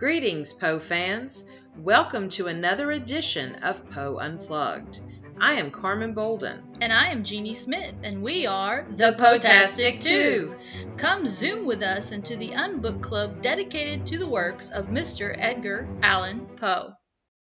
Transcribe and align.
Greetings, 0.00 0.54
Poe 0.54 0.78
fans. 0.78 1.46
Welcome 1.76 2.30
to 2.30 2.46
another 2.46 2.90
edition 2.90 3.56
of 3.56 3.90
Poe 3.90 4.16
Unplugged. 4.18 4.98
I 5.38 5.56
am 5.56 5.70
Carmen 5.70 6.14
Bolden. 6.14 6.62
And 6.80 6.90
I 6.90 7.08
am 7.08 7.22
Jeannie 7.22 7.52
Smith, 7.52 7.94
and 8.02 8.22
we 8.22 8.46
are 8.46 8.86
The 8.96 9.12
Potastic 9.12 10.00
Two. 10.00 10.54
Come 10.96 11.26
zoom 11.26 11.66
with 11.66 11.82
us 11.82 12.12
into 12.12 12.36
the 12.36 12.52
Unbook 12.52 13.02
Club 13.02 13.42
dedicated 13.42 14.06
to 14.06 14.16
the 14.16 14.26
works 14.26 14.70
of 14.70 14.86
Mr. 14.86 15.36
Edgar 15.38 15.86
Allan 16.00 16.46
Poe. 16.56 16.94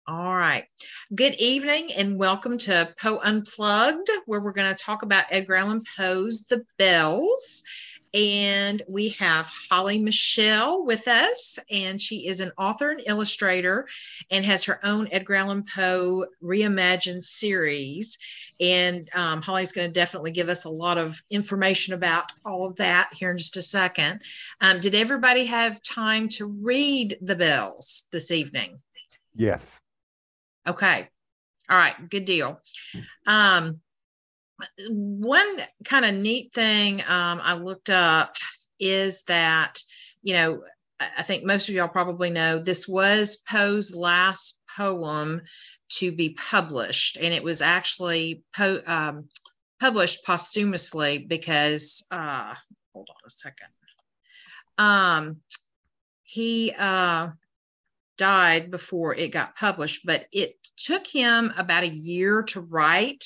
All 0.06 0.34
right. 0.34 0.64
Good 1.14 1.34
evening 1.34 1.90
and 1.92 2.18
welcome 2.18 2.56
to 2.56 2.88
Poe 2.98 3.18
Unplugged, 3.22 4.08
where 4.24 4.40
we're 4.40 4.52
going 4.52 4.74
to 4.74 4.82
talk 4.82 5.02
about 5.02 5.26
Edgar 5.30 5.56
Allan 5.56 5.82
Poe's 5.98 6.46
The 6.46 6.64
Bells. 6.78 7.64
And 8.16 8.80
we 8.88 9.10
have 9.10 9.52
Holly 9.70 9.98
Michele 9.98 10.86
with 10.86 11.06
us, 11.06 11.58
and 11.70 12.00
she 12.00 12.26
is 12.26 12.40
an 12.40 12.50
author 12.56 12.90
and 12.90 13.02
illustrator 13.04 13.86
and 14.30 14.42
has 14.42 14.64
her 14.64 14.80
own 14.86 15.06
Edgar 15.12 15.34
Allan 15.34 15.64
Poe 15.64 16.24
reimagined 16.42 17.22
series. 17.22 18.16
And 18.58 19.10
um, 19.14 19.42
Holly's 19.42 19.72
going 19.72 19.86
to 19.86 19.92
definitely 19.92 20.30
give 20.30 20.48
us 20.48 20.64
a 20.64 20.70
lot 20.70 20.96
of 20.96 21.22
information 21.28 21.92
about 21.92 22.32
all 22.42 22.66
of 22.66 22.76
that 22.76 23.10
here 23.12 23.30
in 23.30 23.36
just 23.36 23.58
a 23.58 23.62
second. 23.62 24.22
Um, 24.62 24.80
did 24.80 24.94
everybody 24.94 25.44
have 25.44 25.82
time 25.82 26.28
to 26.30 26.46
read 26.46 27.18
The 27.20 27.36
Bells 27.36 28.08
this 28.12 28.30
evening? 28.30 28.74
Yes. 29.34 29.60
Okay. 30.66 31.06
All 31.68 31.76
right. 31.76 32.08
Good 32.08 32.24
deal. 32.24 32.62
Um, 33.26 33.80
one 34.88 35.60
kind 35.84 36.04
of 36.04 36.14
neat 36.14 36.52
thing 36.52 37.00
um, 37.02 37.40
I 37.42 37.54
looked 37.54 37.90
up 37.90 38.36
is 38.80 39.22
that, 39.24 39.78
you 40.22 40.34
know, 40.34 40.62
I 41.00 41.22
think 41.22 41.44
most 41.44 41.68
of 41.68 41.74
y'all 41.74 41.88
probably 41.88 42.30
know 42.30 42.58
this 42.58 42.88
was 42.88 43.42
Poe's 43.48 43.94
last 43.94 44.62
poem 44.76 45.42
to 45.88 46.10
be 46.10 46.30
published, 46.30 47.18
and 47.20 47.34
it 47.34 47.42
was 47.42 47.60
actually 47.60 48.42
po- 48.56 48.82
um, 48.86 49.28
published 49.78 50.24
posthumously 50.24 51.18
because, 51.18 52.06
uh, 52.10 52.54
hold 52.92 53.08
on 53.10 53.16
a 53.26 53.30
second. 53.30 53.68
Um, 54.78 55.36
he 56.22 56.72
uh, 56.78 57.28
died 58.16 58.70
before 58.70 59.14
it 59.14 59.28
got 59.28 59.56
published, 59.56 60.04
but 60.04 60.26
it 60.32 60.56
took 60.76 61.06
him 61.06 61.52
about 61.56 61.84
a 61.84 61.88
year 61.88 62.42
to 62.44 62.60
write 62.60 63.24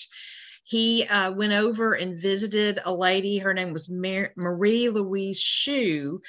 he 0.70 1.04
uh, 1.08 1.32
went 1.32 1.52
over 1.52 1.94
and 1.94 2.16
visited 2.16 2.78
a 2.84 2.94
lady. 2.94 3.38
Her 3.38 3.52
name 3.52 3.72
was 3.72 3.90
Mar- 3.90 4.32
Marie 4.36 4.88
Louise 4.88 5.40
Shew 5.40 6.22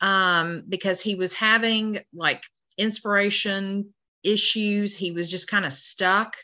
um, 0.00 0.62
because 0.66 1.02
he 1.02 1.14
was 1.14 1.34
having 1.34 1.98
like 2.14 2.42
inspiration 2.78 3.92
issues. 4.24 4.96
He 4.96 5.12
was 5.12 5.30
just 5.30 5.50
kind 5.50 5.66
of 5.66 5.74
stuck. 5.74 6.36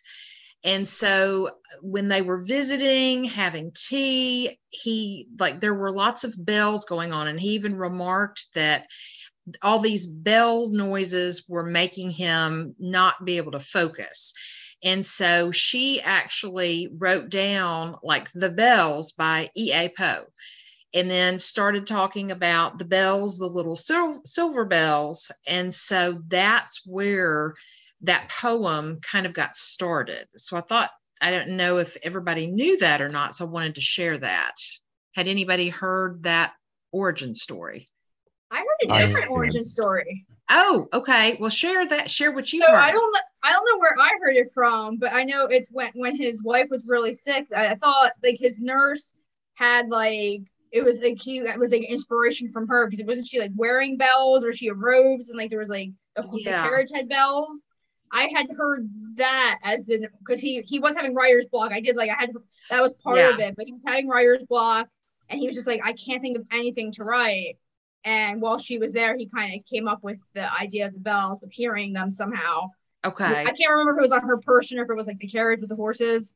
And 0.63 0.87
so 0.87 1.53
when 1.81 2.09
they 2.09 2.21
were 2.21 2.45
visiting, 2.45 3.25
having 3.25 3.73
tea, 3.75 4.59
he 4.69 5.29
like 5.39 5.61
there 5.61 5.75
were 5.75 5.91
lots 5.91 6.25
of 6.25 6.35
bells 6.45 6.85
going 6.85 7.15
on. 7.15 7.29
And 7.29 7.41
he 7.41 7.51
even 7.51 7.77
remarked 7.77 8.49
that 8.57 8.87
all 9.63 9.79
these 9.79 10.07
bell 10.07 10.71
noises 10.71 11.47
were 11.49 11.65
making 11.65 12.11
him 12.11 12.75
not 12.79 13.25
be 13.25 13.39
able 13.39 13.53
to 13.53 13.61
focus. 13.61 14.35
And 14.83 15.05
so 15.05 15.51
she 15.51 16.01
actually 16.03 16.89
wrote 16.97 17.31
down 17.31 17.97
like 18.03 18.31
the 18.33 18.51
bells 18.51 19.13
by 19.13 19.51
E.A. 19.57 19.89
Poe 19.89 20.27
and 20.95 21.11
then 21.11 21.39
started 21.39 21.87
talking 21.87 22.31
about 22.31 22.79
the 22.79 22.85
bells, 22.85 23.39
the 23.39 23.47
little 23.47 23.77
sil- 23.77 24.23
silver 24.25 24.65
bells. 24.65 25.31
And 25.47 25.73
so 25.73 26.23
that's 26.29 26.87
where 26.87 27.55
that 28.03 28.31
poem 28.41 29.01
kind 29.03 29.27
of 29.27 29.35
got 29.35 29.57
started. 29.57 30.27
So 30.37 30.57
I 30.57 30.61
thought, 30.63 30.91
I 31.21 31.31
don't 31.31 31.57
know 31.57 31.79
if 31.79 31.97
everybody 32.03 32.47
knew 32.47 32.79
that 32.79 33.01
or 33.01 33.09
not. 33.09 33.35
So 33.35 33.45
I 33.45 33.51
wanted 33.51 33.75
to 33.75 33.81
share 33.81 34.17
that. 34.19 34.55
Had 35.15 35.27
anybody 35.27 35.69
heard 35.69 36.23
that 36.23 36.53
origin 36.93 37.35
story? 37.35 37.89
I 38.51 38.59
heard 38.59 38.91
a 38.91 38.97
different 38.97 39.31
origin 39.31 39.65
story. 39.65 40.27
Oh, 40.49 40.89
okay. 40.93 41.37
Well, 41.41 41.51
share 41.51 41.87
that. 41.87 42.11
Share 42.11 42.33
what 42.33 42.53
you 42.53 42.63
so 42.63 42.73
heard. 42.73 42.79
I 42.79 42.91
don't. 42.93 43.17
I 43.43 43.53
don't 43.53 43.65
know 43.71 43.79
where 43.79 43.95
I 44.01 44.19
heard 44.21 44.37
it 44.37 44.49
from, 44.53 44.97
but 44.99 45.13
I 45.13 45.25
know 45.25 45.47
it's 45.47 45.71
when 45.71 45.91
when 45.95 46.17
his 46.17 46.43
wife 46.43 46.69
was 46.71 46.87
really 46.87 47.13
sick. 47.15 47.47
I, 47.55 47.69
I 47.69 47.75
thought 47.77 48.13
like 48.23 48.39
his 48.39 48.61
nurse 48.61 49.15
had 49.55 49.89
like 49.89 50.43
it 50.73 50.85
was 50.85 51.01
like 51.01 51.19
he 51.21 51.39
it 51.39 51.59
was 51.59 51.71
like 51.71 51.83
inspiration 51.83 52.51
from 52.53 52.67
her 52.69 52.87
because 52.87 53.01
it 53.01 53.07
wasn't 53.07 53.27
she 53.27 53.41
like 53.41 53.53
wearing 53.57 53.97
bells 53.97 54.45
or 54.45 54.53
she 54.53 54.67
had 54.67 54.77
robes 54.79 55.29
and 55.29 55.39
like 55.39 55.51
there 55.51 55.61
was 55.61 55.69
like 55.69 55.91
a, 56.17 56.25
Yeah. 56.33 56.63
the 56.63 56.69
carriage 56.69 56.91
had 56.93 57.09
bells. 57.09 57.65
I 58.11 58.29
had 58.35 58.49
heard 58.57 58.89
that 59.17 59.59
as 59.65 59.89
in 59.89 60.07
because 60.19 60.41
he 60.41 60.63
he 60.67 60.79
was 60.81 60.97
having 60.97 61.15
writer's 61.15 61.47
block. 61.47 61.73
I 61.73 61.81
did 61.81 61.97
like 61.97 62.11
I 62.11 62.15
had 62.15 62.31
that 62.71 62.83
was 62.83 62.95
part 62.95 63.19
of 63.35 63.41
it, 63.41 63.55
but 63.57 63.67
he 63.67 63.73
was 63.73 63.83
having 63.87 64.09
writer's 64.09 64.45
block 64.45 64.89
and 65.29 65.39
he 65.39 65.47
was 65.47 65.55
just 65.57 65.67
like 65.69 65.81
I 65.85 65.93
can't 65.93 66.21
think 66.23 66.37
of 66.39 66.45
anything 66.51 66.91
to 66.93 67.05
write. 67.05 67.57
And 68.05 68.41
while 68.41 68.59
she 68.59 68.79
was 68.79 68.93
there, 68.93 69.17
he 69.17 69.27
kind 69.29 69.55
of 69.55 69.67
came 69.67 69.87
up 69.89 70.03
with 70.03 70.21
the 70.35 70.51
idea 70.53 70.87
of 70.87 70.95
the 70.95 71.01
bells 71.01 71.39
with 71.43 71.53
hearing 71.53 71.93
them 71.93 72.11
somehow. 72.11 72.71
Okay. 73.05 73.43
I 73.43 73.53
can't 73.53 73.71
remember 73.71 73.93
if 73.93 73.99
it 73.99 74.03
was 74.03 74.13
on 74.13 74.27
her 74.27 74.39
person 74.39 74.79
or 74.79 74.85
if 74.85 74.91
it 74.91 74.97
was 74.97 75.07
like 75.07 75.19
the 75.19 75.29
carriage 75.29 75.61
with 75.61 75.71
the 75.71 75.77
horses. 75.77 76.33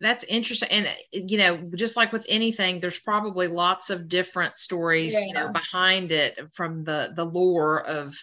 That's 0.00 0.24
interesting. 0.24 0.68
And, 0.70 0.88
you 1.12 1.36
know, 1.36 1.70
just 1.74 1.96
like 1.96 2.12
with 2.12 2.24
anything, 2.28 2.80
there's 2.80 2.98
probably 2.98 3.46
lots 3.46 3.90
of 3.90 4.08
different 4.08 4.56
stories, 4.56 5.14
you 5.14 5.34
know, 5.34 5.46
Yeah. 5.46 5.52
behind 5.52 6.12
it 6.12 6.38
from 6.52 6.84
the, 6.84 7.12
the 7.14 7.24
lore 7.24 7.86
of, 7.86 8.14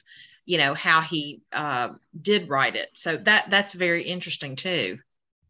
you 0.45 0.57
know, 0.57 0.73
how 0.73 1.01
he 1.01 1.41
uh, 1.53 1.89
did 2.19 2.49
write 2.49 2.75
it. 2.75 2.89
So 2.93 3.17
that, 3.17 3.49
that's 3.49 3.73
very 3.73 4.03
interesting 4.03 4.55
too. 4.55 4.97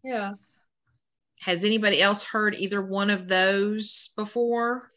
Yeah. 0.03 0.33
Has 1.39 1.63
anybody 1.63 2.01
else 2.01 2.23
heard 2.23 2.55
either 2.55 2.81
one 2.81 3.09
of 3.09 3.27
those 3.29 4.09
before? 4.17 4.91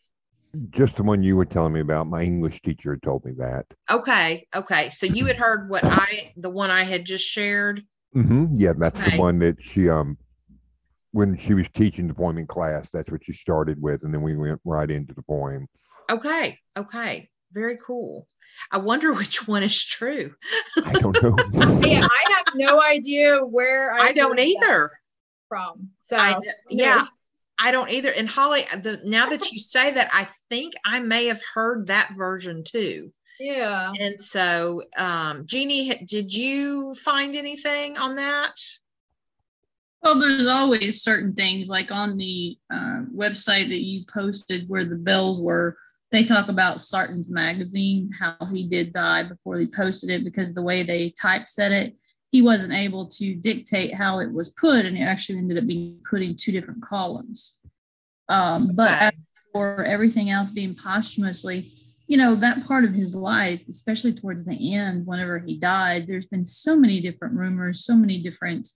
Just 0.70 0.96
the 0.96 1.02
one 1.04 1.22
you 1.22 1.36
were 1.36 1.44
telling 1.44 1.72
me 1.72 1.80
about. 1.80 2.08
My 2.08 2.22
English 2.22 2.60
teacher 2.62 2.96
told 2.96 3.24
me 3.24 3.32
that. 3.38 3.66
Okay. 3.90 4.46
Okay. 4.54 4.90
So 4.90 5.06
you 5.06 5.26
had 5.26 5.36
heard 5.36 5.70
what 5.70 5.84
I, 5.86 6.32
the 6.36 6.50
one 6.50 6.70
I 6.70 6.82
had 6.82 7.04
just 7.04 7.24
shared. 7.24 7.82
hmm 8.12 8.46
Yeah, 8.52 8.72
that's 8.76 8.98
Okay. 9.00 9.16
the 9.16 9.22
one 9.22 9.38
that 9.40 9.62
she 9.62 9.88
um 9.88 10.16
when 11.12 11.36
she 11.38 11.54
was 11.54 11.66
teaching 11.74 12.06
the 12.08 12.14
poem 12.14 12.38
in 12.38 12.46
class, 12.46 12.88
that's 12.92 13.10
what 13.10 13.24
she 13.24 13.32
started 13.32 13.80
with, 13.80 14.02
and 14.04 14.12
then 14.14 14.22
we 14.22 14.36
went 14.36 14.60
right 14.64 14.90
into 14.90 15.14
the 15.14 15.22
poem. 15.22 15.66
Okay. 16.10 16.58
Okay. 16.76 17.28
Very 17.52 17.78
cool. 17.84 18.26
I 18.70 18.78
wonder 18.78 19.12
which 19.14 19.46
one 19.46 19.62
is 19.62 19.84
true. 19.84 20.34
I 20.86 20.94
don't 20.94 21.20
know. 21.22 21.36
Yeah, 21.82 22.00
I 22.02 22.32
have 22.36 22.46
no 22.54 22.82
idea 22.82 23.44
where 23.44 23.92
I, 23.92 24.08
I 24.08 24.12
don't 24.12 24.38
either. 24.38 24.90
from. 25.48 25.90
So 26.02 26.16
I 26.16 26.38
d- 26.38 26.48
yeah, 26.70 26.98
yes. 26.98 27.10
I 27.60 27.70
don't 27.70 27.90
either. 27.90 28.10
And 28.10 28.28
Holly, 28.28 28.64
the 28.72 29.00
now 29.04 29.26
that 29.26 29.52
you 29.52 29.58
say 29.58 29.90
that, 29.92 30.08
I 30.12 30.26
think 30.48 30.72
I 30.84 31.00
may 31.00 31.26
have 31.26 31.42
heard 31.54 31.86
that 31.88 32.10
version 32.16 32.64
too. 32.64 33.12
yeah. 33.38 33.92
And 34.00 34.20
so, 34.20 34.82
um, 34.96 35.44
Jeannie, 35.46 36.02
did 36.06 36.32
you 36.34 36.94
find 36.94 37.36
anything 37.36 37.98
on 37.98 38.14
that? 38.16 38.54
Well, 40.02 40.18
there's 40.18 40.46
always 40.46 41.02
certain 41.02 41.34
things 41.34 41.68
like 41.68 41.92
on 41.92 42.16
the 42.16 42.56
uh, 42.72 43.02
website 43.14 43.68
that 43.68 43.82
you 43.82 44.04
posted 44.12 44.66
where 44.68 44.86
the 44.86 44.96
bells 44.96 45.40
were. 45.40 45.76
They 46.10 46.24
talk 46.24 46.48
about 46.48 46.78
Sartain's 46.78 47.30
magazine, 47.30 48.10
how 48.18 48.46
he 48.46 48.66
did 48.66 48.94
die 48.94 49.24
before 49.24 49.58
he 49.58 49.66
posted 49.66 50.10
it 50.10 50.24
because 50.24 50.54
the 50.54 50.62
way 50.62 50.82
they 50.82 51.12
typeset 51.20 51.72
it, 51.72 51.96
he 52.32 52.42
wasn't 52.42 52.72
able 52.72 53.06
to 53.06 53.34
dictate 53.34 53.94
how 53.94 54.20
it 54.20 54.32
was 54.32 54.50
put, 54.50 54.84
and 54.84 54.96
it 54.96 55.02
actually 55.02 55.38
ended 55.38 55.58
up 55.58 55.66
being 55.66 56.00
put 56.08 56.22
in 56.22 56.36
two 56.36 56.52
different 56.52 56.82
columns. 56.82 57.58
Um, 58.28 58.72
but 58.74 58.94
Okay. 59.02 59.10
for 59.52 59.84
everything 59.84 60.30
else 60.30 60.50
being 60.52 60.74
posthumously, 60.74 61.70
you 62.06 62.16
know, 62.16 62.34
that 62.36 62.64
part 62.66 62.84
of 62.84 62.92
his 62.94 63.14
life, 63.14 63.66
especially 63.68 64.12
towards 64.12 64.44
the 64.44 64.74
end, 64.74 65.06
whenever 65.06 65.38
he 65.38 65.56
died, 65.58 66.06
there's 66.06 66.26
been 66.26 66.44
so 66.44 66.76
many 66.76 67.00
different 67.00 67.34
rumors, 67.34 67.84
so 67.84 67.96
many 67.96 68.22
different 68.22 68.68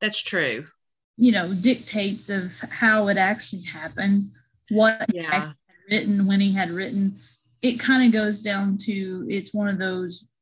That's 0.00 0.20
true. 0.22 0.66
you 1.18 1.30
know 1.32 1.52
dictates 1.52 2.30
of 2.30 2.52
how 2.70 3.08
it 3.08 3.18
actually 3.18 3.62
happened 3.62 4.30
what 4.70 5.04
he 5.12 5.18
Yeah. 5.18 5.52
written 5.90 6.26
when 6.26 6.40
he 6.40 6.52
had 6.52 6.70
written 6.70 7.16
it 7.60 7.78
kind 7.78 8.02
of 8.06 8.10
goes 8.12 8.40
down 8.40 8.78
to 8.78 9.26
it's 9.28 9.52
one 9.52 9.68
of 9.68 9.78
those 9.78 10.32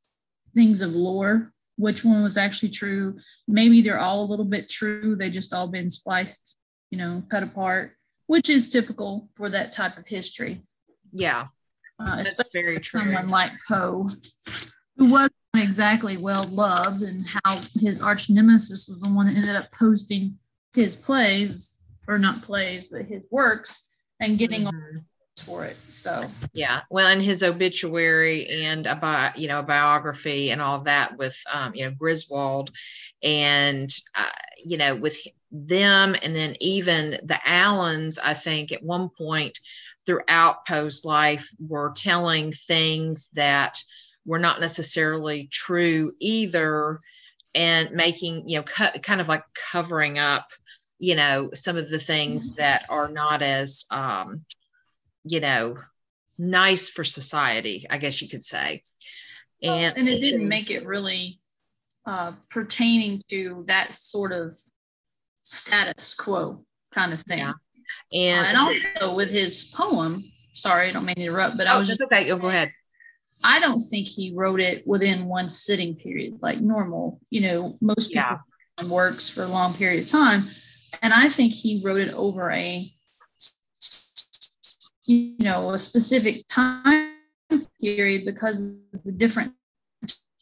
things 0.55 0.81
of 0.81 0.95
lore 0.95 1.53
which 1.81 2.05
one 2.05 2.23
was 2.23 2.37
actually 2.37 2.69
true 2.69 3.19
maybe 3.49 3.81
they're 3.81 3.99
all 3.99 4.23
a 4.23 4.31
little 4.31 4.45
bit 4.45 4.69
true 4.69 5.17
they 5.17 5.31
just 5.31 5.53
all 5.55 5.69
been 5.69 5.91
spliced 5.91 6.57
you 6.91 6.99
know 6.99 7.23
cut 7.31 7.43
apart 7.43 7.97
which 8.27 8.49
is 8.49 8.69
typical 8.69 9.29
for 9.35 9.49
that 9.51 9.73
type 9.73 9.97
of 9.99 10.07
history 10.07 10.63
Yeah, 11.13 11.47
uh, 11.99 12.17
that's 12.17 12.31
especially 12.31 12.63
very 12.63 12.79
true. 12.81 13.01
someone 13.01 13.29
like 13.29 13.53
Poe, 13.69 14.07
who 14.97 15.11
wasn't 15.11 15.33
exactly 15.57 16.17
well 16.17 16.45
loved, 16.45 17.03
and 17.03 17.27
how 17.45 17.59
his 17.81 18.01
arch 18.01 18.31
nemesis 18.31 18.87
was 18.89 19.01
the 19.01 19.11
one 19.13 19.27
that 19.27 19.37
ended 19.37 19.57
up 19.57 19.73
posting 19.73 20.39
his 20.75 20.95
plays, 20.95 21.81
or 22.07 22.19
not 22.19 22.43
plays, 22.43 22.87
but 22.87 23.07
his 23.07 23.23
works, 23.33 23.89
and 24.21 24.39
getting 24.39 24.63
Mhm. 24.65 25.05
For 25.39 25.65
it. 25.65 25.77
So 25.89 26.27
yeah, 26.53 26.81
well, 26.91 27.11
in 27.11 27.21
his 27.21 27.43
obituary 27.43 28.47
and 28.47 28.87
about 28.87 29.39
you 29.39 29.49
know 29.49 29.61
a 29.61 29.65
biography 29.65 30.51
and 30.51 30.61
all 30.61 30.81
that 30.81 31.17
with 31.17 31.43
um, 31.53 31.73
you 31.75 31.85
know 31.85 31.91
Griswold, 31.91 32.71
and 33.23 33.91
uh, 34.17 34.31
you 34.63 34.77
know 34.77 34.95
with 34.95 35.19
them, 35.51 36.15
and 36.23 36.35
then 36.35 36.57
even 36.61 37.11
the 37.23 37.39
Allens, 37.45 38.19
I 38.19 38.35
think 38.35 38.73
at 38.73 38.83
one 38.83 39.09
point 39.09 39.59
throughout 40.07 40.67
Poe's 40.67 41.05
life 41.05 41.51
were 41.59 41.93
telling 41.95 42.53
things 42.53 43.31
that 43.31 43.79
were 44.25 44.39
not 44.39 44.61
necessarily 44.61 45.49
true 45.51 46.13
either, 46.21 47.01
and 47.55 47.91
making 47.93 48.49
you 48.49 48.59
know 48.59 48.63
kind 48.63 49.21
of 49.21 49.29
like 49.29 49.45
covering 49.73 50.19
up 50.19 50.53
you 50.99 51.15
know 51.15 51.51
some 51.55 51.77
of 51.77 51.89
the 51.89 51.99
things 51.99 52.53
mm-hmm. 52.53 52.61
that 52.61 52.85
are 52.89 53.09
not 53.09 53.43
as 53.43 53.87
um, 53.91 54.45
you 55.25 55.41
know 55.41 55.77
nice 56.39 56.89
for 56.89 57.05
society 57.05 57.87
i 57.91 57.99
guess 57.99 58.23
you 58.23 58.29
could 58.29 58.45
say. 58.45 58.83
And, 59.63 59.99
and 59.99 60.09
it 60.09 60.21
didn't 60.21 60.49
make 60.49 60.71
it 60.71 60.87
really 60.87 61.39
uh, 62.07 62.33
pertaining 62.49 63.23
to 63.29 63.65
that 63.67 63.95
sort 63.95 64.33
of 64.33 64.57
status 65.43 66.15
quo 66.15 66.65
kind 66.93 67.13
of 67.13 67.21
thing. 67.25 67.41
Yeah. 67.41 67.53
and, 68.13 68.47
uh, 68.47 68.49
and 68.49 68.59
also 68.59 69.17
with 69.17 69.29
his 69.29 69.65
poem 69.75 70.25
sorry 70.55 70.89
i 70.89 70.93
don't 70.93 71.05
mean 71.05 71.15
to 71.17 71.23
interrupt 71.23 71.57
but 71.57 71.67
oh, 71.67 71.75
i 71.75 71.79
was 71.79 71.89
just 71.89 72.03
okay. 72.03 72.31
Oh, 72.31 72.39
go 72.39 72.49
ahead. 72.49 72.73
I 73.43 73.59
don't 73.59 73.81
think 73.81 74.07
he 74.07 74.35
wrote 74.37 74.61
it 74.61 74.87
within 74.87 75.25
one 75.27 75.49
sitting 75.49 75.95
period 75.95 76.39
like 76.41 76.61
normal 76.61 77.21
you 77.31 77.43
know 77.43 77.77
most 77.81 78.13
people 78.13 78.39
yeah. 78.79 78.87
works 78.87 79.29
for 79.29 79.43
a 79.43 79.49
long 79.49 79.75
period 79.75 80.05
of 80.05 80.09
time. 80.09 80.45
And 81.03 81.13
i 81.13 81.29
think 81.29 81.53
he 81.53 81.83
wrote 81.85 82.01
it 82.01 82.15
over 82.15 82.51
a 82.51 82.91
you 85.11 85.35
know 85.39 85.73
a 85.73 85.79
specific 85.79 86.47
time 86.49 87.15
period 87.81 88.25
because 88.25 88.77
of 88.95 89.03
the 89.05 89.13
different 89.13 89.53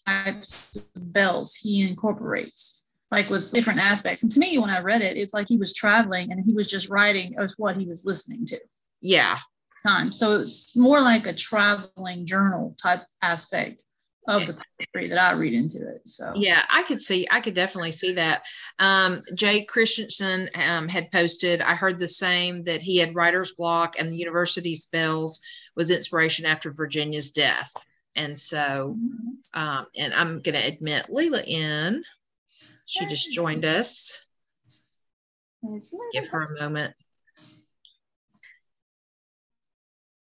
types 0.06 0.76
of 0.76 1.12
bells 1.12 1.54
he 1.54 1.88
incorporates 1.88 2.84
like 3.10 3.30
with 3.30 3.50
different 3.52 3.80
aspects. 3.80 4.22
And 4.22 4.30
to 4.32 4.40
me 4.40 4.58
when 4.58 4.70
i 4.70 4.80
read 4.80 5.00
it 5.00 5.16
it's 5.16 5.32
like 5.32 5.48
he 5.48 5.56
was 5.56 5.72
traveling 5.72 6.30
and 6.30 6.44
he 6.44 6.52
was 6.52 6.70
just 6.70 6.90
writing 6.90 7.34
as 7.38 7.54
what 7.56 7.76
he 7.76 7.86
was 7.86 8.04
listening 8.04 8.46
to. 8.46 8.60
Yeah. 9.00 9.38
Time. 9.82 10.10
So 10.10 10.40
it's 10.40 10.76
more 10.76 11.00
like 11.00 11.24
a 11.26 11.32
traveling 11.32 12.26
journal 12.26 12.76
type 12.82 13.04
aspect 13.22 13.84
of 14.28 14.46
the 14.46 14.52
poetry 14.52 15.08
that 15.08 15.18
I 15.18 15.32
read 15.32 15.54
into 15.54 15.88
it. 15.88 16.06
So 16.06 16.32
yeah, 16.36 16.60
I 16.70 16.82
could 16.82 17.00
see, 17.00 17.26
I 17.30 17.40
could 17.40 17.54
definitely 17.54 17.92
see 17.92 18.12
that. 18.12 18.42
Um, 18.78 19.22
Jay 19.34 19.64
Christensen 19.64 20.50
um, 20.68 20.86
had 20.86 21.10
posted, 21.10 21.62
I 21.62 21.74
heard 21.74 21.98
the 21.98 22.08
same 22.08 22.64
that 22.64 22.82
he 22.82 22.98
had 22.98 23.14
writer's 23.14 23.54
block 23.54 23.96
and 23.98 24.12
the 24.12 24.18
university 24.18 24.74
spells 24.74 25.40
was 25.74 25.90
inspiration 25.90 26.44
after 26.44 26.70
Virginia's 26.70 27.32
death. 27.32 27.72
And 28.16 28.36
so, 28.36 28.96
mm-hmm. 28.98 29.60
um, 29.60 29.86
and 29.96 30.12
I'm 30.12 30.40
going 30.40 30.56
to 30.56 30.66
admit 30.66 31.06
Leela 31.08 31.44
in. 31.46 32.02
She 32.84 33.06
just 33.06 33.32
joined 33.32 33.64
us. 33.64 34.26
Give 36.12 36.26
her 36.28 36.42
a 36.44 36.60
moment. 36.60 36.94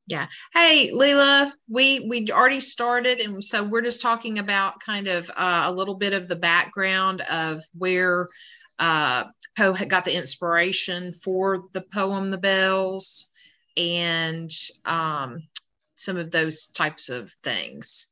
Yeah. 0.08 0.26
Hey, 0.55 0.90
Leela, 0.90 1.52
we 1.69 2.00
we 2.08 2.26
already 2.31 2.60
started, 2.60 3.20
and 3.20 3.44
so 3.44 3.62
we're 3.62 3.82
just 3.82 4.00
talking 4.00 4.38
about 4.38 4.81
kind 4.81 5.06
of 5.06 5.31
uh, 5.37 5.64
a 5.66 5.72
little 5.72 5.96
bit 5.96 6.14
of 6.14 6.28
the 6.28 6.37
background 6.37 7.20
of 7.31 7.60
where 7.76 8.28
uh, 8.78 9.25
Poe 9.55 9.75
got 9.75 10.06
the 10.06 10.16
inspiration 10.16 11.12
for 11.12 11.64
the 11.75 11.82
poem 11.93 12.31
"The 12.31 12.38
Bells" 12.38 13.31
and 13.76 14.50
um, 14.87 15.43
some 15.94 16.16
of 16.16 16.31
those 16.31 16.69
types 16.69 17.11
of 17.11 17.31
things. 17.31 18.11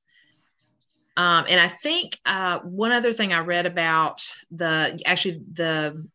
Um, 1.16 1.46
and 1.48 1.58
I 1.58 1.68
think 1.68 2.18
uh, 2.26 2.58
one 2.58 2.92
other 2.92 3.14
thing 3.14 3.32
I 3.32 3.40
read 3.40 3.64
about 3.64 4.22
the 4.50 5.00
actually 5.06 5.40
the 5.50 6.06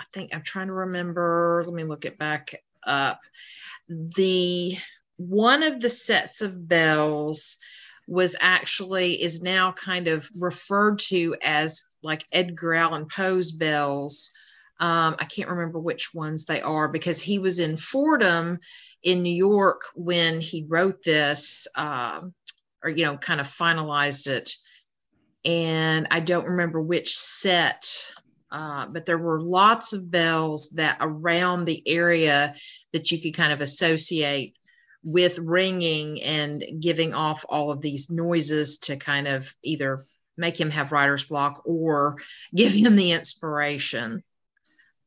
I 0.00 0.04
think 0.12 0.34
I'm 0.34 0.42
trying 0.42 0.66
to 0.66 0.72
remember. 0.72 1.62
Let 1.64 1.74
me 1.74 1.84
look 1.84 2.04
it 2.04 2.18
back 2.18 2.52
up. 2.84 3.20
The 3.88 4.76
one 5.20 5.62
of 5.62 5.80
the 5.80 5.90
sets 5.90 6.40
of 6.40 6.66
bells 6.66 7.58
was 8.06 8.36
actually 8.40 9.22
is 9.22 9.42
now 9.42 9.70
kind 9.72 10.08
of 10.08 10.28
referred 10.34 10.98
to 10.98 11.36
as 11.44 11.82
like 12.02 12.24
Edgar 12.32 12.74
Allan 12.74 13.06
Poe's 13.06 13.52
bells. 13.52 14.30
Um, 14.80 15.16
I 15.18 15.26
can't 15.26 15.50
remember 15.50 15.78
which 15.78 16.14
ones 16.14 16.46
they 16.46 16.62
are 16.62 16.88
because 16.88 17.20
he 17.20 17.38
was 17.38 17.58
in 17.58 17.76
Fordham 17.76 18.58
in 19.02 19.22
New 19.22 19.34
York 19.34 19.82
when 19.94 20.40
he 20.40 20.64
wrote 20.66 21.02
this, 21.04 21.68
uh, 21.76 22.20
or 22.82 22.88
you 22.88 23.04
know, 23.04 23.18
kind 23.18 23.40
of 23.40 23.46
finalized 23.46 24.26
it. 24.26 24.54
And 25.44 26.06
I 26.10 26.20
don't 26.20 26.46
remember 26.46 26.80
which 26.80 27.14
set, 27.14 28.10
uh, 28.50 28.86
but 28.86 29.04
there 29.04 29.18
were 29.18 29.42
lots 29.42 29.92
of 29.92 30.10
bells 30.10 30.70
that 30.70 30.96
around 31.00 31.66
the 31.66 31.82
area 31.86 32.54
that 32.94 33.12
you 33.12 33.20
could 33.20 33.34
kind 33.34 33.52
of 33.52 33.60
associate 33.60 34.56
with 35.02 35.38
ringing 35.38 36.22
and 36.22 36.62
giving 36.80 37.14
off 37.14 37.44
all 37.48 37.70
of 37.70 37.80
these 37.80 38.10
noises 38.10 38.78
to 38.78 38.96
kind 38.96 39.26
of 39.26 39.54
either 39.62 40.06
make 40.36 40.58
him 40.58 40.70
have 40.70 40.92
writer's 40.92 41.24
block 41.24 41.62
or 41.64 42.16
give 42.54 42.72
him 42.72 42.96
the 42.96 43.12
inspiration. 43.12 44.22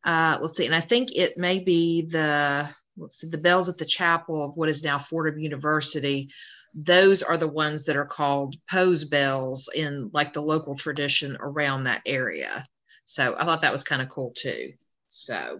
Uh, 0.04 0.38
let's 0.42 0.58
see, 0.58 0.66
and 0.66 0.76
I 0.76 0.82
think 0.82 1.16
it 1.16 1.38
may 1.38 1.60
be 1.60 2.02
the 2.04 2.70
let's 2.98 3.22
see 3.22 3.30
the 3.30 3.38
bells 3.38 3.70
at 3.70 3.78
the 3.78 3.86
chapel 3.86 4.44
of 4.44 4.58
what 4.58 4.70
is 4.70 4.84
now 4.84 4.98
Fordham 4.98 5.40
University. 5.40 6.30
Those 6.76 7.24
are 7.24 7.38
the 7.38 7.48
ones 7.48 7.86
that 7.86 7.96
are 7.96 8.06
called 8.06 8.56
Poe's 8.70 9.06
bells 9.06 9.70
in 9.74 10.10
like 10.14 10.34
the 10.34 10.42
local 10.42 10.76
tradition 10.76 11.38
around 11.40 11.84
that 11.84 12.02
area. 12.06 12.66
So 13.06 13.36
I 13.38 13.46
thought 13.46 13.62
that 13.62 13.72
was 13.72 13.84
kind 13.84 14.02
of 14.02 14.10
cool 14.10 14.34
too. 14.36 14.74
So 15.08 15.60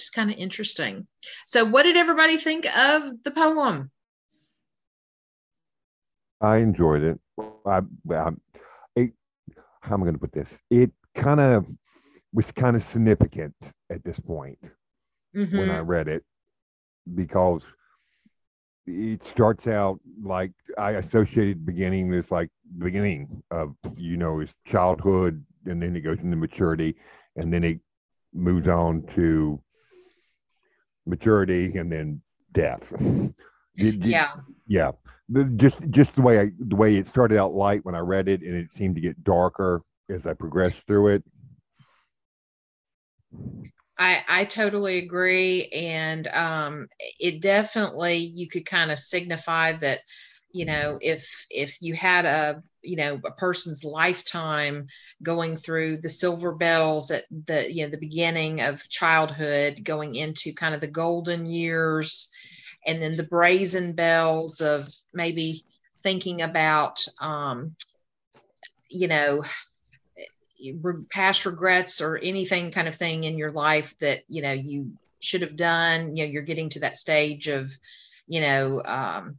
just 0.00 0.14
kind 0.14 0.30
of 0.30 0.36
interesting. 0.36 1.06
So, 1.46 1.64
what 1.64 1.84
did 1.84 1.96
everybody 1.96 2.36
think 2.36 2.66
of 2.66 3.22
the 3.22 3.30
poem? 3.30 3.90
I 6.40 6.58
enjoyed 6.58 7.02
it. 7.02 7.20
I, 7.66 7.82
I, 8.10 8.30
it 8.96 9.12
how 9.80 9.94
am 9.94 10.02
I 10.02 10.04
going 10.04 10.14
to 10.14 10.20
put 10.20 10.32
this? 10.32 10.48
It 10.70 10.90
kind 11.14 11.40
of 11.40 11.66
was 12.32 12.50
kind 12.52 12.76
of 12.76 12.82
significant 12.82 13.54
at 13.90 14.02
this 14.04 14.18
point 14.20 14.58
mm-hmm. 15.36 15.56
when 15.56 15.70
I 15.70 15.78
mm-hmm. 15.78 15.90
read 15.90 16.08
it 16.08 16.24
because 17.14 17.62
it 18.86 19.24
starts 19.26 19.66
out 19.66 20.00
like 20.22 20.52
I 20.78 20.92
associated 20.92 21.66
beginning 21.66 22.10
this 22.10 22.30
like 22.30 22.50
the 22.78 22.84
beginning 22.84 23.42
of 23.50 23.74
you 23.96 24.16
know 24.16 24.38
his 24.38 24.50
childhood 24.64 25.44
and 25.66 25.82
then 25.82 25.94
it 25.94 26.00
goes 26.00 26.18
into 26.20 26.36
maturity 26.36 26.96
and 27.36 27.52
then 27.52 27.64
it 27.64 27.80
moves 28.32 28.68
on 28.68 29.02
to 29.14 29.60
maturity, 31.10 31.76
and 31.76 31.90
then 31.92 32.22
death. 32.52 32.82
yeah. 33.76 34.32
Yeah. 34.66 34.92
Just 35.56 35.78
just 35.90 36.14
the 36.14 36.22
way 36.22 36.40
I 36.40 36.50
the 36.58 36.76
way 36.76 36.96
it 36.96 37.06
started 37.06 37.38
out 37.38 37.54
light 37.54 37.84
when 37.84 37.94
I 37.94 38.00
read 38.00 38.28
it, 38.28 38.42
and 38.42 38.56
it 38.56 38.72
seemed 38.72 38.96
to 38.96 39.00
get 39.00 39.22
darker 39.22 39.82
as 40.08 40.26
I 40.26 40.34
progressed 40.34 40.82
through 40.86 41.08
it. 41.08 41.24
I, 44.00 44.22
I 44.30 44.44
totally 44.46 44.98
agree. 44.98 45.68
And 45.74 46.26
um, 46.28 46.88
it 47.18 47.42
definitely, 47.42 48.16
you 48.16 48.48
could 48.48 48.64
kind 48.64 48.90
of 48.90 48.98
signify 48.98 49.72
that, 49.72 50.00
you 50.52 50.64
know, 50.64 50.98
if, 51.02 51.46
if 51.50 51.76
you 51.82 51.94
had 51.94 52.24
a, 52.24 52.62
you 52.82 52.96
know 52.96 53.20
a 53.24 53.30
person's 53.32 53.84
lifetime 53.84 54.86
going 55.22 55.56
through 55.56 55.98
the 55.98 56.08
silver 56.08 56.52
bells 56.52 57.10
at 57.10 57.24
the 57.46 57.72
you 57.72 57.84
know 57.84 57.90
the 57.90 57.98
beginning 57.98 58.60
of 58.60 58.88
childhood 58.88 59.80
going 59.84 60.14
into 60.14 60.52
kind 60.54 60.74
of 60.74 60.80
the 60.80 60.86
golden 60.86 61.46
years 61.46 62.30
and 62.86 63.02
then 63.02 63.16
the 63.16 63.24
brazen 63.24 63.92
bells 63.92 64.60
of 64.60 64.88
maybe 65.12 65.62
thinking 66.02 66.42
about 66.42 67.04
um 67.20 67.74
you 68.88 69.08
know 69.08 69.42
past 71.10 71.46
regrets 71.46 72.00
or 72.00 72.18
anything 72.18 72.70
kind 72.70 72.88
of 72.88 72.94
thing 72.94 73.24
in 73.24 73.38
your 73.38 73.52
life 73.52 73.94
that 74.00 74.22
you 74.28 74.42
know 74.42 74.52
you 74.52 74.92
should 75.20 75.42
have 75.42 75.56
done. 75.56 76.16
You 76.16 76.24
know 76.24 76.30
you're 76.30 76.42
getting 76.42 76.68
to 76.70 76.80
that 76.80 76.96
stage 76.96 77.48
of 77.48 77.70
you 78.26 78.40
know 78.40 78.82
um 78.84 79.36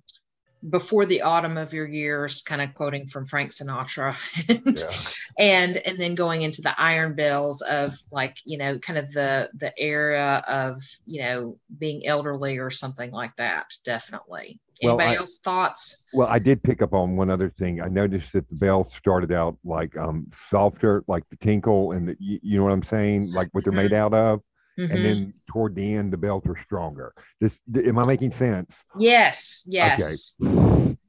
before 0.69 1.05
the 1.05 1.21
autumn 1.21 1.57
of 1.57 1.73
your 1.73 1.87
years 1.87 2.41
kind 2.41 2.61
of 2.61 2.73
quoting 2.73 3.07
from 3.07 3.25
frank 3.25 3.51
sinatra 3.51 4.15
and, 4.49 4.77
yeah. 4.77 5.43
and 5.45 5.77
and 5.87 5.97
then 5.97 6.15
going 6.15 6.41
into 6.41 6.61
the 6.61 6.73
iron 6.77 7.15
bells 7.15 7.61
of 7.63 7.93
like 8.11 8.37
you 8.45 8.57
know 8.57 8.77
kind 8.77 8.99
of 8.99 9.11
the 9.11 9.49
the 9.55 9.73
era 9.77 10.43
of 10.47 10.81
you 11.05 11.21
know 11.21 11.57
being 11.79 12.05
elderly 12.05 12.57
or 12.57 12.69
something 12.69 13.11
like 13.11 13.35
that 13.37 13.73
definitely. 13.83 14.59
Anybody 14.83 15.09
well, 15.09 15.13
I, 15.13 15.17
else 15.17 15.37
thoughts? 15.39 16.05
Well 16.13 16.27
i 16.27 16.39
did 16.39 16.63
pick 16.63 16.81
up 16.81 16.93
on 16.93 17.15
one 17.15 17.29
other 17.29 17.49
thing. 17.49 17.81
I 17.81 17.87
noticed 17.87 18.33
that 18.33 18.49
the 18.49 18.55
bells 18.55 18.91
started 18.97 19.31
out 19.31 19.57
like 19.63 19.95
um 19.97 20.27
softer 20.49 21.03
like 21.07 21.23
the 21.29 21.35
tinkle 21.37 21.91
and 21.91 22.07
the, 22.07 22.17
you, 22.19 22.39
you 22.41 22.57
know 22.57 22.65
what 22.65 22.73
i'm 22.73 22.83
saying? 22.83 23.31
Like 23.31 23.49
what 23.51 23.63
they're 23.63 23.73
made 23.73 23.91
mm-hmm. 23.91 24.13
out 24.13 24.13
of 24.13 24.41
mm-hmm. 24.79 24.91
and 24.91 25.05
then 25.05 25.33
toward 25.47 25.75
the 25.75 25.93
end 25.93 26.13
the 26.13 26.17
belts 26.17 26.47
are 26.47 26.57
stronger. 26.57 27.13
This 27.39 27.57
am 27.75 27.97
I 27.97 28.05
making 28.05 28.31
sense? 28.31 28.75
Yes, 28.97 29.65
yes. 29.67 30.35
Okay. 30.43 30.97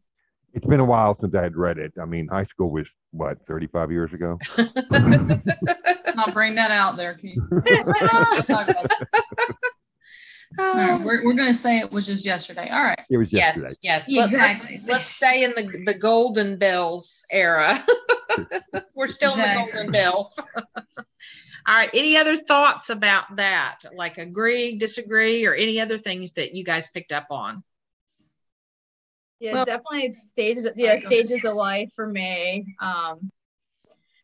It's 0.54 0.66
been 0.66 0.80
a 0.80 0.84
while 0.84 1.16
since 1.18 1.34
I 1.34 1.42
had 1.42 1.56
read 1.56 1.78
it. 1.78 1.94
I 1.98 2.04
mean, 2.04 2.28
high 2.28 2.44
school 2.44 2.70
was 2.70 2.86
what 3.10 3.38
35 3.46 3.90
years 3.90 4.12
ago. 4.12 4.38
Let's 4.90 6.14
not 6.14 6.34
bring 6.34 6.54
that 6.56 6.70
out 6.70 6.98
there, 6.98 7.14
Keith. 7.14 7.38
All 10.58 10.74
right, 10.74 11.00
we're, 11.00 11.24
we're 11.24 11.32
going 11.32 11.48
to 11.48 11.54
say 11.54 11.78
it 11.78 11.90
was 11.90 12.06
just 12.06 12.26
yesterday. 12.26 12.68
All 12.70 12.82
right. 12.82 13.00
It 13.08 13.16
was 13.16 13.32
yesterday. 13.32 13.68
Yes, 13.82 14.06
yes. 14.10 14.26
Exactly. 14.26 14.74
Let's, 14.74 14.88
let's 14.88 15.10
stay 15.10 15.44
in 15.44 15.52
the, 15.52 15.82
the 15.86 15.94
golden 15.94 16.58
bells 16.58 17.24
era. 17.32 17.82
we're 18.94 19.08
still 19.08 19.30
exactly. 19.30 19.62
in 19.62 19.66
the 19.66 19.72
golden 19.72 19.92
bells. 19.92 20.42
All 21.66 21.74
right. 21.74 21.90
Any 21.94 22.16
other 22.16 22.36
thoughts 22.36 22.90
about 22.90 23.36
that? 23.36 23.80
Like 23.94 24.18
agree, 24.18 24.76
disagree, 24.76 25.46
or 25.46 25.54
any 25.54 25.80
other 25.80 25.98
things 25.98 26.32
that 26.32 26.54
you 26.54 26.64
guys 26.64 26.88
picked 26.88 27.12
up 27.12 27.26
on? 27.30 27.62
Yeah, 29.38 29.54
well, 29.54 29.64
definitely 29.64 30.12
stages. 30.12 30.68
Yeah, 30.76 30.96
stages 30.96 31.44
of 31.44 31.54
life 31.54 31.90
for 31.96 32.06
me. 32.06 32.64
Um, 32.80 33.30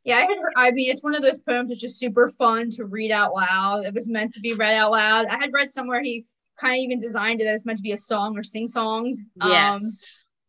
yeah, 0.05 0.17
I 0.17 0.21
had. 0.21 0.39
Heard, 0.39 0.53
I 0.57 0.71
mean, 0.71 0.91
it's 0.91 1.03
one 1.03 1.17
of 1.17 1.23
those 1.23 1.39
poems 1.39 1.71
that's 1.71 1.81
just 1.81 1.99
super 1.99 2.29
fun 2.29 2.71
to 2.71 2.85
read 2.85 3.11
out 3.11 3.35
loud. 3.35 3.85
It 3.85 3.95
was 3.95 4.09
meant 4.09 4.35
to 4.35 4.41
be 4.41 4.55
read 4.55 4.75
out 4.75 4.93
loud. 4.93 5.27
I 5.27 5.37
had 5.37 5.51
read 5.53 5.71
somewhere 5.71 6.03
he 6.03 6.25
kind 6.57 6.75
of 6.75 6.85
even 6.85 7.01
designed 7.01 7.41
it 7.41 7.45
that 7.45 7.55
it's 7.55 7.67
meant 7.67 7.79
to 7.79 7.83
be 7.83 7.93
a 7.93 7.99
song 7.99 8.39
or 8.39 8.43
sing 8.43 8.69
song. 8.69 9.17
Yes. 9.37 9.77
Um, 9.77 9.83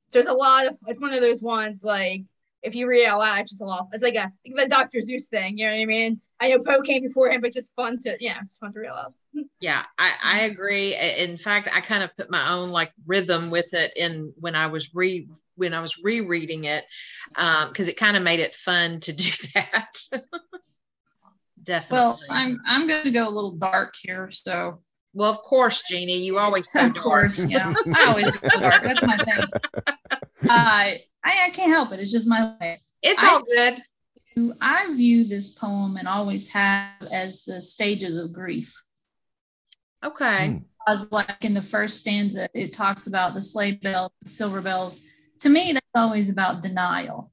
so 0.09 0.19
there's 0.19 0.27
a 0.27 0.33
lot 0.33 0.67
of. 0.67 0.77
It's 0.87 0.99
one 0.99 1.13
of 1.13 1.21
those 1.21 1.41
ones 1.41 1.83
like 1.83 2.23
if 2.61 2.75
you 2.75 2.87
read 2.87 3.03
it 3.03 3.07
out 3.07 3.19
loud, 3.19 3.39
it's 3.39 3.51
just 3.51 3.61
a 3.61 3.65
lot. 3.65 3.87
It's 3.93 4.03
like 4.03 4.15
a 4.15 4.31
like 4.45 4.55
the 4.55 4.67
Dr. 4.67 4.99
Seuss 4.99 5.25
thing. 5.25 5.57
You 5.57 5.65
know 5.67 5.73
what 5.73 5.81
I 5.81 5.85
mean? 5.85 6.21
I 6.39 6.49
know 6.49 6.59
Poe 6.59 6.81
came 6.81 7.03
before 7.03 7.29
him, 7.29 7.41
but 7.41 7.53
just 7.53 7.73
fun 7.75 7.97
to 7.99 8.17
yeah, 8.19 8.37
it's 8.41 8.57
fun 8.57 8.73
to 8.73 8.79
read 8.79 8.89
out 8.89 8.95
loud. 8.95 9.13
Yeah, 9.61 9.83
I, 9.97 10.13
I 10.23 10.39
agree. 10.41 10.95
In 10.95 11.37
fact, 11.37 11.67
I 11.73 11.81
kind 11.81 12.01
of 12.01 12.15
put 12.15 12.31
my 12.31 12.51
own 12.51 12.71
like 12.71 12.91
rhythm 13.05 13.49
with 13.49 13.73
it 13.73 13.93
in 13.95 14.33
when 14.37 14.55
I 14.55 14.67
was 14.67 14.95
re 14.95 15.27
when 15.55 15.73
I 15.73 15.81
was 15.81 15.97
rereading 16.01 16.63
it 16.63 16.85
because 17.35 17.87
um, 17.87 17.89
it 17.89 17.97
kind 17.97 18.17
of 18.17 18.23
made 18.23 18.39
it 18.39 18.55
fun 18.55 18.99
to 19.01 19.13
do 19.13 19.29
that. 19.53 19.93
Definitely. 21.63 21.97
Well, 21.97 22.19
I'm 22.29 22.59
I'm 22.65 22.87
going 22.87 23.03
to 23.03 23.11
go 23.11 23.27
a 23.27 23.29
little 23.29 23.51
dark 23.51 23.93
here, 24.01 24.29
so. 24.31 24.81
Well, 25.13 25.31
of 25.31 25.41
course, 25.41 25.83
Jeannie, 25.89 26.23
you 26.23 26.37
always 26.37 26.71
go 26.71 26.85
of 26.85 26.93
dark. 26.93 27.03
course, 27.03 27.43
yeah. 27.45 27.73
I 27.95 28.05
always 28.07 28.37
go 28.37 28.47
dark. 28.59 28.83
That's 28.83 29.01
my 29.01 29.17
thing. 29.17 29.43
Uh, 30.47 30.91
I, 31.23 31.47
I 31.47 31.49
can't 31.49 31.71
help 31.71 31.91
it. 31.91 31.99
It's 31.99 32.11
just 32.11 32.27
my 32.27 32.55
way. 32.59 32.79
It's 33.01 33.23
all 33.23 33.41
good. 33.41 33.81
I 34.61 34.93
view 34.93 35.25
this 35.25 35.49
poem 35.49 35.97
and 35.97 36.07
always 36.07 36.49
have 36.51 36.91
as 37.11 37.43
the 37.43 37.61
stages 37.61 38.17
of 38.17 38.31
grief. 38.31 38.73
Okay. 40.03 40.61
As 40.87 41.11
like 41.11 41.43
in 41.43 41.53
the 41.53 41.61
first 41.61 41.99
stanza, 41.99 42.47
it 42.53 42.71
talks 42.71 43.07
about 43.07 43.33
the 43.33 43.41
sleigh 43.41 43.73
bells, 43.73 44.11
the 44.21 44.29
silver 44.29 44.61
bells. 44.61 45.01
To 45.41 45.49
me, 45.49 45.73
that's 45.73 45.85
always 45.95 46.29
about 46.29 46.61
denial. 46.63 47.31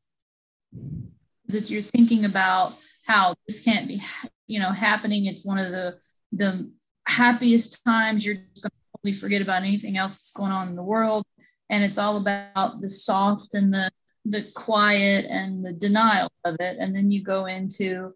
That 1.49 1.71
you're 1.71 1.83
thinking 1.83 2.25
about 2.25 2.75
how 3.07 3.35
this 3.47 3.61
can't 3.61 3.87
be, 3.87 4.03
you 4.49 4.59
know, 4.59 4.71
happening. 4.71 5.27
It's 5.27 5.45
one 5.45 5.59
of 5.59 5.71
the 5.71 5.97
the 6.33 6.71
happiest 7.07 7.85
times. 7.85 8.27
You're 8.27 8.35
just 8.35 8.63
going 8.63 8.71
to 8.71 8.99
totally 8.99 9.19
forget 9.19 9.43
about 9.43 9.63
anything 9.63 9.97
else 9.97 10.15
that's 10.15 10.33
going 10.33 10.51
on 10.51 10.69
in 10.69 10.75
the 10.75 10.83
world 10.83 11.25
and 11.71 11.85
it's 11.85 11.99
all 11.99 12.17
about 12.17 12.81
the 12.81 12.89
soft 12.89 13.55
and 13.55 13.73
the 13.73 13.91
the 14.29 14.43
quiet 14.55 15.25
and 15.27 15.65
the 15.65 15.73
denial 15.73 16.29
of 16.45 16.57
it. 16.59 16.79
And 16.81 16.95
then 16.95 17.13
you 17.13 17.23
go 17.23 17.47
into 17.47 18.15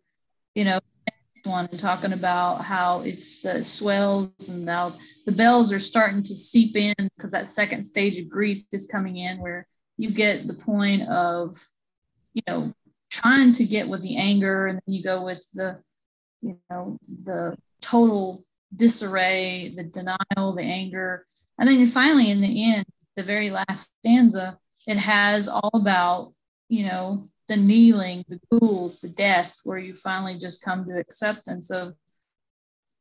you 0.54 0.64
know 0.64 0.78
one 1.44 1.68
and 1.70 1.80
talking 1.80 2.12
about 2.12 2.58
how 2.58 3.00
it's 3.00 3.40
the 3.40 3.64
swells 3.64 4.48
and 4.48 4.64
now 4.66 4.94
the 5.24 5.32
bells 5.32 5.72
are 5.72 5.80
starting 5.80 6.22
to 6.22 6.34
seep 6.34 6.76
in 6.76 6.94
because 7.16 7.32
that 7.32 7.46
second 7.46 7.82
stage 7.82 8.18
of 8.18 8.28
grief 8.28 8.62
is 8.72 8.86
coming 8.86 9.16
in 9.16 9.38
where 9.38 9.66
you 9.96 10.10
get 10.10 10.46
the 10.46 10.54
point 10.54 11.08
of 11.08 11.58
you 12.34 12.42
know 12.46 12.74
trying 13.10 13.52
to 13.52 13.64
get 13.64 13.88
with 13.88 14.02
the 14.02 14.16
anger. 14.16 14.66
And 14.66 14.76
then 14.78 14.94
you 14.94 15.02
go 15.02 15.22
with 15.22 15.44
the 15.52 15.80
you 16.40 16.58
know 16.70 16.98
the 17.24 17.56
total 17.80 18.44
disarray 18.74 19.74
the 19.76 19.84
denial 19.84 20.54
the 20.54 20.62
anger. 20.62 21.26
And 21.58 21.68
then 21.68 21.78
you're 21.78 21.88
finally 21.88 22.30
in 22.30 22.40
the 22.40 22.72
end 22.72 22.84
the 23.20 23.26
very 23.26 23.50
last 23.50 23.92
stanza, 23.98 24.58
it 24.86 24.96
has 24.96 25.46
all 25.46 25.70
about, 25.74 26.32
you 26.68 26.86
know, 26.86 27.28
the 27.48 27.56
kneeling, 27.56 28.24
the 28.28 28.40
ghouls, 28.50 29.00
the 29.00 29.08
death, 29.08 29.58
where 29.64 29.78
you 29.78 29.94
finally 29.94 30.38
just 30.38 30.64
come 30.64 30.86
to 30.86 30.98
acceptance 30.98 31.70
of, 31.70 31.94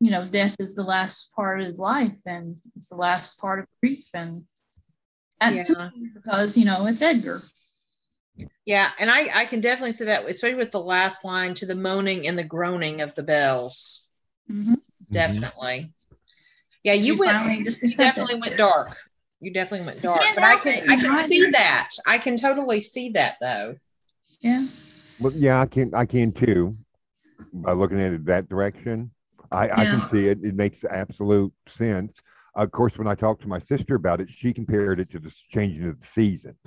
you 0.01 0.11
know, 0.11 0.27
death 0.27 0.55
is 0.59 0.75
the 0.75 0.83
last 0.83 1.33
part 1.33 1.61
of 1.61 1.79
life 1.79 2.19
and 2.25 2.57
it's 2.75 2.89
the 2.89 2.95
last 2.95 3.39
part 3.39 3.59
of 3.59 3.65
grief. 3.81 4.07
And 4.13 4.43
yeah. 5.41 5.89
because, 6.13 6.57
you 6.57 6.65
know, 6.65 6.85
it's 6.87 7.01
Edgar. 7.01 7.43
Yeah, 8.65 8.89
and 8.99 9.09
I, 9.09 9.27
I 9.33 9.45
can 9.45 9.61
definitely 9.61 9.93
see 9.93 10.05
that, 10.05 10.25
especially 10.25 10.55
with 10.55 10.71
the 10.71 10.81
last 10.81 11.23
line 11.23 11.53
to 11.55 11.65
the 11.65 11.75
moaning 11.75 12.27
and 12.27 12.37
the 12.37 12.43
groaning 12.43 13.01
of 13.01 13.15
the 13.15 13.23
bells. 13.23 14.11
Mm-hmm. 14.51 14.75
Definitely. 15.11 15.93
Yeah, 16.83 16.93
you, 16.93 17.13
you 17.13 17.19
went. 17.19 17.65
Just 17.65 17.83
you 17.83 17.93
definitely 17.93 18.39
went 18.39 18.57
dark 18.57 18.95
you 19.41 19.53
definitely 19.53 19.85
went 19.85 20.01
dark. 20.01 20.21
but 20.35 20.43
I 20.43 20.57
can 20.57 20.89
I 20.89 20.95
can 20.95 21.15
see 21.17 21.49
that. 21.51 21.89
I 22.07 22.17
can 22.17 22.37
totally 22.37 22.81
see 22.81 23.09
that 23.09 23.35
though. 23.41 23.75
Yeah. 24.41 24.67
Well, 25.19 25.33
yeah, 25.33 25.61
I 25.61 25.65
can 25.65 25.93
I 25.93 26.05
can 26.05 26.31
too. 26.31 26.77
By 27.53 27.71
looking 27.71 27.99
at 28.01 28.13
it 28.13 28.25
that 28.25 28.49
direction, 28.49 29.11
I, 29.51 29.67
yeah. 29.67 29.73
I 29.79 29.85
can 29.85 30.09
see 30.09 30.27
it. 30.27 30.39
It 30.43 30.55
makes 30.55 30.83
absolute 30.83 31.53
sense. 31.69 32.13
Of 32.55 32.71
course, 32.71 32.97
when 32.97 33.07
I 33.07 33.15
talked 33.15 33.41
to 33.43 33.47
my 33.47 33.59
sister 33.59 33.95
about 33.95 34.19
it, 34.19 34.29
she 34.29 34.53
compared 34.53 34.99
it 34.99 35.09
to 35.11 35.19
the 35.19 35.31
changing 35.49 35.87
of 35.87 35.99
the 35.99 36.07
seasons. 36.07 36.57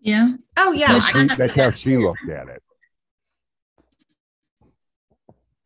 Yeah. 0.00 0.34
Oh 0.56 0.72
yeah. 0.72 0.98
that's 1.12 1.54
how 1.54 1.70
she 1.72 1.98
looked 1.98 2.28
at 2.30 2.48
it. 2.48 2.62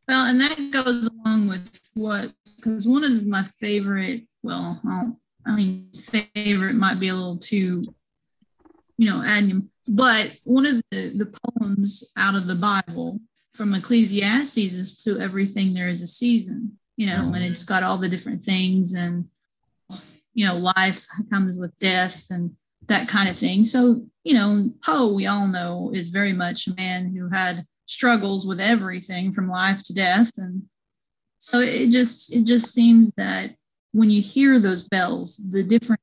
Well, 0.08 0.26
and 0.26 0.40
that 0.40 0.72
goes 0.72 1.06
along 1.06 1.46
with 1.48 1.80
what 1.94 2.32
because 2.56 2.86
one 2.86 3.04
of 3.04 3.24
my 3.26 3.44
favorite, 3.44 4.24
well, 4.42 4.80
I 5.46 5.56
mean, 5.56 5.90
favorite 6.34 6.74
might 6.74 7.00
be 7.00 7.08
a 7.08 7.14
little 7.14 7.38
too, 7.38 7.82
you 8.98 9.10
know, 9.10 9.22
adding, 9.24 9.70
but 9.88 10.36
one 10.44 10.66
of 10.66 10.82
the, 10.90 11.08
the 11.08 11.32
poems 11.44 12.04
out 12.16 12.34
of 12.34 12.46
the 12.46 12.54
Bible 12.54 13.20
from 13.54 13.74
Ecclesiastes 13.74 14.58
is 14.58 15.02
to 15.04 15.18
everything 15.18 15.74
there 15.74 15.88
is 15.88 16.02
a 16.02 16.06
season, 16.06 16.78
you 16.96 17.06
know, 17.06 17.16
mm-hmm. 17.16 17.34
and 17.34 17.44
it's 17.44 17.64
got 17.64 17.82
all 17.82 17.98
the 17.98 18.08
different 18.08 18.44
things 18.44 18.94
and, 18.94 19.26
you 20.34 20.46
know, 20.46 20.56
life 20.56 21.06
comes 21.30 21.56
with 21.56 21.76
death 21.78 22.26
and 22.30 22.54
that 22.86 23.08
kind 23.08 23.28
of 23.28 23.36
thing. 23.36 23.64
So, 23.64 24.04
you 24.24 24.34
know, 24.34 24.70
Poe, 24.84 25.12
we 25.12 25.26
all 25.26 25.48
know, 25.48 25.90
is 25.92 26.08
very 26.08 26.32
much 26.32 26.66
a 26.66 26.74
man 26.74 27.14
who 27.14 27.28
had 27.28 27.64
struggles 27.86 28.46
with 28.46 28.60
everything 28.60 29.32
from 29.32 29.48
life 29.48 29.82
to 29.84 29.94
death. 29.94 30.30
And 30.36 30.62
so 31.38 31.60
it 31.60 31.90
just, 31.90 32.32
it 32.32 32.44
just 32.44 32.72
seems 32.72 33.10
that 33.16 33.56
when 33.92 34.10
you 34.10 34.22
hear 34.22 34.58
those 34.58 34.84
bells, 34.84 35.36
the 35.36 35.62
different 35.62 36.00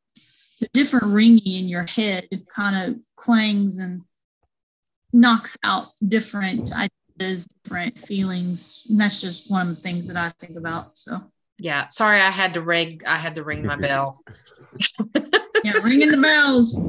the 0.59 0.67
different 0.73 1.05
ringing 1.05 1.63
in 1.63 1.67
your 1.67 1.85
head 1.85 2.27
kind 2.53 2.89
of 2.89 2.99
clangs 3.15 3.77
and 3.77 4.01
knocks 5.13 5.55
out 5.63 5.89
different 6.07 6.71
ideas, 6.73 7.45
different 7.45 7.97
feelings. 7.97 8.87
And 8.89 8.99
that's 8.99 9.21
just 9.21 9.51
one 9.51 9.69
of 9.69 9.75
the 9.75 9.81
things 9.81 10.07
that 10.07 10.17
I 10.17 10.29
think 10.39 10.57
about. 10.57 10.97
So 10.97 11.31
yeah, 11.59 11.87
sorry, 11.89 12.19
I 12.19 12.29
had 12.29 12.53
to 12.55 12.61
ring. 12.61 13.01
I 13.07 13.17
had 13.17 13.35
to 13.35 13.43
ring 13.43 13.65
my 13.65 13.75
bell. 13.87 14.23
yeah, 15.63 15.73
ringing 15.83 16.11
the 16.11 16.17
bells. 16.17 16.79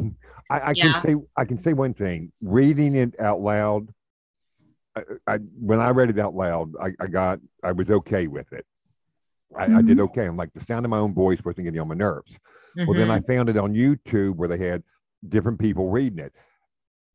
I, 0.50 0.61
I 0.61 0.73
yeah. 0.75 0.93
can 0.93 1.02
say 1.02 1.14
I 1.37 1.45
can 1.45 1.59
say 1.61 1.73
one 1.73 1.95
thing. 1.95 2.33
Reading 2.40 2.95
it 2.95 3.19
out 3.21 3.40
loud, 3.40 3.88
I, 4.97 5.02
I 5.26 5.37
when 5.59 5.81
I 5.81 5.90
read 5.90 6.11
it 6.11 6.19
out 6.19 6.35
loud, 6.35 6.75
I, 6.81 6.93
I 7.00 7.07
got 7.07 7.40
I 7.62 7.73
was 7.73 7.90
okay 7.90 8.26
with 8.26 8.52
it. 8.52 8.67
I, 9.57 9.67
mm-hmm. 9.67 9.76
I, 9.76 9.83
did 9.83 9.97
mm-hmm. 9.97 10.05
okay. 10.05 10.26
I'm 10.26 10.37
like 10.37 10.52
the 10.55 10.64
sound 10.64 10.85
of 10.85 10.90
my 10.90 10.99
own 10.99 11.14
voice 11.14 11.38
wasn't 11.45 11.64
getting 11.64 11.81
on 11.81 11.88
my 11.88 11.95
nerves. 11.95 12.38
Mm-hmm. 12.76 12.87
Well, 12.87 12.99
then 12.99 13.11
I 13.11 13.19
mm-hmm. 13.19 13.33
found 13.33 13.49
it 13.49 13.57
on 13.57 13.75
YouTube 13.75 14.37
where 14.37 14.49
they 14.49 14.59
had 14.59 14.83
different 15.28 15.59
people 15.59 15.90
reading 15.90 16.19
it. 16.19 16.33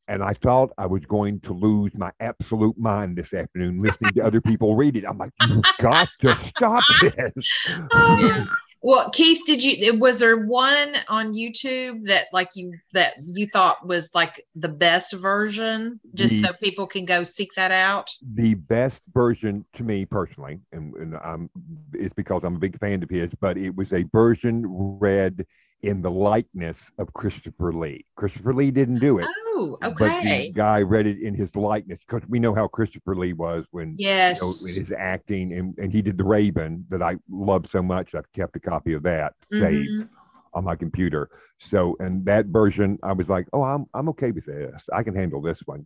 And 0.08 0.22
I 0.22 0.34
thought 0.34 0.72
I 0.78 0.86
was 0.86 1.06
going 1.06 1.40
to 1.42 1.54
lose 1.54 1.94
my 1.96 2.12
absolute 2.20 2.78
mind 2.78 3.18
this 3.18 3.34
afternoon 3.34 3.82
listening 3.82 4.12
to 4.16 4.22
other 4.26 4.42
people 4.42 4.76
read 4.76 4.98
it. 4.98 5.06
I'm 5.08 5.18
like, 5.18 5.32
you've 5.48 5.64
got 5.80 6.10
to 6.20 6.36
stop 6.36 6.84
this. 7.02 7.70
Oh, 7.94 8.48
well, 8.84 9.10
Keith, 9.12 9.42
did 9.46 9.64
you 9.64 9.98
was 9.98 10.20
there 10.20 10.46
one 10.46 10.94
on 11.08 11.34
YouTube 11.34 12.06
that 12.08 12.26
like 12.34 12.50
you 12.54 12.74
that 12.92 13.14
you 13.26 13.48
thought 13.48 13.88
was 13.88 14.14
like 14.14 14.46
the 14.56 14.68
best 14.68 15.14
version, 15.14 16.02
just 16.14 16.42
the, 16.42 16.48
so 16.48 16.54
people 16.62 16.86
can 16.86 17.06
go 17.06 17.24
seek 17.24 17.54
that 17.56 17.72
out? 17.72 18.12
The 18.36 18.56
best 18.56 19.02
version 19.14 19.64
to 19.76 19.84
me 19.84 20.06
personally, 20.06 20.60
and, 20.74 20.94
and 20.96 21.16
I'm 21.16 21.50
it's 21.94 22.14
because 22.14 22.44
I'm 22.44 22.58
a 22.58 22.60
big 22.60 22.78
fan 22.78 23.02
of 23.02 23.10
his, 23.10 23.30
but 23.40 23.58
it 23.58 23.74
was 23.74 23.94
a 23.94 24.04
version 24.12 24.66
read 24.68 25.46
in 25.84 26.02
the 26.02 26.10
likeness 26.12 26.92
of 26.98 27.14
Christopher 27.14 27.74
Lee. 27.74 28.06
Christopher 28.16 28.54
Lee 28.54 28.72
didn't 28.72 29.00
do 29.00 29.20
it. 29.20 29.28
Oh 29.30 29.78
Oh, 29.84 29.94
But 30.00 30.22
the 30.24 30.52
guy 30.54 30.82
read 30.82 31.06
it 31.06 31.20
in 31.22 31.36
his 31.36 31.56
likeness 31.56 32.00
because 32.08 32.28
we 32.30 32.40
know 32.40 32.56
how 32.56 32.68
Christopher 32.68 33.16
Lee 33.16 33.34
was 33.34 33.66
when 33.72 33.96
Yes. 33.98 34.40
you 34.40 34.48
know, 34.48 34.54
in 34.72 34.86
his 34.86 34.92
acting, 34.98 35.54
and, 35.54 35.78
and 35.78 35.92
he 35.92 36.02
did 36.02 36.18
the 36.18 36.24
Raven 36.24 36.86
that 36.90 37.02
I 37.02 37.18
love 37.30 37.68
so 37.70 37.84
much. 37.84 38.16
I've 38.16 38.32
kept 38.32 38.56
a 38.56 38.60
copy 38.60 38.94
of 38.94 39.04
that 39.04 39.34
saved 39.52 39.90
Mhm. 39.92 40.10
on 40.54 40.64
my 40.64 40.76
computer. 40.76 41.30
So, 41.60 41.96
and 42.00 42.26
that 42.26 42.48
version, 42.48 42.98
I 43.04 43.14
was 43.14 43.30
like, 43.30 43.48
oh, 43.54 43.62
I'm 43.64 43.86
I'm 43.94 44.10
okay 44.10 44.32
with 44.32 44.46
this. 44.46 44.84
I 44.92 45.04
can 45.04 45.16
handle 45.16 45.42
this 45.42 45.60
one 45.66 45.86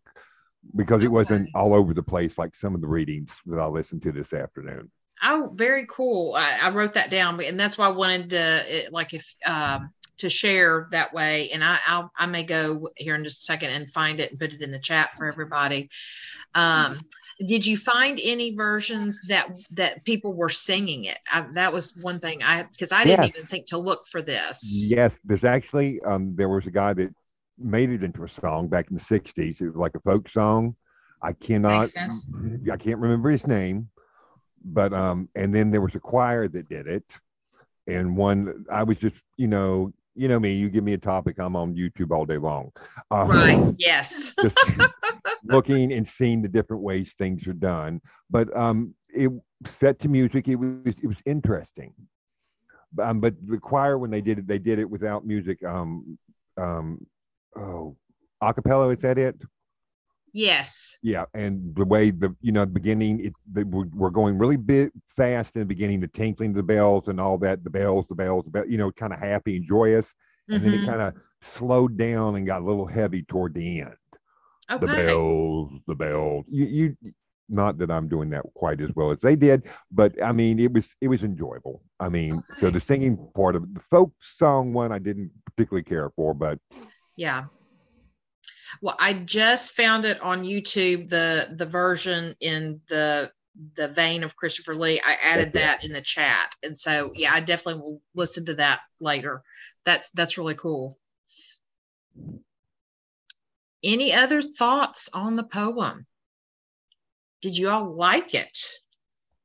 because 0.76 1.04
it 1.04 1.12
wasn't 1.12 1.50
all 1.56 1.74
over 1.74 1.94
the 1.94 2.04
place 2.04 2.38
like 2.38 2.56
some 2.56 2.76
of 2.76 2.82
the 2.82 2.88
readings 2.88 3.32
that 3.48 3.60
I 3.60 3.66
listened 3.68 4.04
to 4.04 4.12
this 4.12 4.32
afternoon. 4.34 4.92
Oh, 5.24 5.52
very 5.56 5.86
cool. 5.90 6.36
I, 6.36 6.60
I 6.64 6.70
wrote 6.70 6.94
that 6.94 7.12
down, 7.12 7.42
and 7.44 7.60
that's 7.60 7.78
why 7.78 7.88
I 7.88 7.92
wanted 7.92 8.30
to, 8.32 8.64
it, 8.68 8.94
like, 8.94 9.14
if 9.14 9.36
um, 9.48 9.90
to 10.18 10.30
share 10.30 10.88
that 10.92 11.14
way. 11.14 11.50
And 11.54 11.64
I, 11.64 11.78
I'll, 11.88 12.12
I 12.18 12.26
may 12.26 12.44
go 12.44 12.90
here 12.96 13.16
in 13.16 13.24
just 13.24 13.42
a 13.42 13.46
second 13.46 13.72
and 13.72 13.92
find 13.92 14.20
it 14.20 14.32
and 14.32 14.40
put 14.40 14.54
it 14.54 14.62
in 14.62 14.72
the 14.72 14.80
chat 14.80 15.14
for 15.16 15.28
everybody. 15.28 15.90
Um, 16.56 17.00
did 17.46 17.66
you 17.66 17.78
find 17.78 18.20
any 18.24 18.56
versions 18.56 19.20
that 19.30 19.48
that 19.74 20.04
people 20.06 20.34
were 20.34 20.50
singing 20.50 21.06
it? 21.06 21.20
I, 21.32 21.46
that 21.54 21.72
was 21.72 21.98
one 22.02 22.20
thing 22.20 22.42
I 22.44 22.64
because 22.64 22.92
I 22.92 23.06
didn't 23.06 23.20
Yes. 23.20 23.30
even 23.36 23.46
think 23.46 23.68
to 23.68 23.78
look 23.78 24.08
for 24.08 24.22
this. 24.24 24.88
Yes, 24.90 25.14
there's 25.24 25.44
actually 25.44 26.02
um, 26.02 26.36
there 26.36 26.50
was 26.50 26.66
a 26.66 26.72
guy 26.72 26.94
that 26.94 27.14
made 27.60 27.92
it 27.92 28.04
into 28.04 28.24
a 28.24 28.30
song 28.30 28.68
back 28.68 28.90
in 28.90 28.98
the 28.98 29.04
'60s. 29.04 29.62
It 29.62 29.68
was 29.68 29.76
like 29.76 29.94
a 29.96 30.00
folk 30.00 30.30
song. 30.30 30.76
I 31.22 31.34
cannot, 31.34 31.90
I 32.72 32.78
can't 32.78 33.00
remember 33.00 33.30
his 33.32 33.46
name, 33.48 33.90
but 34.74 34.94
um, 34.94 35.30
and 35.36 35.54
then 35.54 35.72
there 35.72 35.82
was 35.82 35.96
a 35.96 36.00
choir 36.00 36.48
that 36.48 36.70
did 36.70 36.88
it, 36.88 37.06
and 37.88 38.16
one 38.16 38.66
I 38.72 38.84
was 38.84 38.98
just, 38.98 39.16
you 39.38 39.48
know, 39.48 39.94
you 40.16 40.28
know 40.28 40.40
me, 40.40 40.54
you 40.54 40.70
give 40.70 40.84
me 40.84 40.94
a 40.94 40.98
topic, 40.98 41.38
I'm 41.40 41.56
on 41.56 41.76
YouTube 41.76 42.12
all 42.12 42.26
day 42.26 42.38
long. 42.38 42.72
Uh, 43.12 43.26
Right. 43.28 43.60
Yes. 43.78 44.34
just 44.42 44.58
looking 45.44 45.94
and 45.94 46.08
seeing 46.08 46.42
the 46.42 46.48
different 46.48 46.84
ways 46.84 47.14
things 47.18 47.48
are 47.48 47.54
done. 47.54 48.02
But 48.30 48.56
um, 48.58 48.94
it 49.10 49.32
set 49.66 50.00
to 50.00 50.10
music. 50.10 50.48
It 50.48 50.56
was 50.56 50.94
it 51.02 51.08
was 51.08 51.18
interesting. 51.26 51.94
Um, 53.02 53.20
but 53.20 53.36
the 53.46 53.58
choir 53.58 53.98
when 53.98 54.12
they 54.12 54.22
did 54.22 54.40
it, 54.40 54.48
they 54.48 54.60
did 54.60 54.80
it 54.80 54.90
without 54.90 55.26
music. 55.26 55.64
Um, 55.64 56.18
um, 56.58 57.06
oh, 57.56 57.96
acapella. 58.42 58.96
Is 58.96 59.02
that 59.02 59.18
it? 59.18 59.40
Yes. 60.38 61.00
Yeah, 61.04 61.26
and 61.34 61.76
the 61.76 61.86
way 61.86 62.12
the 62.12 62.36
you 62.42 62.52
know 62.52 62.66
beginning 62.66 63.24
it 63.24 63.34
they 63.52 63.64
were, 63.64 63.88
were 63.94 64.10
going 64.12 64.38
really 64.38 64.58
bit 64.58 64.92
fast 65.16 65.56
in 65.56 65.62
the 65.62 65.66
beginning, 65.66 66.00
the 66.00 66.08
tinkling 66.08 66.52
of 66.52 66.56
the 66.58 66.64
bells 66.64 67.08
and 67.08 67.20
all 67.20 67.38
that, 67.40 67.64
the 67.64 67.70
bells, 67.70 68.06
the 68.10 68.16
bells, 68.16 68.46
the 68.46 68.52
bell, 68.52 68.68
you 68.68 68.78
know, 68.78 68.92
kind 68.92 69.14
of 69.14 69.20
happy 69.20 69.58
and 69.58 69.68
joyous, 69.68 70.08
and 70.52 70.64
then 70.64 70.74
it 70.74 70.80
Mhm. 70.80 70.86
kind 70.86 71.02
of 71.02 71.14
slowed 71.42 71.98
down 71.98 72.36
and 72.36 72.48
got 72.48 72.62
a 72.62 72.66
little 72.66 72.88
heavy 72.88 73.24
toward 73.24 73.54
the 73.54 73.82
end 73.82 73.96
Okay. 74.72 74.82
the 74.82 74.88
bells, 74.88 75.72
the 75.88 75.96
bells. 75.96 76.46
You, 76.50 76.66
you, 76.66 76.98
not 77.50 77.78
that 77.78 77.92
I'm 77.92 78.08
doing 78.10 78.30
that 78.32 78.44
quite 78.56 78.82
as 78.82 78.90
well 78.96 79.12
as 79.12 79.20
they 79.22 79.36
did, 79.36 79.64
but 79.92 80.22
I 80.22 80.32
mean, 80.34 80.60
it 80.60 80.74
was 80.74 80.88
it 81.02 81.08
was 81.08 81.24
enjoyable. 81.24 81.84
I 82.00 82.10
mean, 82.10 82.44
so 82.60 82.70
the 82.72 82.80
singing 82.80 83.18
part 83.36 83.56
of 83.56 83.64
it, 83.64 83.74
the 83.76 83.82
folk 83.90 84.12
song 84.22 84.74
one, 84.74 84.92
I 84.92 85.00
didn't 85.00 85.32
particularly 85.46 85.84
care 85.84 86.10
for, 86.16 86.34
but 86.34 86.60
Yeah. 87.16 87.46
Well, 88.82 88.96
I 89.00 89.14
just 89.14 89.76
found 89.76 90.06
it 90.06 90.22
on 90.22 90.44
YouTube, 90.44 91.10
the 91.10 91.54
the 91.56 91.66
version 91.66 92.36
in 92.40 92.82
the 92.90 93.32
the 93.76 93.88
vein 93.88 94.24
of 94.24 94.36
Christopher 94.36 94.76
Lee. 94.76 95.02
I 95.04 95.18
added 95.24 95.50
Okay. 95.50 95.60
that 95.60 95.84
in 95.84 95.92
the 95.94 96.02
chat. 96.02 96.54
And 96.64 96.78
so 96.78 97.12
yeah, 97.16 97.32
I 97.34 97.40
definitely 97.40 97.82
will 97.82 98.02
listen 98.16 98.46
to 98.46 98.56
that 98.56 98.82
later. 99.00 99.42
That's 99.86 100.12
that's 100.12 100.38
really 100.38 100.56
cool. 100.56 101.00
Any 103.84 104.14
other 104.14 104.42
thoughts 104.44 105.10
on 105.14 105.36
the 105.36 105.44
poem? 105.44 106.06
Did 107.42 107.58
you 107.58 107.70
all 107.70 107.96
like 107.96 108.36
it? 108.36 108.58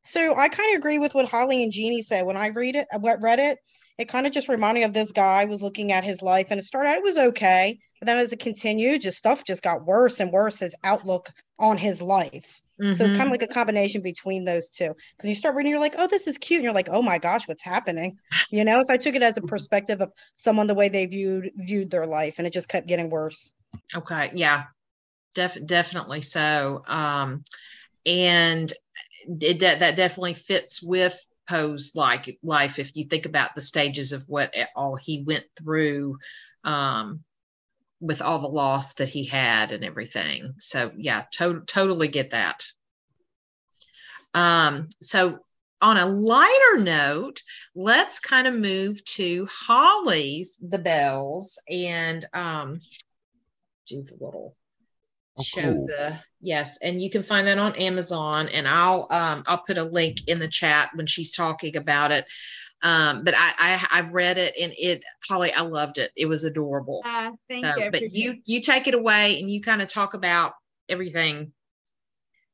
So 0.02 0.35
I 0.37 0.49
kind 0.49 0.75
of 0.75 0.79
agree 0.79 0.99
with 0.99 1.14
what 1.14 1.29
Holly 1.29 1.62
and 1.62 1.73
Jeannie 1.73 2.02
said. 2.02 2.26
When 2.26 2.37
I 2.37 2.49
read 2.49 2.76
it, 2.76 2.87
uh, 2.93 2.99
I 3.07 3.14
read 3.14 3.38
it, 3.38 3.59
it 3.99 4.09
kind 4.09 4.26
of 4.26 4.33
just 4.33 4.49
reminded 4.49 4.81
me 4.81 4.85
of 4.85 4.93
this 4.93 5.12
guy 5.12 5.45
was 5.45 5.62
looking 5.62 5.93
at 5.93 6.05
his 6.05 6.23
life 6.23 6.49
and 6.50 6.59
it 6.59 6.64
started 6.64 6.91
out, 6.91 6.97
it 6.99 7.02
was 7.02 7.19
okay. 7.19 7.79
But 8.02 8.06
then 8.06 8.18
as 8.18 8.32
it 8.32 8.40
continued, 8.40 9.02
just 9.02 9.16
stuff 9.16 9.44
just 9.44 9.62
got 9.62 9.87
worse 9.87 10.18
and 10.18 10.32
worse, 10.32 10.59
his 10.59 10.75
outlook 10.82 11.30
on 11.61 11.78
his 11.78 12.02
life. 12.02 12.61
So 12.94 13.05
it's 13.05 13.12
kind 13.12 13.27
of 13.27 13.31
like 13.31 13.42
a 13.42 13.46
combination 13.46 14.03
between 14.03 14.44
those 14.44 14.68
two. 14.68 14.92
Because 15.16 15.29
you 15.29 15.37
start 15.37 15.55
reading, 15.55 15.70
you're 15.70 15.81
like, 15.81 15.94
oh, 15.96 16.09
this 16.09 16.27
is 16.27 16.37
cute. 16.37 16.59
And 16.59 16.64
you're 16.64 16.74
like, 16.74 16.88
oh 16.90 17.00
my 17.00 17.18
gosh, 17.18 17.46
what's 17.46 17.62
happening? 17.62 18.18
You 18.50 18.64
know, 18.64 18.83
so 18.83 18.92
I 18.92 18.96
took 18.96 19.14
it 19.14 19.22
as 19.22 19.38
a 19.38 19.42
perspective 19.42 20.00
of 20.00 20.11
someone 20.35 20.66
the 20.66 20.74
way 20.74 20.88
they 20.88 21.07
viewed 21.07 21.53
viewed 21.55 21.92
their 21.92 22.05
life, 22.05 22.38
and 22.38 22.46
it 22.46 22.53
just 22.53 22.68
kept 22.68 22.88
getting 22.88 23.09
worse. 23.09 23.53
Okay, 23.94 24.33
yeah, 24.35 24.64
def- 25.37 25.64
definitely 25.64 26.22
so. 26.22 26.83
Um, 26.88 27.44
and 28.05 28.72
it 29.29 29.61
de- 29.61 29.79
that 29.79 29.94
definitely 29.94 30.35
fits 30.35 30.83
with 30.83 31.24
Poe's 31.48 31.92
like 31.94 32.37
life 32.42 32.81
if 32.81 32.96
you 32.96 33.05
think 33.05 33.27
about 33.27 33.55
the 33.55 33.61
stages 33.61 34.11
of 34.11 34.24
what 34.27 34.53
all 34.74 34.96
he 34.96 35.22
went 35.24 35.46
through, 35.57 36.18
um, 36.64 37.22
with 38.03 38.21
all 38.21 38.41
the 38.41 38.49
loss 38.49 38.95
that 38.95 39.09
he 39.09 39.25
had 39.25 39.73
and 39.73 39.85
everything. 39.85 40.55
So 40.59 40.93
yeah, 40.97 41.25
to- 41.33 41.62
totally 41.67 42.09
get 42.09 42.31
that. 42.31 42.65
Um, 44.35 44.88
so 45.01 45.38
on 45.81 45.97
a 45.97 46.07
lighter 46.07 46.79
note, 46.79 47.43
let's 47.75 48.21
kind 48.21 48.47
of 48.47 48.55
move 48.55 49.05
to 49.05 49.47
Holly's 49.51 50.59
The 50.61 50.79
Bells 50.79 51.59
and 51.71 52.27
um, 52.35 52.81
do 53.87 54.03
the 54.03 54.17
little 54.21 54.57
Oh, 55.38 55.43
show 55.43 55.73
cool. 55.73 55.87
the 55.87 56.19
yes 56.43 56.79
and 56.83 57.01
you 57.01 57.09
can 57.09 57.23
find 57.23 57.47
that 57.47 57.57
on 57.57 57.75
amazon 57.77 58.51
and 58.51 58.69
i'll 58.69 59.07
um 59.11 59.43
i'll 59.47 59.62
put 59.67 59.79
a 59.79 59.83
link 59.83 60.19
in 60.29 60.38
the 60.38 60.47
chat 60.47 60.91
when 60.95 61.07
she's 61.07 61.35
talking 61.35 61.75
about 61.75 62.12
it 62.12 62.27
um 62.83 63.25
but 63.25 63.35
i, 63.37 63.53
I 63.59 63.87
i've 63.99 64.14
read 64.14 64.38
it 64.38 64.55
and 64.61 64.73
it 64.77 65.03
holly 65.29 65.53
i 65.53 65.62
loved 65.62 65.99
it 65.99 66.11
it 66.16 66.27
was 66.27 66.45
adorable 66.45 67.03
Uh, 67.05 67.31
thank 67.49 67.66
so, 67.66 67.77
you. 67.77 67.90
But 67.90 68.12
you 68.12 68.38
you 68.45 68.61
take 68.61 68.87
it 68.87 68.95
away 68.95 69.38
and 69.40 69.51
you 69.51 69.61
kind 69.61 69.83
of 69.83 69.88
talk 69.88 70.14
about 70.14 70.53
everything 70.88 71.53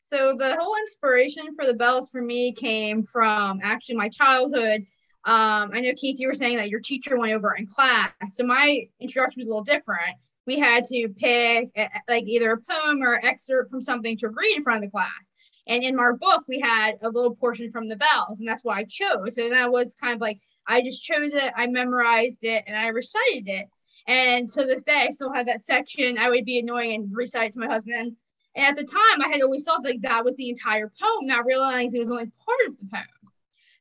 So 0.01 0.35
the 0.39 0.57
whole 0.57 0.75
inspiration 0.77 1.55
for 1.55 1.67
the 1.67 1.75
bells 1.75 2.11
for 2.11 2.23
me 2.23 2.53
came 2.53 3.03
from 3.03 3.61
actually 3.63 3.97
my 3.97 4.09
childhood. 4.09 4.87
Um, 5.25 5.71
I 5.75 5.81
know 5.81 5.93
Keith, 5.95 6.19
you 6.19 6.29
were 6.29 6.35
saying 6.35 6.57
that 6.57 6.71
your 6.71 6.81
teacher 6.81 7.19
went 7.19 7.35
over 7.35 7.55
in 7.55 7.67
class. 7.67 8.11
So 8.31 8.45
my 8.45 8.87
introduction 9.01 9.41
was 9.41 9.47
a 9.47 9.51
little 9.51 9.65
different. 9.65 10.17
We 10.47 10.59
had 10.59 10.85
to 10.85 11.09
pick 11.11 11.69
uh, 11.77 11.89
like 12.09 12.25
either 12.25 12.53
a 12.53 12.59
poem 12.59 13.03
or 13.03 13.21
excerpt 13.23 13.71
from 13.71 13.83
something 13.83 14.17
to 14.19 14.29
read 14.29 14.57
in 14.57 14.63
front 14.63 14.79
of 14.79 14.85
the 14.85 14.91
class. 14.91 15.31
And 15.69 15.83
in 15.83 15.99
our 15.99 16.15
book, 16.15 16.45
we 16.49 16.59
had 16.59 16.95
a 17.03 17.11
little 17.11 17.35
portion 17.35 17.71
from 17.71 17.89
the 17.89 17.97
bells, 17.97 18.41
and 18.41 18.49
that's 18.49 18.65
what 18.65 18.79
I 18.79 18.85
chose. 18.85 19.37
So 19.37 19.51
that 19.51 19.71
was 19.71 19.95
kind 19.95 20.15
of 20.15 20.21
like 20.21 20.39
I 20.67 20.83
just 20.83 21.03
chose 21.03 21.35
it, 21.35 21.53
I 21.57 21.67
memorized 21.67 22.43
it, 22.43 22.65
and 22.67 22.77
I 22.77 22.89
recited 22.89 23.49
it. 23.49 23.67
And 24.07 24.49
to 24.51 24.65
this 24.65 24.83
day, 24.83 25.07
I 25.07 25.11
still 25.11 25.33
have 25.33 25.47
that 25.47 25.63
section. 25.63 26.17
I 26.19 26.31
would 26.31 26.47
be 26.47 26.59
annoying 26.59 26.95
and 26.95 27.15
recite 27.15 27.51
it 27.51 27.53
to 27.55 27.61
my 27.61 27.67
husband. 27.67 28.17
And 28.55 28.67
at 28.67 28.77
the 28.77 28.85
time, 28.85 29.23
I 29.23 29.29
had 29.29 29.43
always 29.43 29.65
thought 29.65 29.85
like 29.85 30.01
that 30.01 30.25
was 30.25 30.35
the 30.37 30.49
entire 30.49 30.91
poem, 31.01 31.27
not 31.27 31.45
realizing 31.45 32.01
it 32.01 32.05
was 32.05 32.13
only 32.13 32.25
part 32.25 32.69
of 32.69 32.79
the 32.79 32.87
poem. 32.87 33.05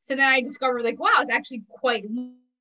So 0.03 0.15
then 0.15 0.27
I 0.27 0.41
discovered 0.41 0.83
like, 0.83 0.99
wow, 0.99 1.15
it's 1.19 1.31
actually 1.31 1.63
quite 1.69 2.05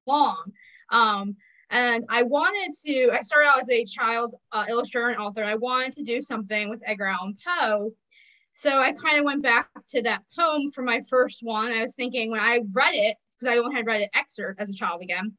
long. 0.07 0.53
Um, 0.91 1.37
and 1.71 2.05
I 2.09 2.23
wanted 2.23 2.73
to, 2.85 3.11
I 3.13 3.23
started 3.23 3.49
out 3.49 3.61
as 3.61 3.69
a 3.69 3.85
child 3.85 4.35
uh, 4.53 4.65
illustrator 4.69 5.09
and 5.09 5.19
author. 5.19 5.43
I 5.43 5.57
wanted 5.57 5.93
to 5.95 6.05
do 6.05 6.23
something 6.23 6.69
with 6.69 6.83
Edgar 6.87 7.07
Allan 7.07 7.37
Poe. 7.45 7.93
So 8.57 8.79
I 8.79 8.93
kind 8.93 9.19
of 9.19 9.25
went 9.27 9.43
back 9.43 9.69
to 9.89 10.03
that 10.05 10.23
poem 10.35 10.71
for 10.71 10.81
my 10.81 11.03
first 11.11 11.41
one. 11.43 11.73
I 11.73 11.83
was 11.83 11.95
thinking 11.95 12.31
when 12.31 12.41
I 12.41 12.63
read 12.73 12.95
it, 12.95 13.19
because 13.39 13.55
I 13.55 13.77
had 13.77 13.87
read 13.87 14.01
an 14.01 14.09
excerpt 14.15 14.63
as 14.63 14.71
a 14.71 14.75
child 14.75 15.03
again, 15.03 15.35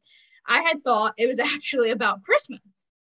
I 0.45 0.61
had 0.61 0.83
thought 0.83 1.15
it 1.17 1.25
was 1.25 1.39
actually 1.55 1.89
about 1.89 2.21
Christmas. 2.21 2.59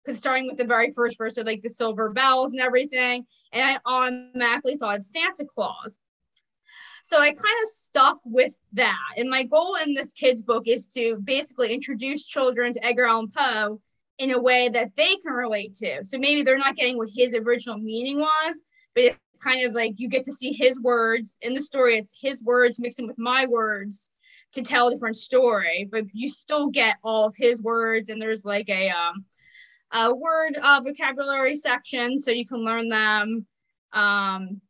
Because 0.03 0.17
starting 0.17 0.47
with 0.47 0.57
the 0.57 0.65
very 0.65 0.91
first 0.91 1.19
verse 1.19 1.37
of 1.37 1.45
like 1.45 1.61
the 1.61 1.69
silver 1.69 2.09
bells 2.09 2.51
and 2.51 2.61
everything, 2.61 3.27
and 3.53 3.63
I 3.63 3.77
automatically 3.85 4.75
thought 4.75 4.95
it's 4.95 5.13
Santa 5.13 5.45
Claus. 5.45 5.99
So 7.03 7.19
I 7.19 7.27
kind 7.27 7.57
of 7.61 7.69
stuck 7.69 8.17
with 8.25 8.57
that. 8.73 9.13
And 9.17 9.29
my 9.29 9.43
goal 9.43 9.75
in 9.75 9.93
this 9.93 10.11
kids' 10.13 10.41
book 10.41 10.63
is 10.65 10.87
to 10.95 11.17
basically 11.23 11.75
introduce 11.75 12.25
children 12.25 12.73
to 12.73 12.83
Edgar 12.83 13.05
Allan 13.05 13.29
Poe 13.29 13.79
in 14.17 14.31
a 14.31 14.41
way 14.41 14.67
that 14.69 14.95
they 14.95 15.17
can 15.17 15.33
relate 15.33 15.75
to. 15.75 16.03
So 16.05 16.17
maybe 16.17 16.41
they're 16.41 16.57
not 16.57 16.75
getting 16.75 16.97
what 16.97 17.09
his 17.15 17.35
original 17.35 17.77
meaning 17.77 18.17
was, 18.17 18.55
but 18.95 19.03
it's 19.03 19.30
kind 19.41 19.65
of 19.65 19.73
like 19.73 19.93
you 19.97 20.07
get 20.07 20.23
to 20.25 20.33
see 20.33 20.51
his 20.51 20.79
words 20.79 21.35
in 21.41 21.53
the 21.53 21.61
story. 21.61 21.97
It's 21.97 22.13
his 22.19 22.43
words 22.43 22.79
mixing 22.79 23.07
with 23.07 23.17
my 23.17 23.45
words 23.45 24.09
to 24.53 24.61
tell 24.61 24.87
a 24.87 24.91
different 24.91 25.17
story, 25.17 25.87
but 25.91 26.05
you 26.13 26.29
still 26.29 26.69
get 26.69 26.97
all 27.03 27.25
of 27.25 27.35
his 27.35 27.61
words. 27.61 28.09
And 28.09 28.21
there's 28.21 28.45
like 28.45 28.69
a 28.69 28.89
um, 28.89 29.25
a 29.91 30.13
word 30.13 30.57
uh, 30.61 30.81
vocabulary 30.83 31.55
section 31.55 32.19
so 32.19 32.31
you 32.31 32.45
can 32.45 32.63
learn 32.63 32.89
them. 32.89 33.45
Um, 33.93 34.61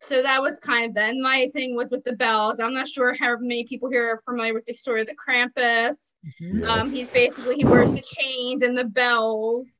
so 0.00 0.22
that 0.22 0.40
was 0.40 0.60
kind 0.60 0.88
of 0.88 0.94
then 0.94 1.20
my 1.20 1.48
thing 1.52 1.74
was 1.74 1.88
with 1.90 2.04
the 2.04 2.12
bells. 2.12 2.60
I'm 2.60 2.74
not 2.74 2.88
sure 2.88 3.14
how 3.14 3.36
many 3.38 3.64
people 3.64 3.90
here 3.90 4.08
are 4.08 4.22
familiar 4.24 4.54
with 4.54 4.64
the 4.66 4.74
story 4.74 5.00
of 5.00 5.08
the 5.08 5.16
Krampus. 5.16 6.14
Mhm. 6.40 6.68
Um, 6.68 6.90
he's 6.90 7.10
basically 7.10 7.56
he 7.56 7.64
wears 7.64 7.92
the 7.92 8.02
chains 8.02 8.62
and 8.62 8.78
the 8.78 8.84
bells, 8.84 9.77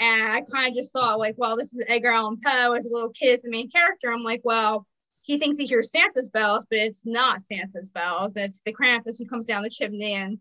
And 0.00 0.22
I 0.22 0.40
kind 0.40 0.68
of 0.68 0.74
just 0.74 0.92
thought, 0.92 1.18
like, 1.18 1.34
well, 1.36 1.56
this 1.56 1.74
is 1.74 1.84
Edgar 1.86 2.12
Allan 2.12 2.38
Poe 2.42 2.72
as 2.72 2.86
a 2.86 2.92
little 2.92 3.10
kid, 3.10 3.34
as 3.34 3.42
the 3.42 3.50
main 3.50 3.70
character. 3.70 4.10
I'm 4.10 4.24
like, 4.24 4.40
well, 4.44 4.86
he 5.22 5.38
thinks 5.38 5.58
he 5.58 5.66
hears 5.66 5.92
Santa's 5.92 6.30
bells, 6.30 6.66
but 6.68 6.78
it's 6.78 7.04
not 7.04 7.42
Santa's 7.42 7.90
bells. 7.90 8.34
It's 8.34 8.62
the 8.64 8.72
Krampus 8.72 9.18
who 9.18 9.26
comes 9.26 9.44
down 9.44 9.62
the 9.62 9.70
chimney 9.70 10.14
and 10.14 10.38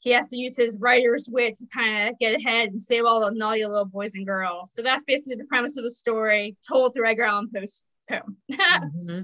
he 0.00 0.10
has 0.10 0.26
to 0.28 0.36
use 0.36 0.56
his 0.56 0.78
writer's 0.78 1.28
wit 1.30 1.56
to 1.58 1.66
kind 1.66 2.08
of 2.08 2.18
get 2.18 2.34
ahead 2.34 2.68
and 2.68 2.82
save 2.82 3.04
all 3.04 3.20
the 3.20 3.30
naughty 3.30 3.64
little 3.64 3.84
boys 3.84 4.14
and 4.14 4.26
girls. 4.26 4.72
So 4.74 4.82
that's 4.82 5.04
basically 5.04 5.36
the 5.36 5.44
premise 5.44 5.76
of 5.76 5.84
the 5.84 5.90
story 5.90 6.56
told 6.66 6.94
through 6.94 7.08
Edgar 7.08 7.24
Allan 7.24 7.50
Poe's 7.54 7.82
poem. 8.08 8.36
mm-hmm. 8.52 9.20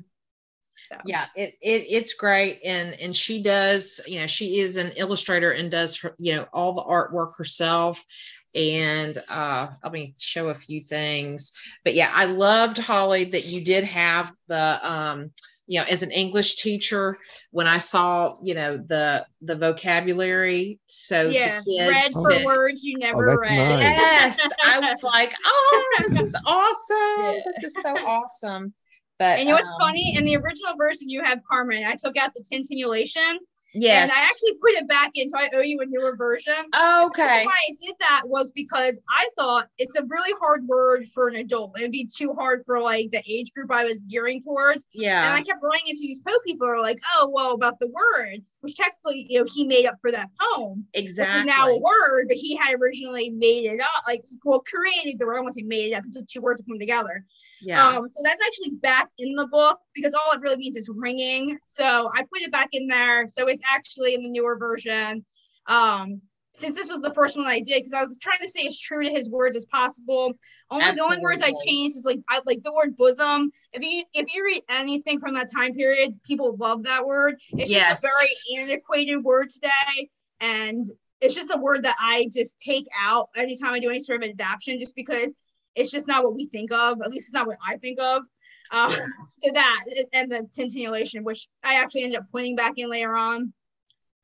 so. 0.74 0.96
Yeah, 1.04 1.26
it, 1.36 1.54
it 1.60 1.86
it's 1.88 2.14
great, 2.14 2.60
and 2.64 2.98
and 3.00 3.14
she 3.14 3.42
does, 3.42 4.00
you 4.06 4.20
know, 4.20 4.26
she 4.26 4.58
is 4.60 4.76
an 4.76 4.92
illustrator 4.96 5.52
and 5.52 5.70
does 5.70 6.00
her, 6.00 6.14
you 6.18 6.36
know, 6.36 6.46
all 6.52 6.72
the 6.72 6.82
artwork 6.82 7.36
herself 7.36 8.04
and 8.54 9.18
uh 9.28 9.68
let 9.82 9.92
me 9.92 10.14
show 10.18 10.48
a 10.48 10.54
few 10.54 10.82
things. 10.82 11.52
But 11.84 11.94
yeah 11.94 12.10
i 12.12 12.26
loved 12.26 12.78
holly 12.78 13.24
that 13.24 13.46
you 13.46 13.64
did 13.64 13.84
have 13.84 14.32
the 14.48 14.78
um 14.82 15.30
you 15.66 15.80
know 15.80 15.86
as 15.90 16.02
an 16.02 16.10
english 16.10 16.56
teacher 16.56 17.16
when 17.50 17.66
i 17.66 17.78
saw 17.78 18.36
you 18.42 18.54
know 18.54 18.76
the 18.76 19.24
the 19.42 19.56
vocabulary 19.56 20.78
so 20.86 21.28
yeah, 21.28 21.54
the 21.54 21.62
kids 21.62 21.92
read 21.92 22.12
for 22.12 22.30
could, 22.30 22.44
words 22.44 22.82
you 22.82 22.98
never 22.98 23.30
oh, 23.30 23.36
read. 23.36 23.56
nice. 23.56 23.80
yes 23.80 24.52
i 24.64 24.80
was 24.80 25.02
like 25.14 25.34
oh 25.44 25.82
this 25.98 26.18
is 26.18 26.36
awesome. 26.46 27.24
Yeah. 27.24 27.40
this 27.44 27.62
is 27.64 27.74
so 27.82 27.90
awesome. 28.06 28.74
But 29.18 29.38
and 29.38 29.40
you 29.40 29.46
know 29.46 29.54
what's 29.54 29.68
um, 29.68 29.76
funny? 29.80 30.16
In 30.16 30.24
the 30.24 30.36
original 30.36 30.74
version 30.76 31.08
you 31.08 31.22
have 31.22 31.40
carmen. 31.48 31.84
I 31.84 31.94
took 31.94 32.16
out 32.16 32.32
the 32.34 32.42
tintinnulation 32.42 33.36
Yes. 33.74 34.10
And 34.10 34.18
I 34.18 34.22
actually 34.24 34.54
put 34.60 34.72
it 34.72 34.88
back 34.88 35.12
in, 35.14 35.30
so 35.30 35.38
I 35.38 35.48
owe 35.54 35.60
you 35.60 35.80
a 35.80 35.86
newer 35.86 36.16
version. 36.16 36.54
okay. 36.56 37.42
Why 37.44 37.56
I 37.68 37.74
did 37.80 37.94
that 38.00 38.22
was 38.26 38.50
because 38.52 39.00
I 39.08 39.28
thought 39.36 39.68
it's 39.78 39.96
a 39.96 40.02
really 40.04 40.32
hard 40.40 40.66
word 40.66 41.06
for 41.08 41.28
an 41.28 41.36
adult. 41.36 41.78
It'd 41.78 41.90
be 41.92 42.06
too 42.06 42.32
hard 42.34 42.62
for 42.64 42.80
like 42.80 43.10
the 43.10 43.22
age 43.26 43.52
group 43.52 43.70
I 43.70 43.84
was 43.84 44.00
gearing 44.02 44.42
towards. 44.42 44.86
Yeah. 44.92 45.28
And 45.28 45.38
I 45.38 45.42
kept 45.42 45.62
running 45.62 45.86
into 45.86 46.00
these 46.00 46.20
Poe 46.20 46.38
people 46.44 46.66
who 46.66 46.74
are 46.74 46.82
like, 46.82 47.00
oh, 47.14 47.30
well, 47.32 47.52
about 47.52 47.78
the 47.78 47.88
word, 47.88 48.42
which 48.60 48.76
technically, 48.76 49.26
you 49.28 49.40
know, 49.40 49.46
he 49.52 49.66
made 49.66 49.86
up 49.86 49.96
for 50.00 50.12
that 50.12 50.28
poem. 50.40 50.86
Exactly. 50.94 51.40
Which 51.40 51.46
is 51.46 51.56
now 51.56 51.68
a 51.68 51.78
word, 51.78 52.26
but 52.28 52.36
he 52.36 52.56
had 52.56 52.74
originally 52.80 53.30
made 53.30 53.66
it 53.66 53.80
up, 53.80 53.88
like, 54.06 54.24
well, 54.44 54.60
created 54.60 55.18
the 55.18 55.26
word. 55.26 55.38
I 55.38 55.40
want 55.40 55.54
to 55.54 55.60
say 55.60 55.66
made 55.66 55.92
it 55.92 55.94
up, 55.94 56.04
until 56.04 56.22
two 56.28 56.40
words 56.40 56.62
come 56.68 56.78
together. 56.78 57.24
Yeah. 57.62 57.88
Um, 57.88 58.08
so 58.08 58.22
that's 58.24 58.40
actually 58.44 58.76
back 58.80 59.08
in 59.18 59.34
the 59.34 59.46
book 59.46 59.78
because 59.94 60.14
all 60.14 60.32
it 60.32 60.40
really 60.40 60.56
means 60.56 60.76
is 60.76 60.90
ringing. 60.94 61.58
So 61.66 62.10
I 62.14 62.22
put 62.22 62.42
it 62.42 62.50
back 62.50 62.70
in 62.72 62.88
there. 62.88 63.28
So 63.28 63.46
it's 63.46 63.62
actually 63.72 64.14
in 64.14 64.22
the 64.22 64.28
newer 64.28 64.58
version. 64.58 65.24
Um, 65.66 66.20
since 66.54 66.74
this 66.74 66.88
was 66.88 67.00
the 67.00 67.12
first 67.14 67.36
one 67.36 67.46
I 67.46 67.60
did, 67.60 67.80
because 67.80 67.94
I 67.94 68.00
was 68.00 68.14
trying 68.20 68.40
to 68.42 68.48
say 68.48 68.66
as 68.66 68.78
true 68.78 69.04
to 69.04 69.10
his 69.10 69.30
words 69.30 69.56
as 69.56 69.64
possible. 69.64 70.32
Only 70.70 70.84
Absolutely. 70.84 70.96
the 70.96 71.02
only 71.02 71.22
words 71.22 71.42
I 71.42 71.52
changed 71.64 71.96
is 71.96 72.02
like 72.04 72.18
I 72.28 72.40
like 72.44 72.62
the 72.62 72.72
word 72.72 72.96
bosom. 72.96 73.50
If 73.72 73.82
you 73.82 74.04
if 74.12 74.26
you 74.34 74.44
read 74.44 74.62
anything 74.68 75.18
from 75.18 75.34
that 75.34 75.50
time 75.50 75.72
period, 75.72 76.20
people 76.24 76.54
love 76.56 76.82
that 76.84 77.06
word. 77.06 77.36
It's 77.52 77.70
yes. 77.70 78.02
just 78.02 78.04
a 78.04 78.08
very 78.08 78.62
antiquated 78.62 79.24
word 79.24 79.48
today, 79.50 80.10
and 80.40 80.84
it's 81.22 81.34
just 81.34 81.50
a 81.50 81.56
word 81.56 81.84
that 81.84 81.96
I 81.98 82.28
just 82.32 82.60
take 82.60 82.86
out 83.00 83.28
anytime 83.34 83.72
I 83.72 83.80
do 83.80 83.88
any 83.88 84.00
sort 84.00 84.22
of 84.22 84.28
adaptation, 84.28 84.78
just 84.78 84.94
because 84.94 85.32
it's 85.74 85.90
just 85.90 86.06
not 86.06 86.24
what 86.24 86.34
we 86.34 86.46
think 86.46 86.72
of. 86.72 87.00
At 87.02 87.10
least 87.10 87.28
it's 87.28 87.34
not 87.34 87.46
what 87.46 87.58
I 87.66 87.76
think 87.76 87.98
of. 88.00 88.22
Um, 88.70 88.92
so 89.38 89.50
that 89.54 89.84
and 90.12 90.30
the 90.30 90.48
tintinnulation, 90.56 91.22
which 91.22 91.48
I 91.62 91.74
actually 91.74 92.04
ended 92.04 92.20
up 92.20 92.26
putting 92.32 92.56
back 92.56 92.72
in 92.76 92.90
later 92.90 93.14
on. 93.16 93.52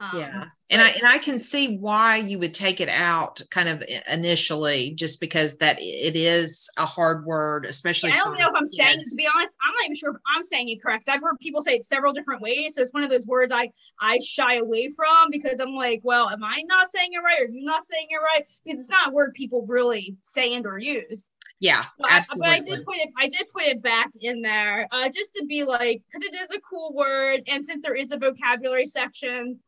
Um, 0.00 0.11
yeah, 0.14 0.44
and 0.70 0.80
I 0.80 0.90
and 0.90 1.02
I 1.04 1.18
can 1.18 1.40
see 1.40 1.76
why 1.76 2.18
you 2.18 2.38
would 2.38 2.54
take 2.54 2.80
it 2.80 2.88
out 2.88 3.42
kind 3.50 3.68
of 3.68 3.82
initially, 4.11 4.94
just 4.94 5.20
because 5.20 5.56
that 5.56 5.76
it 5.80 6.14
is 6.14 6.70
a 6.78 6.87
hard 6.87 7.24
word, 7.24 7.66
especially. 7.66 8.12
I 8.12 8.18
don't 8.18 8.38
know 8.38 8.46
if 8.46 8.54
I'm 8.54 8.64
saying 8.64 9.00
to 9.00 9.16
be 9.16 9.28
honest. 9.34 9.56
I'm 9.61 9.74
not 9.74 9.84
even 9.87 9.96
sure 9.96 10.11
if 10.11 10.16
I'm 10.32 10.44
saying 10.44 10.68
it 10.68 10.80
correct. 10.80 11.08
I've 11.08 11.20
heard 11.20 11.37
people 11.40 11.62
say 11.62 11.74
it 11.74 11.82
several 11.82 12.12
different 12.12 12.42
ways, 12.42 12.76
so 12.76 12.80
it's 12.80 12.92
one 12.92 13.02
of 13.02 13.11
those 13.11 13.26
words 13.26 13.52
I 13.52 13.72
I 14.00 14.20
shy 14.24 14.58
away 14.58 14.88
from 14.90 15.30
because 15.32 15.58
I'm 15.61 15.74
like, 15.74 16.00
well, 16.04 16.30
am 16.30 16.44
I 16.44 16.62
not 16.66 16.88
saying 16.88 17.11
it 17.14 17.18
right, 17.18 17.40
or 17.40 17.48
you 17.48 17.64
not 17.64 17.82
saying 17.82 18.06
it 18.08 18.18
right? 18.18 18.44
Because 18.64 18.78
it's 18.78 18.90
not 18.90 19.08
a 19.08 19.11
word 19.11 19.34
people 19.34 19.66
really 19.66 20.16
say 20.22 20.54
and 20.54 20.64
or 20.64 20.78
use. 20.78 21.28
Yeah, 21.61 21.83
but 21.99 22.11
absolutely. 22.12 22.49
I, 22.49 22.61
but 22.61 22.73
I 22.73 22.77
did 22.77 22.85
put 22.85 22.97
it. 22.97 23.09
I 23.18 23.29
did 23.29 23.49
put 23.53 23.62
it 23.64 23.83
back 23.83 24.11
in 24.21 24.42
there, 24.42 24.87
uh, 24.92 25.09
just 25.09 25.35
to 25.35 25.44
be 25.44 25.64
like, 25.64 26.03
because 26.07 26.23
it 26.23 26.35
is 26.35 26.51
a 26.51 26.61
cool 26.61 26.92
word, 26.94 27.42
and 27.49 27.64
since 27.64 27.83
there 27.83 27.97
is 27.97 28.12
a 28.12 28.18
vocabulary 28.18 28.87
section, 28.87 29.59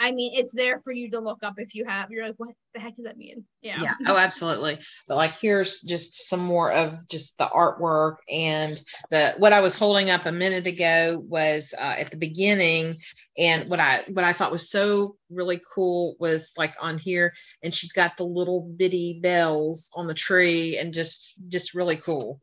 I 0.00 0.12
mean, 0.12 0.32
it's 0.34 0.54
there 0.54 0.80
for 0.80 0.92
you 0.92 1.10
to 1.10 1.20
look 1.20 1.42
up 1.42 1.54
if 1.58 1.74
you 1.74 1.84
have. 1.84 2.10
You're 2.10 2.26
like, 2.26 2.36
what 2.36 2.54
the 2.72 2.80
heck 2.80 2.94
does 2.96 3.04
that 3.04 3.16
mean? 3.16 3.44
Yeah. 3.62 3.78
Yeah. 3.80 3.94
Oh, 4.06 4.16
absolutely. 4.16 4.78
But 5.08 5.16
like, 5.16 5.38
here's 5.38 5.80
just 5.80 6.28
some 6.28 6.40
more 6.40 6.70
of 6.70 7.08
just 7.08 7.36
the 7.38 7.46
artwork 7.46 8.16
and 8.30 8.80
the 9.10 9.34
what 9.38 9.52
I 9.52 9.60
was 9.60 9.76
holding 9.76 10.10
up 10.10 10.26
a 10.26 10.32
minute 10.32 10.66
ago 10.66 11.22
was 11.26 11.74
uh, 11.80 11.94
at 11.98 12.10
the 12.10 12.16
beginning, 12.16 12.98
and 13.36 13.68
what 13.68 13.80
I 13.80 14.02
what 14.12 14.24
I 14.24 14.32
thought 14.32 14.52
was 14.52 14.70
so 14.70 15.16
really 15.30 15.60
cool 15.74 16.14
was 16.20 16.52
like 16.56 16.74
on 16.80 16.98
here, 16.98 17.34
and 17.62 17.74
she's 17.74 17.92
got 17.92 18.16
the 18.16 18.24
little 18.24 18.72
bitty 18.76 19.18
bells 19.20 19.90
on 19.96 20.06
the 20.06 20.14
tree, 20.14 20.78
and 20.78 20.94
just 20.94 21.34
just 21.48 21.74
really 21.74 21.96
cool. 21.96 22.40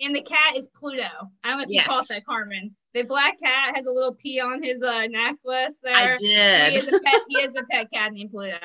And 0.00 0.14
the 0.14 0.22
cat 0.22 0.56
is 0.56 0.68
Pluto. 0.68 1.08
I 1.44 1.48
don't 1.48 1.58
know 1.58 1.64
if 1.64 1.70
you 1.70 1.76
yes. 1.76 1.86
call 1.86 2.02
that 2.08 2.24
Carmen. 2.26 2.74
The 2.94 3.02
black 3.02 3.38
cat 3.38 3.76
has 3.76 3.86
a 3.86 3.90
little 3.90 4.14
P 4.14 4.40
on 4.40 4.62
his 4.62 4.82
uh, 4.82 5.06
necklace 5.06 5.78
there. 5.82 5.96
I 5.96 6.14
did. 6.14 6.72
He 6.72 6.78
is 6.78 6.88
a 6.88 7.00
pet, 7.00 7.20
he 7.28 7.38
is 7.38 7.52
a 7.56 7.64
pet 7.70 7.88
cat 7.92 8.12
named 8.12 8.30
Pluto. 8.30 8.58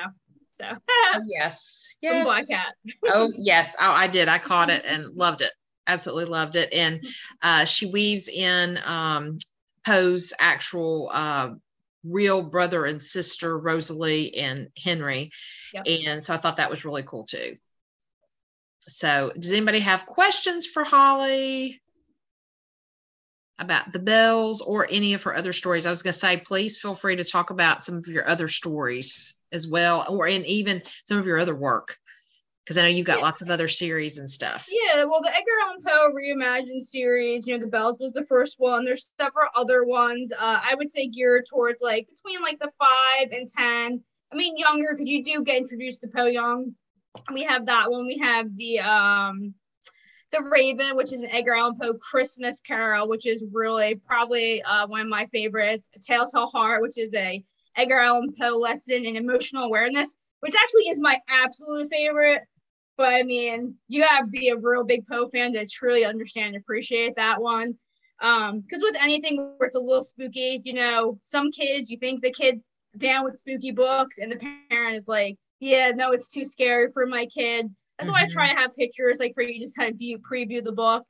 So 0.58 0.66
oh, 0.88 1.20
yes, 1.26 1.96
yes, 2.02 2.26
black 2.26 2.48
cat. 2.48 2.74
oh 3.08 3.32
yes, 3.36 3.76
oh 3.80 3.92
I 3.92 4.06
did. 4.06 4.28
I 4.28 4.38
caught 4.38 4.70
it 4.70 4.84
and 4.86 5.06
loved 5.14 5.40
it. 5.40 5.50
Absolutely 5.86 6.26
loved 6.26 6.56
it. 6.56 6.72
And 6.72 7.04
uh, 7.42 7.64
she 7.64 7.86
weaves 7.86 8.28
in 8.28 8.78
um, 8.84 9.38
Poe's 9.84 10.32
actual 10.38 11.10
uh, 11.12 11.50
real 12.04 12.42
brother 12.42 12.84
and 12.84 13.02
sister, 13.02 13.58
Rosalie 13.58 14.34
and 14.36 14.68
Henry. 14.76 15.30
Yep. 15.74 15.86
And 16.06 16.22
so 16.22 16.34
I 16.34 16.36
thought 16.36 16.58
that 16.58 16.70
was 16.70 16.84
really 16.84 17.02
cool 17.02 17.24
too. 17.24 17.56
So, 18.96 19.32
does 19.38 19.52
anybody 19.52 19.80
have 19.80 20.06
questions 20.06 20.66
for 20.66 20.84
Holly? 20.84 21.80
about 23.60 23.92
the 23.92 23.98
bells 23.98 24.62
or 24.62 24.88
any 24.90 25.14
of 25.14 25.22
her 25.22 25.36
other 25.36 25.52
stories. 25.52 25.86
I 25.86 25.90
was 25.90 26.02
going 26.02 26.12
to 26.12 26.18
say, 26.18 26.38
please 26.38 26.78
feel 26.78 26.94
free 26.94 27.16
to 27.16 27.24
talk 27.24 27.50
about 27.50 27.84
some 27.84 27.96
of 27.96 28.06
your 28.06 28.26
other 28.28 28.48
stories 28.48 29.36
as 29.52 29.68
well, 29.68 30.06
or 30.08 30.26
in 30.26 30.44
even 30.46 30.82
some 31.04 31.18
of 31.18 31.26
your 31.26 31.38
other 31.38 31.54
work, 31.54 31.96
because 32.64 32.78
I 32.78 32.82
know 32.82 32.88
you've 32.88 33.06
got 33.06 33.18
yeah. 33.18 33.24
lots 33.24 33.42
of 33.42 33.50
other 33.50 33.68
series 33.68 34.16
and 34.18 34.30
stuff. 34.30 34.66
Yeah, 34.70 35.04
well, 35.04 35.20
the 35.20 35.28
Edgar 35.28 35.50
Allan 35.62 35.82
Poe 35.82 36.10
reimagined 36.10 36.80
series, 36.80 37.46
you 37.46 37.54
know, 37.54 37.60
the 37.60 37.70
bells 37.70 37.98
was 38.00 38.12
the 38.12 38.24
first 38.24 38.56
one. 38.58 38.84
There's 38.84 39.12
several 39.20 39.48
other 39.54 39.84
ones. 39.84 40.32
Uh, 40.32 40.60
I 40.62 40.74
would 40.74 40.90
say 40.90 41.08
geared 41.08 41.44
towards 41.48 41.82
like 41.82 42.08
between 42.08 42.42
like 42.42 42.58
the 42.58 42.70
five 42.78 43.28
and 43.30 43.46
ten. 43.46 44.02
I 44.32 44.36
mean, 44.36 44.56
younger 44.56 44.88
because 44.92 45.08
you 45.08 45.22
do 45.22 45.42
get 45.42 45.58
introduced 45.58 46.00
to 46.00 46.08
Poe 46.08 46.26
young. 46.26 46.74
We 47.32 47.42
have 47.44 47.66
that 47.66 47.90
one. 47.90 48.06
We 48.06 48.18
have 48.18 48.56
the 48.56 48.80
um 48.80 49.54
the 50.30 50.42
Raven, 50.42 50.96
which 50.96 51.12
is 51.12 51.22
an 51.22 51.30
Edgar 51.30 51.54
Allan 51.54 51.76
Poe 51.80 51.94
Christmas 51.94 52.60
Carol, 52.60 53.08
which 53.08 53.26
is 53.26 53.44
really 53.50 53.96
probably 53.96 54.62
uh, 54.62 54.86
one 54.86 55.00
of 55.00 55.08
my 55.08 55.26
favorites. 55.26 55.88
A 55.96 55.98
Telltale 55.98 56.46
Heart, 56.46 56.82
which 56.82 56.98
is 56.98 57.12
a 57.14 57.42
Edgar 57.76 57.98
Allan 57.98 58.32
Poe 58.38 58.56
lesson 58.56 59.04
in 59.04 59.16
emotional 59.16 59.64
awareness, 59.64 60.14
which 60.40 60.54
actually 60.60 60.84
is 60.84 61.00
my 61.00 61.18
absolute 61.28 61.88
favorite. 61.88 62.42
But 62.96 63.14
I 63.14 63.22
mean, 63.22 63.74
you 63.88 64.02
gotta 64.02 64.26
be 64.26 64.50
a 64.50 64.56
real 64.56 64.84
big 64.84 65.06
Poe 65.06 65.26
fan 65.28 65.52
to 65.54 65.66
truly 65.66 66.04
understand 66.04 66.54
and 66.54 66.62
appreciate 66.62 67.16
that 67.16 67.40
one. 67.40 67.74
Um, 68.20 68.60
because 68.60 68.82
with 68.82 68.96
anything 69.00 69.36
where 69.56 69.66
it's 69.66 69.76
a 69.76 69.80
little 69.80 70.02
spooky, 70.02 70.60
you 70.64 70.74
know, 70.74 71.18
some 71.22 71.50
kids 71.50 71.90
you 71.90 71.96
think 71.96 72.22
the 72.22 72.30
kid's 72.30 72.66
down 72.96 73.24
with 73.24 73.38
spooky 73.38 73.70
books, 73.70 74.18
and 74.18 74.30
the 74.30 74.36
parent 74.68 74.96
is 74.96 75.08
like, 75.08 75.36
Yeah, 75.60 75.90
no, 75.94 76.12
it's 76.12 76.28
too 76.28 76.44
scary 76.44 76.90
for 76.92 77.06
my 77.06 77.26
kid. 77.26 77.70
That's 77.98 78.10
why 78.10 78.22
I 78.22 78.28
try 78.28 78.48
mm-hmm. 78.48 78.56
to 78.56 78.62
have 78.62 78.76
pictures 78.76 79.18
like 79.20 79.34
for 79.34 79.42
you 79.42 79.54
to 79.54 79.60
just 79.60 79.76
kind 79.76 79.92
of 79.92 79.98
view 79.98 80.18
preview 80.18 80.64
the 80.64 80.72
book. 80.72 81.04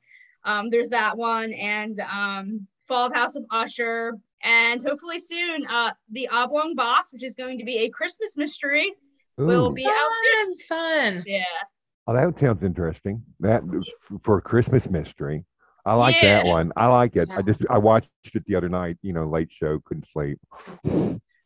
Um, 0.44 0.68
there's 0.68 0.88
that 0.88 1.16
one 1.16 1.52
and 1.52 2.00
um, 2.00 2.66
Fall 2.88 3.06
of 3.06 3.14
House 3.14 3.36
of 3.36 3.44
Usher, 3.50 4.18
and 4.42 4.82
hopefully 4.82 5.20
soon 5.20 5.66
uh, 5.66 5.92
the 6.10 6.28
Oblong 6.28 6.74
Box, 6.74 7.12
which 7.12 7.22
is 7.22 7.34
going 7.34 7.58
to 7.58 7.64
be 7.64 7.78
a 7.78 7.90
Christmas 7.90 8.36
mystery, 8.36 8.92
Ooh. 9.40 9.46
will 9.46 9.72
be 9.72 9.84
fun, 9.84 9.92
out 9.94 10.10
soon. 10.24 10.58
Fun, 10.68 11.24
yeah. 11.26 11.44
Oh, 12.06 12.14
that 12.14 12.38
sounds 12.40 12.64
interesting. 12.64 13.22
That 13.38 13.62
for 14.24 14.38
a 14.38 14.42
Christmas 14.42 14.88
mystery. 14.90 15.44
I 15.86 15.94
like 15.94 16.16
yeah. 16.16 16.42
that 16.42 16.46
one. 16.46 16.72
I 16.76 16.86
like 16.86 17.16
it. 17.16 17.28
Yeah. 17.28 17.38
I 17.38 17.42
just 17.42 17.64
I 17.70 17.78
watched 17.78 18.10
it 18.34 18.44
the 18.46 18.56
other 18.56 18.68
night. 18.68 18.98
You 19.02 19.12
know, 19.12 19.26
late 19.26 19.50
show, 19.50 19.78
couldn't 19.84 20.08
sleep. 20.08 20.38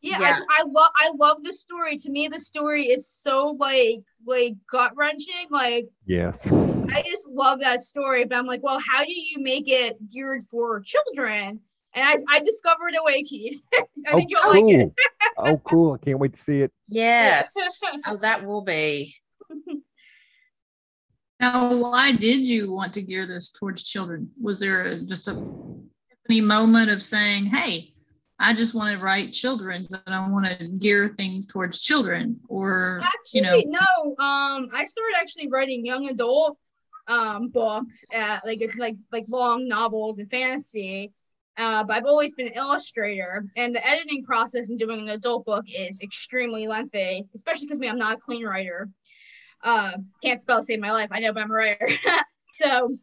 Yeah, 0.05 0.21
yeah. 0.21 0.39
I, 0.51 0.61
I 0.61 0.65
love 0.65 0.91
I 0.99 1.11
love 1.17 1.43
the 1.43 1.53
story. 1.55 1.97
To 1.97 2.11
me, 2.11 2.29
the 2.29 2.39
story 2.39 2.89
is 2.89 3.09
so 3.09 3.57
like 3.59 4.03
like 4.27 4.55
gut 4.71 4.93
wrenching. 4.95 5.49
Like 5.51 5.89
yeah, 6.05 6.33
I 6.45 7.03
just 7.07 7.27
love 7.27 7.61
that 7.61 7.83
story. 7.83 8.27
But 8.27 8.37
I'm 8.37 8.45
like, 8.45 8.63
well, 8.63 8.79
how 8.87 9.03
do 9.03 9.11
you 9.11 9.39
make 9.39 9.65
it 9.67 9.97
geared 10.13 10.43
for 10.43 10.83
children? 10.83 11.61
And 11.95 12.05
I, 12.05 12.37
I 12.37 12.41
discovered 12.41 12.95
a 13.01 13.03
way, 13.03 13.23
Keith. 13.23 13.63
I 13.75 13.87
oh, 14.11 14.17
think 14.17 14.31
you'll 14.31 14.43
cool. 14.43 14.67
like 14.67 14.75
it. 14.75 14.93
oh, 15.39 15.57
cool! 15.65 15.93
I 15.95 16.05
can't 16.05 16.19
wait 16.19 16.35
to 16.35 16.43
see 16.43 16.61
it. 16.61 16.73
Yes. 16.87 17.55
oh, 18.07 18.19
that 18.19 18.45
will 18.45 18.63
be. 18.63 19.15
Now, 21.41 21.75
why 21.75 22.13
did 22.13 22.43
you 22.43 22.73
want 22.73 22.95
to 22.95 23.03
gear 23.03 23.27
this 23.27 23.51
towards 23.51 23.83
children? 23.83 24.31
Was 24.41 24.61
there 24.61 25.01
just 25.01 25.27
a 25.27 25.35
moment 26.31 26.91
of 26.91 27.03
saying, 27.03 27.47
"Hey, 27.47 27.89
I 28.39 28.53
just 28.53 28.75
want 28.75 28.97
to 28.97 29.03
write 29.03 29.33
children's 29.33 29.93
and 29.93 30.15
I 30.15 30.29
want 30.29 30.47
to 30.47 30.67
gear 30.79 31.15
things 31.17 31.47
towards 31.47 31.81
children," 31.81 32.41
or 32.49 33.01
actually, 33.03 33.41
you 33.41 33.43
know, 33.43 33.63
no. 33.67 34.25
Um, 34.25 34.69
I 34.75 34.85
started 34.85 35.17
actually 35.17 35.49
writing 35.49 35.87
young 35.87 36.09
adult 36.09 36.59
um 37.07 37.49
books, 37.49 38.05
at, 38.13 38.45
like 38.45 38.61
it's 38.61 38.77
like 38.77 38.97
like 39.13 39.25
long 39.29 39.69
novels 39.69 40.19
and 40.19 40.29
fantasy. 40.29 41.13
Uh, 41.57 41.85
but 41.85 41.97
I've 41.97 42.07
always 42.07 42.35
been 42.35 42.49
an 42.49 42.55
illustrator, 42.55 43.47
and 43.57 43.75
the 43.75 43.87
editing 43.87 44.25
process 44.25 44.71
in 44.71 44.77
doing 44.77 45.01
an 45.01 45.09
adult 45.11 45.45
book 45.45 45.65
is 45.69 45.97
extremely 46.03 46.67
lengthy, 46.67 47.25
especially 47.35 47.67
because 47.67 47.79
me, 47.79 47.89
I'm 47.89 47.99
not 47.99 48.17
a 48.17 48.21
clean 48.21 48.45
writer. 48.45 48.89
Uh, 49.63 49.93
can't 50.23 50.41
spell 50.41 50.63
save 50.63 50.81
my 50.81 50.91
life. 50.91 51.11
I 51.13 51.21
know, 51.21 51.33
but 51.33 51.45
I'm 51.45 51.51
a 51.51 51.55
writer. 51.55 51.89
so 52.55 52.99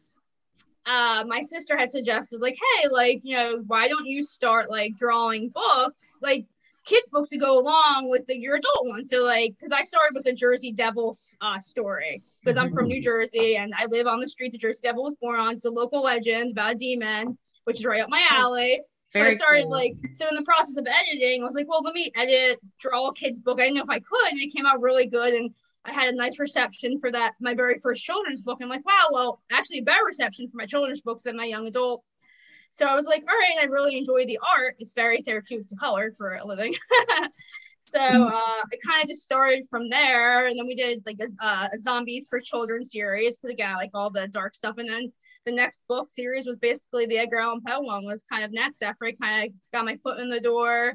uh, 0.85 1.23
my 1.27 1.41
sister 1.41 1.77
had 1.77 1.89
suggested, 1.89 2.41
like, 2.41 2.57
hey, 2.75 2.87
like, 2.89 3.21
you 3.23 3.35
know, 3.35 3.63
why 3.67 3.87
don't 3.87 4.05
you 4.05 4.23
start 4.23 4.69
like 4.69 4.95
drawing 4.95 5.49
books, 5.49 6.17
like 6.21 6.45
kids' 6.85 7.09
books 7.09 7.29
to 7.29 7.37
go 7.37 7.59
along 7.59 8.09
with 8.09 8.25
the, 8.25 8.37
your 8.37 8.55
adult 8.55 8.87
one? 8.87 9.07
So, 9.07 9.23
like, 9.23 9.55
because 9.57 9.71
I 9.71 9.83
started 9.83 10.15
with 10.15 10.23
the 10.23 10.33
Jersey 10.33 10.71
Devil 10.71 11.15
uh, 11.41 11.59
story 11.59 12.23
because 12.43 12.57
I'm 12.57 12.73
from 12.73 12.87
New 12.87 12.95
mm-hmm. 12.95 13.03
Jersey 13.03 13.57
and 13.57 13.73
I 13.77 13.85
live 13.85 14.07
on 14.07 14.19
the 14.19 14.27
street 14.27 14.51
the 14.51 14.57
Jersey 14.57 14.81
Devil 14.83 15.03
was 15.03 15.15
born 15.21 15.39
on. 15.39 15.53
It's 15.53 15.65
a 15.65 15.69
local 15.69 16.01
legend 16.01 16.51
about 16.51 16.73
a 16.73 16.75
demon 16.75 17.37
which 17.65 17.79
is 17.79 17.85
right 17.85 18.01
up 18.01 18.09
my 18.09 18.25
alley. 18.29 18.81
so 19.13 19.21
I 19.21 19.33
started 19.33 19.63
cool. 19.63 19.71
like 19.71 19.95
so 20.13 20.27
in 20.27 20.35
the 20.35 20.43
process 20.43 20.77
of 20.77 20.87
editing, 20.87 21.41
I 21.41 21.45
was 21.45 21.55
like, 21.55 21.67
well, 21.67 21.83
let 21.83 21.93
me 21.93 22.11
edit, 22.15 22.59
draw 22.79 23.07
a 23.07 23.13
kid's 23.13 23.39
book. 23.39 23.59
I 23.59 23.63
didn't 23.63 23.77
know 23.77 23.83
if 23.83 23.89
I 23.89 23.99
could, 23.99 24.31
and 24.31 24.39
it 24.39 24.53
came 24.53 24.65
out 24.65 24.81
really 24.81 25.05
good. 25.05 25.33
And 25.33 25.51
I 25.83 25.93
had 25.93 26.13
a 26.13 26.17
nice 26.17 26.39
reception 26.39 26.99
for 26.99 27.11
that, 27.11 27.33
my 27.39 27.55
very 27.55 27.79
first 27.79 28.03
children's 28.03 28.41
book. 28.41 28.59
I'm 28.61 28.69
like, 28.69 28.85
wow, 28.85 29.07
well, 29.11 29.41
actually 29.51 29.79
a 29.79 29.83
better 29.83 30.05
reception 30.05 30.47
for 30.47 30.57
my 30.57 30.65
children's 30.65 31.01
books 31.01 31.23
than 31.23 31.35
my 31.35 31.45
young 31.45 31.65
adult. 31.67 32.03
So 32.71 32.85
I 32.85 32.95
was 32.95 33.05
like, 33.05 33.23
all 33.27 33.35
right, 33.35 33.57
I 33.61 33.65
really 33.65 33.97
enjoy 33.97 34.25
the 34.25 34.39
art. 34.57 34.75
It's 34.79 34.93
very 34.93 35.21
therapeutic 35.21 35.67
to 35.69 35.75
color 35.75 36.13
for 36.17 36.35
a 36.35 36.45
living. 36.45 36.73
so 37.85 37.99
mm-hmm. 37.99 38.23
uh, 38.23 38.63
it 38.71 38.79
kind 38.85 39.03
of 39.03 39.09
just 39.09 39.23
started 39.23 39.65
from 39.69 39.89
there. 39.89 40.47
And 40.47 40.57
then 40.57 40.67
we 40.67 40.75
did 40.75 41.03
like 41.05 41.17
a, 41.19 41.45
uh, 41.45 41.67
a 41.73 41.79
zombies 41.79 42.27
for 42.29 42.39
children 42.39 42.85
series 42.85 43.35
because 43.35 43.51
again, 43.51 43.75
like 43.75 43.91
all 43.93 44.09
the 44.09 44.27
dark 44.27 44.55
stuff. 44.55 44.77
And 44.77 44.89
then 44.89 45.11
the 45.45 45.51
next 45.51 45.81
book 45.89 46.09
series 46.11 46.45
was 46.45 46.57
basically 46.57 47.07
the 47.07 47.17
Edgar 47.17 47.39
Allan 47.39 47.61
Poe 47.65 47.81
one 47.81 48.05
was 48.05 48.23
kind 48.23 48.43
of 48.43 48.53
next 48.53 48.83
after 48.83 49.05
I 49.05 49.13
kind 49.13 49.49
of 49.49 49.55
got 49.73 49.85
my 49.85 49.97
foot 49.97 50.19
in 50.19 50.29
the 50.29 50.39
door 50.39 50.93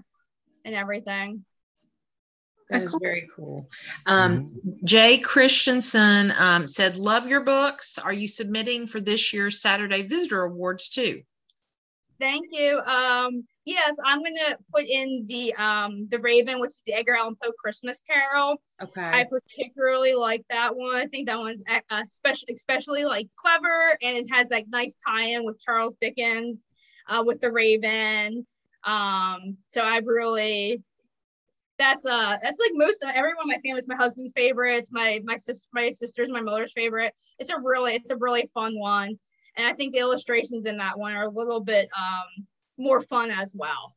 and 0.64 0.74
everything. 0.74 1.44
That 2.70 2.82
is 2.82 2.98
very 3.00 3.28
cool. 3.34 3.68
Um, 4.06 4.44
Jay 4.84 5.18
Christensen 5.18 6.32
um, 6.38 6.66
said, 6.66 6.96
Love 6.96 7.28
your 7.28 7.42
books. 7.42 7.98
Are 7.98 8.12
you 8.12 8.26
submitting 8.26 8.86
for 8.86 9.00
this 9.00 9.32
year's 9.32 9.60
Saturday 9.60 10.02
Visitor 10.02 10.42
Awards 10.42 10.88
too? 10.88 11.22
Thank 12.18 12.46
you. 12.50 12.78
Um, 12.80 13.44
yes, 13.64 13.96
I'm 14.04 14.22
gonna 14.22 14.56
put 14.72 14.84
in 14.84 15.26
the 15.28 15.54
um 15.54 16.08
the 16.10 16.18
Raven, 16.18 16.60
which 16.60 16.70
is 16.70 16.82
the 16.86 16.94
Edgar 16.94 17.14
Allan 17.14 17.36
Poe 17.40 17.52
Christmas 17.58 18.00
Carol. 18.00 18.60
Okay. 18.82 19.02
I 19.02 19.24
particularly 19.24 20.14
like 20.14 20.44
that 20.48 20.74
one. 20.74 20.96
I 20.96 21.06
think 21.06 21.26
that 21.26 21.38
one's 21.38 21.62
especially 21.90 22.54
especially 22.54 23.04
like 23.04 23.28
clever, 23.36 23.98
and 24.02 24.16
it 24.16 24.30
has 24.32 24.48
like 24.50 24.66
nice 24.68 24.96
tie-in 25.06 25.44
with 25.44 25.60
Charles 25.60 25.96
Dickens, 26.00 26.66
uh, 27.08 27.22
with 27.24 27.40
the 27.40 27.52
Raven. 27.52 28.46
Um, 28.84 29.58
so 29.68 29.82
I've 29.82 30.06
really 30.06 30.82
that's 31.78 32.06
uh 32.06 32.36
that's 32.42 32.58
like 32.58 32.70
most 32.74 33.02
of 33.02 33.10
everyone 33.10 33.44
in 33.44 33.48
my 33.48 33.60
family 33.64 33.78
is 33.78 33.88
my 33.88 33.96
husband's 33.96 34.32
favorite. 34.32 34.76
It's 34.76 34.92
my 34.92 35.20
my 35.24 35.36
sister 35.36 35.68
my 35.72 35.90
sister's 35.90 36.28
my 36.28 36.40
mother's 36.40 36.72
favorite. 36.72 37.14
It's 37.38 37.50
a 37.50 37.58
really 37.62 37.94
it's 37.94 38.10
a 38.10 38.16
really 38.16 38.48
fun 38.54 38.78
one. 38.78 39.18
And 39.56 39.66
I 39.66 39.72
think 39.72 39.92
the 39.92 40.00
illustrations 40.00 40.66
in 40.66 40.76
that 40.78 40.98
one 40.98 41.12
are 41.12 41.24
a 41.24 41.30
little 41.30 41.60
bit 41.60 41.88
um, 41.96 42.46
more 42.78 43.00
fun 43.00 43.30
as 43.30 43.54
well. 43.54 43.94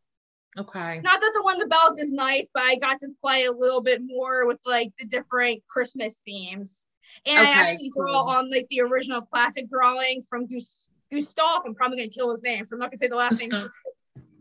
Okay. 0.58 1.02
Not 1.04 1.20
that 1.22 1.32
the 1.34 1.44
one 1.44 1.58
the 1.58 1.68
bells 1.68 2.00
is 2.00 2.12
nice, 2.12 2.48
but 2.54 2.64
I 2.64 2.76
got 2.76 3.00
to 3.02 3.10
play 3.22 3.46
a 3.46 3.52
little 3.52 3.82
bit 3.82 4.02
more 4.04 4.48
with 4.48 4.60
like 4.66 4.92
the 5.00 5.06
different 5.06 5.62
Christmas 5.68 6.22
themes. 6.26 6.86
And 7.26 7.40
okay, 7.40 7.48
I 7.48 7.52
actually 7.52 7.92
cool. 7.92 8.06
draw 8.06 8.22
on 8.24 8.50
like 8.50 8.68
the 8.70 8.82
original 8.82 9.22
classic 9.22 9.70
drawings 9.70 10.26
from 10.30 10.48
Gus- 10.48 10.90
Gustav. 11.12 11.64
I'm 11.66 11.76
probably 11.76 11.98
gonna 11.98 12.10
kill 12.10 12.32
his 12.32 12.42
name, 12.42 12.66
so 12.66 12.76
I'm 12.76 12.80
not 12.80 12.92
gonna 12.92 12.98
say 12.98 13.08
the 13.08 13.16
last 13.16 13.40
name. 13.42 13.52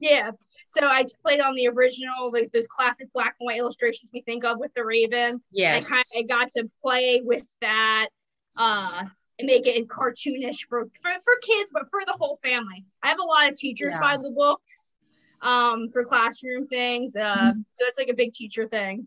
Yeah. 0.00 0.30
So 0.68 0.86
I 0.86 1.04
played 1.22 1.40
on 1.40 1.54
the 1.54 1.66
original, 1.68 2.30
like 2.30 2.52
those 2.52 2.66
classic 2.66 3.08
black 3.14 3.36
and 3.40 3.46
white 3.46 3.58
illustrations 3.58 4.10
we 4.12 4.20
think 4.20 4.44
of 4.44 4.58
with 4.58 4.72
the 4.74 4.84
Raven. 4.84 5.40
Yes. 5.50 5.90
I, 5.90 5.94
kind 5.94 6.00
of, 6.00 6.18
I 6.18 6.22
got 6.44 6.50
to 6.56 6.70
play 6.82 7.22
with 7.24 7.48
that. 7.62 8.08
Uh, 8.54 9.04
and 9.38 9.46
make 9.46 9.66
it 9.66 9.88
cartoonish 9.88 10.66
for, 10.68 10.88
for 11.00 11.10
for 11.24 11.34
kids, 11.42 11.70
but 11.72 11.88
for 11.90 12.00
the 12.06 12.12
whole 12.12 12.36
family. 12.36 12.84
I 13.02 13.08
have 13.08 13.20
a 13.20 13.24
lot 13.24 13.50
of 13.50 13.56
teachers 13.56 13.92
yeah. 13.92 14.00
buy 14.00 14.16
the 14.16 14.30
books 14.30 14.94
um, 15.40 15.90
for 15.92 16.04
classroom 16.04 16.66
things, 16.66 17.14
uh, 17.14 17.36
mm-hmm. 17.36 17.60
so 17.70 17.86
it's 17.86 17.98
like 17.98 18.08
a 18.08 18.14
big 18.14 18.32
teacher 18.32 18.66
thing. 18.66 19.06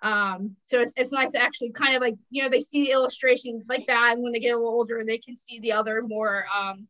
Um, 0.00 0.56
so 0.62 0.80
it's, 0.80 0.92
it's 0.96 1.12
nice 1.12 1.32
to 1.32 1.42
actually 1.42 1.70
kind 1.72 1.96
of 1.96 2.00
like 2.00 2.14
you 2.30 2.42
know 2.42 2.48
they 2.48 2.60
see 2.60 2.86
the 2.86 2.92
illustration 2.92 3.62
like 3.68 3.86
that, 3.86 4.12
and 4.14 4.22
when 4.22 4.32
they 4.32 4.40
get 4.40 4.54
a 4.54 4.56
little 4.56 4.72
older, 4.72 5.04
they 5.04 5.18
can 5.18 5.36
see 5.36 5.60
the 5.60 5.72
other 5.72 6.02
more 6.02 6.46
um, 6.56 6.88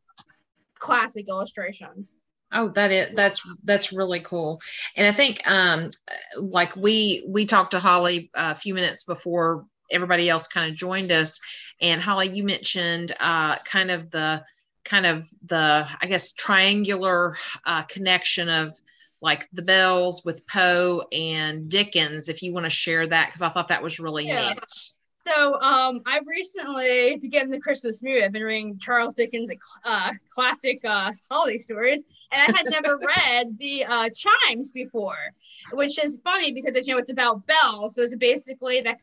classic 0.79 1.29
illustrations. 1.29 2.15
Oh, 2.53 2.69
that 2.71 2.91
is 2.91 3.11
that's 3.15 3.47
that's 3.65 3.93
really 3.93 4.21
cool, 4.21 4.61
and 4.97 5.07
I 5.07 5.13
think 5.13 5.47
um, 5.51 5.91
like 6.39 6.75
we 6.77 7.25
we 7.29 7.45
talked 7.45 7.73
to 7.73 7.81
Holly 7.81 8.31
a 8.35 8.55
few 8.55 8.73
minutes 8.73 9.05
before 9.05 9.67
everybody 9.93 10.29
else 10.29 10.47
kind 10.47 10.71
of 10.71 10.77
joined 10.77 11.13
us. 11.13 11.41
And 11.81 12.01
Holly, 12.01 12.31
you 12.31 12.45
mentioned 12.45 13.13
uh, 13.21 13.57
kind 13.65 13.91
of 13.91 14.11
the 14.11 14.45
kind 14.85 15.07
of 15.07 15.27
the 15.47 15.87
I 16.01 16.07
guess 16.07 16.33
triangular 16.33 17.37
uh, 17.67 17.83
connection 17.83 18.49
of 18.49 18.73
like 19.21 19.49
the 19.53 19.63
bells 19.63 20.25
with 20.25 20.47
Poe 20.47 21.05
and 21.13 21.69
Dickens. 21.69 22.29
If 22.29 22.43
you 22.43 22.55
want 22.55 22.65
to 22.65 22.71
share 22.71 23.07
that, 23.07 23.27
because 23.27 23.43
I 23.43 23.49
thought 23.49 23.69
that 23.69 23.83
was 23.83 24.01
really 24.01 24.27
yeah. 24.27 24.51
neat. 24.51 24.93
So 25.29 25.61
um, 25.61 26.01
I 26.07 26.21
recently, 26.27 27.19
to 27.19 27.29
get 27.29 27.45
in 27.45 27.51
the 27.51 27.61
Christmas 27.61 28.03
mood, 28.03 28.23
I've 28.23 28.33
been 28.33 28.43
reading 28.43 28.79
Charles 28.79 29.13
Dickens' 29.13 29.51
uh, 29.85 30.13
classic 30.31 30.83
uh, 30.87 31.13
holiday 31.31 31.59
stories, 31.59 32.05
and 32.33 32.41
I 32.41 32.57
had 32.57 32.67
never 32.71 32.99
read 33.27 33.47
the 33.59 33.85
uh, 33.85 34.09
chimes 34.09 34.73
before, 34.73 35.35
which 35.73 36.03
is 36.03 36.19
funny 36.25 36.53
because 36.53 36.77
it's, 36.77 36.87
you 36.87 36.95
know 36.95 36.99
it's 36.99 37.11
about 37.11 37.47
bells. 37.47 37.95
So 37.95 38.03
it's 38.03 38.17
basically 38.17 38.81
that 38.81 38.97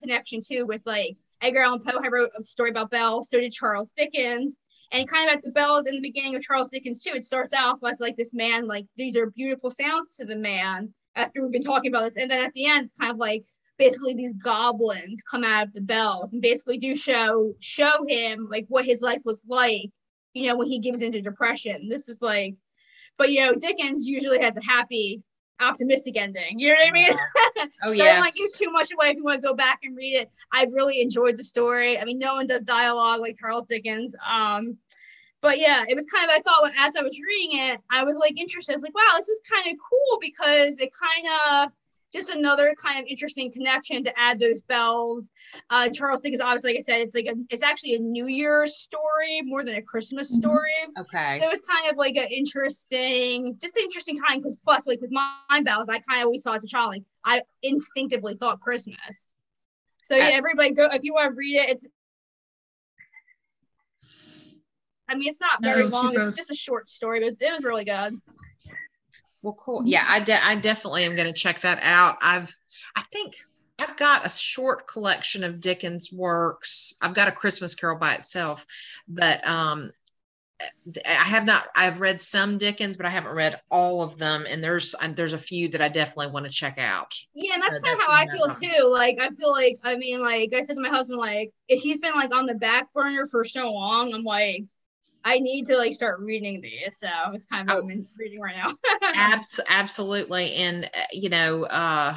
connection 0.00 0.40
too 0.40 0.64
with 0.66 0.80
like 0.86 1.16
Edgar 1.42 1.62
Allan 1.62 1.80
Poe. 1.80 2.00
I 2.02 2.08
wrote 2.08 2.30
a 2.38 2.42
story 2.44 2.70
about 2.70 2.90
Belle. 2.90 3.24
So 3.24 3.38
did 3.38 3.52
Charles 3.52 3.92
Dickens. 3.96 4.56
And 4.90 5.06
kind 5.06 5.28
of 5.28 5.36
at 5.36 5.44
the 5.44 5.50
bells 5.50 5.86
in 5.86 5.96
the 5.96 6.00
beginning 6.00 6.34
of 6.34 6.42
Charles 6.42 6.70
Dickens 6.70 7.02
too, 7.02 7.12
it 7.14 7.24
starts 7.24 7.52
off 7.52 7.76
as 7.86 8.00
like 8.00 8.16
this 8.16 8.32
man, 8.32 8.66
like 8.66 8.86
these 8.96 9.18
are 9.18 9.26
beautiful 9.26 9.70
sounds 9.70 10.16
to 10.16 10.24
the 10.24 10.36
man. 10.36 10.94
After 11.14 11.42
we've 11.42 11.52
been 11.52 11.60
talking 11.60 11.92
about 11.92 12.04
this, 12.04 12.16
and 12.16 12.30
then 12.30 12.42
at 12.42 12.54
the 12.54 12.64
end, 12.64 12.84
it's 12.84 12.94
kind 12.94 13.10
of 13.10 13.18
like 13.18 13.44
basically 13.78 14.14
these 14.14 14.34
goblins 14.34 15.22
come 15.22 15.44
out 15.44 15.66
of 15.66 15.72
the 15.72 15.80
bells 15.80 16.32
and 16.32 16.42
basically 16.42 16.78
do 16.78 16.96
show 16.96 17.54
show 17.60 18.04
him 18.08 18.48
like 18.50 18.66
what 18.68 18.84
his 18.84 19.00
life 19.00 19.22
was 19.24 19.42
like, 19.48 19.90
you 20.34 20.46
know, 20.46 20.56
when 20.56 20.66
he 20.66 20.78
gives 20.78 21.00
into 21.00 21.20
depression. 21.20 21.88
This 21.88 22.08
is 22.08 22.20
like, 22.20 22.56
but 23.16 23.30
you 23.30 23.40
know, 23.40 23.54
Dickens 23.54 24.06
usually 24.06 24.40
has 24.40 24.56
a 24.56 24.64
happy 24.64 25.22
optimistic 25.60 26.16
ending. 26.16 26.58
You 26.58 26.68
know 26.68 26.74
what 26.74 26.88
I 26.88 26.92
mean? 26.92 27.12
Oh 27.84 27.92
yeah. 27.92 28.04
so 28.04 28.10
I 28.10 28.12
don't 28.12 28.20
want 28.20 28.34
to 28.34 28.40
give 28.40 28.54
too 28.56 28.70
much 28.72 28.92
away 28.92 29.08
if 29.08 29.16
you 29.16 29.24
want 29.24 29.40
to 29.42 29.48
go 29.48 29.54
back 29.54 29.80
and 29.82 29.96
read 29.96 30.14
it. 30.14 30.30
I've 30.52 30.72
really 30.72 31.00
enjoyed 31.00 31.36
the 31.36 31.44
story. 31.44 31.98
I 31.98 32.04
mean, 32.04 32.18
no 32.18 32.34
one 32.34 32.46
does 32.46 32.62
dialogue 32.62 33.20
like 33.20 33.36
Charles 33.38 33.66
Dickens. 33.66 34.14
Um, 34.28 34.78
but 35.40 35.58
yeah, 35.58 35.84
it 35.88 35.94
was 35.94 36.06
kind 36.06 36.24
of 36.24 36.36
I 36.36 36.40
thought 36.40 36.70
as 36.78 36.96
I 36.96 37.02
was 37.02 37.18
reading 37.20 37.58
it, 37.58 37.80
I 37.90 38.04
was 38.04 38.16
like 38.16 38.38
interested. 38.38 38.72
I 38.72 38.76
was 38.76 38.82
like, 38.82 38.94
wow, 38.94 39.16
this 39.16 39.28
is 39.28 39.40
kind 39.48 39.72
of 39.72 39.78
cool 39.78 40.18
because 40.20 40.78
it 40.78 40.90
kind 40.92 41.26
of 41.66 41.72
just 42.12 42.30
another 42.30 42.74
kind 42.82 42.98
of 42.98 43.06
interesting 43.06 43.52
connection 43.52 44.02
to 44.04 44.18
add 44.18 44.40
those 44.40 44.62
bells. 44.62 45.30
Uh, 45.70 45.88
Charles 45.90 46.20
Dickens, 46.20 46.40
obviously, 46.40 46.70
like 46.70 46.78
I 46.78 46.80
said, 46.80 47.00
it's 47.00 47.14
like 47.14 47.26
a, 47.26 47.34
it's 47.50 47.62
actually 47.62 47.94
a 47.94 47.98
New 47.98 48.26
Year's 48.26 48.76
story 48.76 49.42
more 49.42 49.64
than 49.64 49.74
a 49.74 49.82
Christmas 49.82 50.32
mm-hmm. 50.32 50.40
story. 50.40 50.72
Okay. 50.98 51.38
So 51.38 51.46
it 51.46 51.50
was 51.50 51.60
kind 51.60 51.90
of 51.90 51.96
like 51.96 52.16
an 52.16 52.28
interesting, 52.30 53.58
just 53.60 53.76
an 53.76 53.84
interesting 53.84 54.16
time 54.16 54.38
because 54.38 54.56
plus, 54.56 54.86
like 54.86 55.00
with 55.00 55.10
my 55.10 55.62
bells, 55.62 55.88
I 55.88 55.98
kind 55.98 56.20
of 56.20 56.26
always 56.26 56.42
thought 56.42 56.56
as 56.56 56.64
a 56.64 56.68
child, 56.68 56.90
like 56.90 57.04
I 57.24 57.42
instinctively 57.62 58.36
thought 58.36 58.60
Christmas. 58.60 59.26
So 60.08 60.16
yeah, 60.16 60.30
everybody 60.32 60.70
go 60.72 60.88
if 60.90 61.04
you 61.04 61.12
want 61.12 61.32
to 61.32 61.34
read 61.36 61.56
it. 61.56 61.68
It's 61.68 61.86
I 65.10 65.14
mean, 65.14 65.28
it's 65.28 65.40
not 65.40 65.62
very 65.62 65.84
no, 65.84 65.88
long. 65.88 66.20
It's 66.20 66.36
just 66.36 66.50
a 66.50 66.54
short 66.54 66.88
story, 66.88 67.20
but 67.20 67.36
it 67.40 67.52
was 67.52 67.64
really 67.64 67.84
good. 67.84 68.14
Well, 69.42 69.54
cool. 69.54 69.82
Yeah, 69.86 70.04
I, 70.06 70.20
de- 70.20 70.44
I 70.44 70.56
definitely 70.56 71.04
am 71.04 71.14
going 71.14 71.28
to 71.28 71.32
check 71.38 71.60
that 71.60 71.80
out. 71.82 72.16
I've, 72.20 72.54
I 72.96 73.02
think 73.12 73.34
I've 73.78 73.96
got 73.96 74.26
a 74.26 74.28
short 74.28 74.88
collection 74.88 75.44
of 75.44 75.60
Dickens 75.60 76.12
works. 76.12 76.94
I've 77.00 77.14
got 77.14 77.28
a 77.28 77.32
Christmas 77.32 77.74
Carol 77.74 77.98
by 77.98 78.14
itself, 78.14 78.66
but 79.08 79.46
um, 79.46 79.92
I 81.06 81.10
have 81.10 81.46
not. 81.46 81.68
I've 81.74 82.00
read 82.00 82.20
some 82.20 82.58
Dickens, 82.58 82.96
but 82.96 83.06
I 83.06 83.10
haven't 83.10 83.34
read 83.34 83.60
all 83.70 84.02
of 84.02 84.18
them. 84.18 84.44
And 84.48 84.62
there's 84.62 84.94
there's 85.10 85.32
a 85.32 85.38
few 85.38 85.68
that 85.68 85.80
I 85.82 85.88
definitely 85.88 86.32
want 86.32 86.46
to 86.46 86.52
check 86.52 86.78
out. 86.78 87.14
Yeah, 87.34 87.54
and 87.54 87.62
that's 87.62 87.76
so 87.76 87.80
kind 87.86 87.96
of 88.00 88.06
how 88.06 88.12
I 88.14 88.26
feel 88.26 88.50
too. 88.52 88.88
Like 88.90 89.20
I 89.20 89.30
feel 89.30 89.52
like 89.52 89.78
I 89.84 89.96
mean, 89.96 90.20
like 90.22 90.52
I 90.52 90.62
said 90.62 90.76
to 90.76 90.82
my 90.82 90.88
husband, 90.88 91.18
like 91.18 91.52
if 91.68 91.80
he's 91.82 91.98
been 91.98 92.14
like 92.14 92.34
on 92.34 92.46
the 92.46 92.54
back 92.54 92.92
burner 92.92 93.26
for 93.26 93.44
so 93.44 93.70
long, 93.72 94.12
I'm 94.12 94.24
like, 94.24 94.64
I 95.24 95.40
need 95.40 95.66
to 95.66 95.76
like 95.76 95.92
start 95.92 96.20
reading 96.20 96.60
these. 96.60 96.98
So 96.98 97.08
it's 97.32 97.46
kind 97.46 97.70
of 97.70 97.76
oh, 97.76 97.82
what 97.82 97.92
I'm 97.92 98.06
reading 98.16 98.40
right 98.40 98.56
now. 98.56 98.72
abs- 99.14 99.60
absolutely, 99.68 100.54
and 100.54 100.84
uh, 100.84 101.06
you 101.12 101.28
know, 101.28 101.64
uh, 101.64 102.16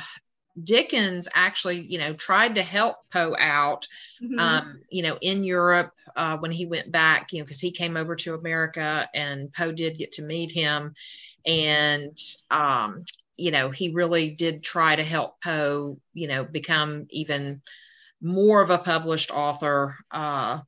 Dickens 0.62 1.28
actually, 1.34 1.82
you 1.82 1.98
know, 1.98 2.14
tried 2.14 2.56
to 2.56 2.64
help 2.64 2.98
Poe 3.12 3.36
out, 3.40 3.88
mm-hmm. 4.22 4.40
um, 4.40 4.82
you 4.90 5.04
know, 5.04 5.18
in 5.22 5.44
Europe 5.44 5.94
uh, 6.16 6.38
when 6.38 6.52
he 6.52 6.66
went 6.66 6.92
back, 6.92 7.32
you 7.32 7.40
know, 7.40 7.46
because 7.46 7.60
he 7.60 7.72
came 7.72 7.96
over 7.98 8.16
to 8.18 8.36
America 8.36 9.08
and 9.14 9.52
Poe 9.54 9.72
did 9.72 9.98
get 9.98 10.14
to 10.14 10.24
meet 10.24 10.52
him. 10.52 10.94
And, 11.46 12.18
um, 12.50 13.06
you 13.38 13.52
know, 13.52 13.70
he 13.70 13.94
really 13.94 14.32
did 14.32 14.64
try 14.64 14.96
to 14.96 15.04
help 15.04 15.42
Poe, 15.42 15.98
you 16.14 16.28
know, 16.28 16.44
become 16.44 17.08
even 17.10 17.62
more 18.22 18.62
of 18.62 18.70
a 18.70 18.78
published 18.78 19.32
author. 19.32 19.96
Uh, 20.12 20.60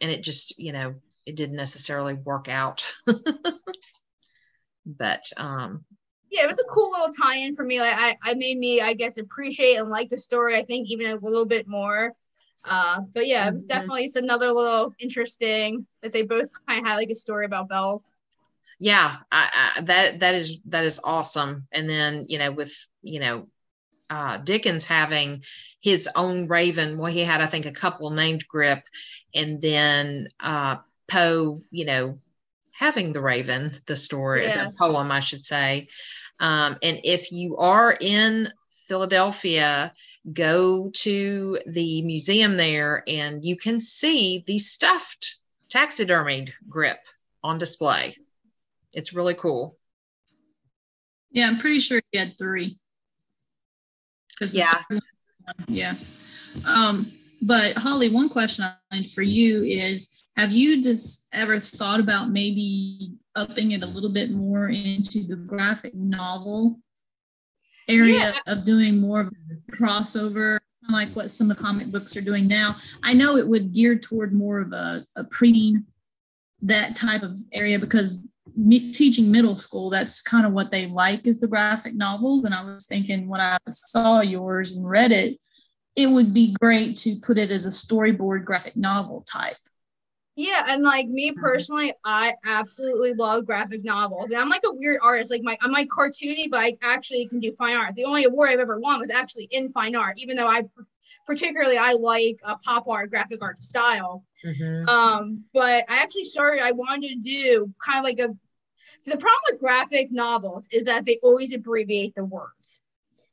and 0.00 0.10
it 0.10 0.22
just, 0.22 0.58
you 0.58 0.72
know, 0.72 0.94
it 1.26 1.36
didn't 1.36 1.56
necessarily 1.56 2.14
work 2.14 2.48
out. 2.48 2.90
but, 4.86 5.24
um, 5.36 5.84
yeah, 6.30 6.44
it 6.44 6.48
was 6.48 6.58
a 6.58 6.64
cool 6.70 6.90
little 6.90 7.12
tie-in 7.12 7.54
for 7.54 7.64
me. 7.64 7.80
Like 7.80 7.94
I, 7.96 8.16
I 8.22 8.34
made 8.34 8.58
me, 8.58 8.80
I 8.80 8.94
guess, 8.94 9.18
appreciate 9.18 9.76
and 9.76 9.90
like 9.90 10.08
the 10.08 10.18
story. 10.18 10.56
I 10.56 10.64
think 10.64 10.88
even 10.88 11.06
a 11.06 11.16
little 11.16 11.44
bit 11.44 11.68
more. 11.68 12.14
Uh, 12.64 13.00
but 13.14 13.26
yeah, 13.26 13.48
it 13.48 13.52
was 13.52 13.62
mm-hmm. 13.62 13.68
definitely 13.68 14.04
just 14.04 14.16
another 14.16 14.52
little 14.52 14.92
interesting 14.98 15.86
that 16.02 16.12
they 16.12 16.22
both 16.22 16.48
kind 16.66 16.80
of 16.80 16.86
had 16.86 16.96
like 16.96 17.10
a 17.10 17.14
story 17.14 17.46
about 17.46 17.68
bells. 17.68 18.10
Yeah, 18.78 19.16
I, 19.32 19.72
I, 19.76 19.80
that 19.82 20.20
that 20.20 20.34
is 20.34 20.58
that 20.66 20.84
is 20.84 21.00
awesome. 21.02 21.66
And 21.72 21.88
then 21.88 22.26
you 22.28 22.38
know 22.38 22.50
with 22.50 22.74
you 23.02 23.20
know 23.20 23.48
uh, 24.10 24.38
Dickens 24.38 24.84
having 24.84 25.44
his 25.80 26.08
own 26.16 26.48
Raven. 26.48 26.98
Well, 26.98 27.10
he 27.10 27.20
had 27.20 27.40
I 27.40 27.46
think 27.46 27.66
a 27.66 27.72
couple 27.72 28.10
named 28.10 28.46
Grip, 28.48 28.82
and 29.34 29.60
then 29.62 30.28
uh, 30.40 30.76
Poe, 31.08 31.62
you 31.70 31.84
know, 31.84 32.18
having 32.72 33.12
the 33.12 33.20
Raven, 33.20 33.72
the 33.86 33.96
story, 33.96 34.44
yes. 34.44 34.64
the 34.64 34.76
poem, 34.78 35.10
I 35.10 35.20
should 35.20 35.44
say. 35.44 35.88
Um, 36.40 36.76
and 36.82 37.00
if 37.04 37.32
you 37.32 37.56
are 37.56 37.96
in 37.98 38.48
Philadelphia, 38.86 39.92
go 40.32 40.90
to 40.90 41.58
the 41.66 42.02
museum 42.02 42.56
there 42.56 43.02
and 43.08 43.44
you 43.44 43.56
can 43.56 43.80
see 43.80 44.44
the 44.46 44.58
stuffed 44.58 45.36
taxidermied 45.68 46.52
grip 46.68 46.98
on 47.42 47.58
display. 47.58 48.16
It's 48.92 49.12
really 49.12 49.34
cool. 49.34 49.74
Yeah, 51.30 51.48
I'm 51.48 51.58
pretty 51.58 51.80
sure 51.80 52.00
he 52.12 52.18
had 52.18 52.38
three. 52.38 52.78
Yeah. 54.40 54.82
Yeah. 55.68 55.94
Um, 56.66 57.06
but 57.42 57.74
Holly, 57.74 58.08
one 58.08 58.28
question 58.28 58.64
I 58.90 59.02
for 59.02 59.22
you 59.22 59.62
is 59.62 60.24
have 60.36 60.52
you 60.52 60.82
just 60.82 61.26
ever 61.32 61.58
thought 61.58 62.00
about 62.00 62.30
maybe 62.30 63.12
upping 63.34 63.72
it 63.72 63.82
a 63.82 63.86
little 63.86 64.12
bit 64.12 64.30
more 64.30 64.68
into 64.68 65.22
the 65.26 65.36
graphic 65.36 65.94
novel 65.94 66.78
area 67.88 68.32
yeah. 68.34 68.52
of 68.52 68.64
doing 68.64 69.00
more 69.00 69.20
of 69.20 69.28
a 69.28 69.72
crossover, 69.72 70.58
like 70.90 71.08
what 71.10 71.30
some 71.30 71.50
of 71.50 71.56
the 71.56 71.62
comic 71.62 71.88
books 71.88 72.16
are 72.16 72.22
doing 72.22 72.46
now? 72.46 72.76
I 73.02 73.14
know 73.14 73.36
it 73.36 73.48
would 73.48 73.72
gear 73.72 73.98
toward 73.98 74.32
more 74.32 74.60
of 74.60 74.72
a, 74.72 75.04
a 75.16 75.24
pre 75.24 75.78
that 76.62 76.96
type 76.96 77.22
of 77.22 77.36
area 77.52 77.78
because 77.78 78.26
me, 78.56 78.92
teaching 78.92 79.30
middle 79.30 79.56
school, 79.56 79.90
that's 79.90 80.20
kind 80.20 80.46
of 80.46 80.52
what 80.52 80.70
they 80.70 80.86
like 80.86 81.26
is 81.26 81.40
the 81.40 81.46
graphic 81.46 81.94
novels. 81.94 82.44
And 82.44 82.54
I 82.54 82.64
was 82.64 82.86
thinking 82.86 83.28
when 83.28 83.40
I 83.40 83.58
saw 83.68 84.20
yours 84.20 84.74
and 84.74 84.88
read 84.88 85.12
it, 85.12 85.38
it 85.94 86.08
would 86.08 86.34
be 86.34 86.54
great 86.60 86.96
to 86.98 87.16
put 87.16 87.38
it 87.38 87.50
as 87.50 87.66
a 87.66 87.70
storyboard 87.70 88.44
graphic 88.44 88.76
novel 88.76 89.24
type. 89.30 89.56
Yeah, 90.36 90.66
and 90.68 90.82
like 90.82 91.08
me 91.08 91.30
mm-hmm. 91.30 91.40
personally, 91.40 91.94
I 92.04 92.34
absolutely 92.44 93.14
love 93.14 93.46
graphic 93.46 93.82
novels. 93.84 94.30
And 94.30 94.38
I'm 94.38 94.50
like 94.50 94.64
a 94.66 94.72
weird 94.72 95.00
artist. 95.02 95.30
Like 95.30 95.42
my 95.42 95.56
I'm 95.62 95.72
like 95.72 95.88
cartoony, 95.88 96.50
but 96.50 96.60
I 96.60 96.74
actually 96.82 97.26
can 97.26 97.40
do 97.40 97.52
fine 97.52 97.74
art. 97.74 97.94
The 97.94 98.04
only 98.04 98.24
award 98.24 98.50
I've 98.50 98.60
ever 98.60 98.78
won 98.78 99.00
was 99.00 99.10
actually 99.10 99.48
in 99.50 99.70
fine 99.70 99.96
art, 99.96 100.18
even 100.18 100.36
though 100.36 100.46
I 100.46 100.64
particularly 101.26 101.78
I 101.78 101.92
like 101.92 102.38
a 102.44 102.56
pop 102.58 102.86
art, 102.86 103.10
graphic 103.10 103.42
art 103.42 103.62
style. 103.62 104.24
Mm-hmm. 104.44 104.88
Um, 104.88 105.44
but 105.54 105.84
I 105.88 106.02
actually 106.02 106.24
started. 106.24 106.62
I 106.62 106.72
wanted 106.72 107.08
to 107.08 107.16
do 107.16 107.74
kind 107.82 107.98
of 107.98 108.04
like 108.04 108.18
a. 108.18 108.34
So 109.02 109.12
the 109.12 109.18
problem 109.18 109.40
with 109.50 109.60
graphic 109.60 110.12
novels 110.12 110.68
is 110.70 110.84
that 110.84 111.04
they 111.06 111.18
always 111.22 111.54
abbreviate 111.54 112.14
the 112.14 112.24
words 112.24 112.80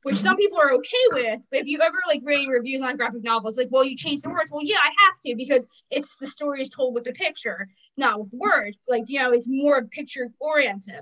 which 0.03 0.17
some 0.17 0.37
people 0.37 0.59
are 0.59 0.73
okay 0.73 1.05
with. 1.11 1.39
But 1.49 1.61
if 1.61 1.67
you 1.67 1.81
ever 1.81 1.97
like 2.07 2.21
reading 2.23 2.49
reviews 2.49 2.81
on 2.81 2.97
graphic 2.97 3.23
novels, 3.23 3.57
like, 3.57 3.69
well, 3.71 3.83
you 3.83 3.95
change 3.95 4.21
the 4.21 4.29
words. 4.29 4.51
Well, 4.51 4.63
yeah, 4.63 4.77
I 4.83 4.87
have 4.87 5.15
to 5.25 5.35
because 5.35 5.67
it's 5.89 6.15
the 6.17 6.27
story 6.27 6.61
is 6.61 6.69
told 6.69 6.93
with 6.93 7.05
the 7.05 7.13
picture, 7.13 7.67
not 7.97 8.19
with 8.19 8.29
words. 8.33 8.77
Like, 8.87 9.03
you 9.07 9.19
know, 9.19 9.31
it's 9.31 9.47
more 9.47 9.85
picture 9.85 10.29
oriented. 10.39 11.01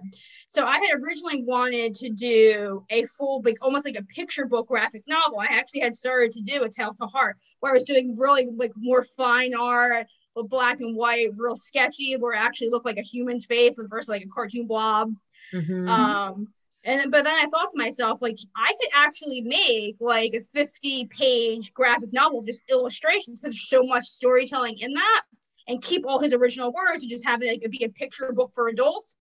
So 0.49 0.65
I 0.65 0.77
had 0.77 1.01
originally 1.01 1.43
wanted 1.43 1.95
to 1.95 2.09
do 2.09 2.85
a 2.89 3.05
full, 3.05 3.41
like 3.43 3.57
almost 3.61 3.85
like 3.85 3.97
a 3.97 4.03
picture 4.03 4.45
book 4.45 4.67
graphic 4.67 5.03
novel. 5.07 5.39
I 5.39 5.47
actually 5.49 5.81
had 5.81 5.95
started 5.95 6.31
to 6.33 6.41
do 6.41 6.63
a 6.63 6.69
Tell-Tale 6.69 7.07
Heart, 7.07 7.37
where 7.59 7.71
I 7.71 7.75
was 7.75 7.83
doing 7.83 8.15
really 8.17 8.47
like 8.55 8.71
more 8.75 9.03
fine 9.03 9.53
art, 9.55 10.07
But 10.35 10.49
black 10.49 10.79
and 10.79 10.95
white, 10.95 11.29
real 11.37 11.57
sketchy, 11.57 12.15
where 12.15 12.33
it 12.33 12.39
actually 12.39 12.69
looked 12.69 12.85
like 12.85 12.97
a 12.97 13.01
human's 13.01 13.45
face 13.45 13.75
versus 13.77 14.09
like 14.09 14.23
a 14.23 14.27
cartoon 14.27 14.67
blob. 14.67 15.13
Mm-hmm. 15.53 15.87
Um, 15.87 16.47
and 16.83 17.11
but 17.11 17.23
then 17.23 17.33
I 17.33 17.47
thought 17.49 17.71
to 17.71 17.77
myself, 17.77 18.21
like, 18.21 18.37
I 18.55 18.73
could 18.79 18.89
actually 18.93 19.41
make 19.41 19.97
like 19.99 20.33
a 20.33 20.41
50 20.41 21.05
page 21.05 21.73
graphic 21.73 22.11
novel 22.11 22.39
of 22.39 22.45
just 22.45 22.61
illustrations 22.69 23.39
because 23.39 23.55
there's 23.55 23.69
so 23.69 23.83
much 23.83 24.05
storytelling 24.05 24.77
in 24.79 24.93
that 24.93 25.21
and 25.67 25.81
keep 25.81 26.05
all 26.07 26.19
his 26.19 26.33
original 26.33 26.73
words 26.73 27.03
and 27.03 27.11
just 27.11 27.25
have 27.25 27.43
it 27.43 27.61
like, 27.61 27.71
be 27.71 27.83
a 27.83 27.89
picture 27.89 28.31
book 28.33 28.51
for 28.53 28.67
adults. 28.67 29.15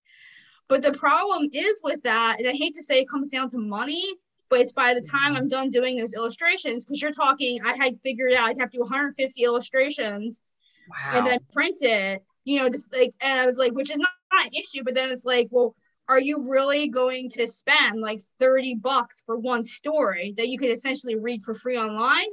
But 0.67 0.81
the 0.81 0.93
problem 0.93 1.49
is 1.53 1.81
with 1.83 2.01
that, 2.03 2.39
and 2.39 2.47
I 2.47 2.53
hate 2.53 2.73
to 2.75 2.83
say 2.83 2.99
it 2.99 3.09
comes 3.09 3.29
down 3.29 3.51
to 3.51 3.57
money, 3.57 4.05
but 4.49 4.59
it's 4.59 4.71
by 4.71 4.93
the 4.93 5.01
time 5.01 5.35
I'm 5.35 5.47
done 5.47 5.69
doing 5.69 5.97
those 5.97 6.13
illustrations, 6.13 6.85
because 6.85 7.01
you're 7.01 7.11
talking, 7.11 7.59
I 7.65 7.75
had 7.75 7.99
figured 8.01 8.33
out 8.33 8.49
I'd 8.49 8.57
have 8.59 8.71
to 8.71 8.77
do 8.77 8.81
150 8.81 9.43
illustrations 9.43 10.41
wow. 10.89 11.17
and 11.17 11.27
then 11.27 11.39
print 11.51 11.75
it, 11.81 12.23
you 12.45 12.59
know, 12.59 12.69
just 12.69 12.91
like, 12.95 13.13
and 13.21 13.39
I 13.39 13.45
was 13.45 13.57
like, 13.57 13.73
which 13.73 13.91
is 13.91 13.99
not, 13.99 14.09
not 14.31 14.45
an 14.47 14.53
issue, 14.53 14.83
but 14.83 14.95
then 14.95 15.09
it's 15.11 15.25
like, 15.25 15.47
well, 15.51 15.75
are 16.11 16.19
you 16.19 16.51
really 16.51 16.89
going 16.89 17.29
to 17.29 17.47
spend 17.47 18.01
like 18.01 18.19
30 18.37 18.75
bucks 18.75 19.23
for 19.25 19.39
one 19.39 19.63
story 19.63 20.33
that 20.35 20.49
you 20.49 20.57
could 20.57 20.69
essentially 20.69 21.15
read 21.15 21.41
for 21.41 21.53
free 21.53 21.77
online? 21.77 22.27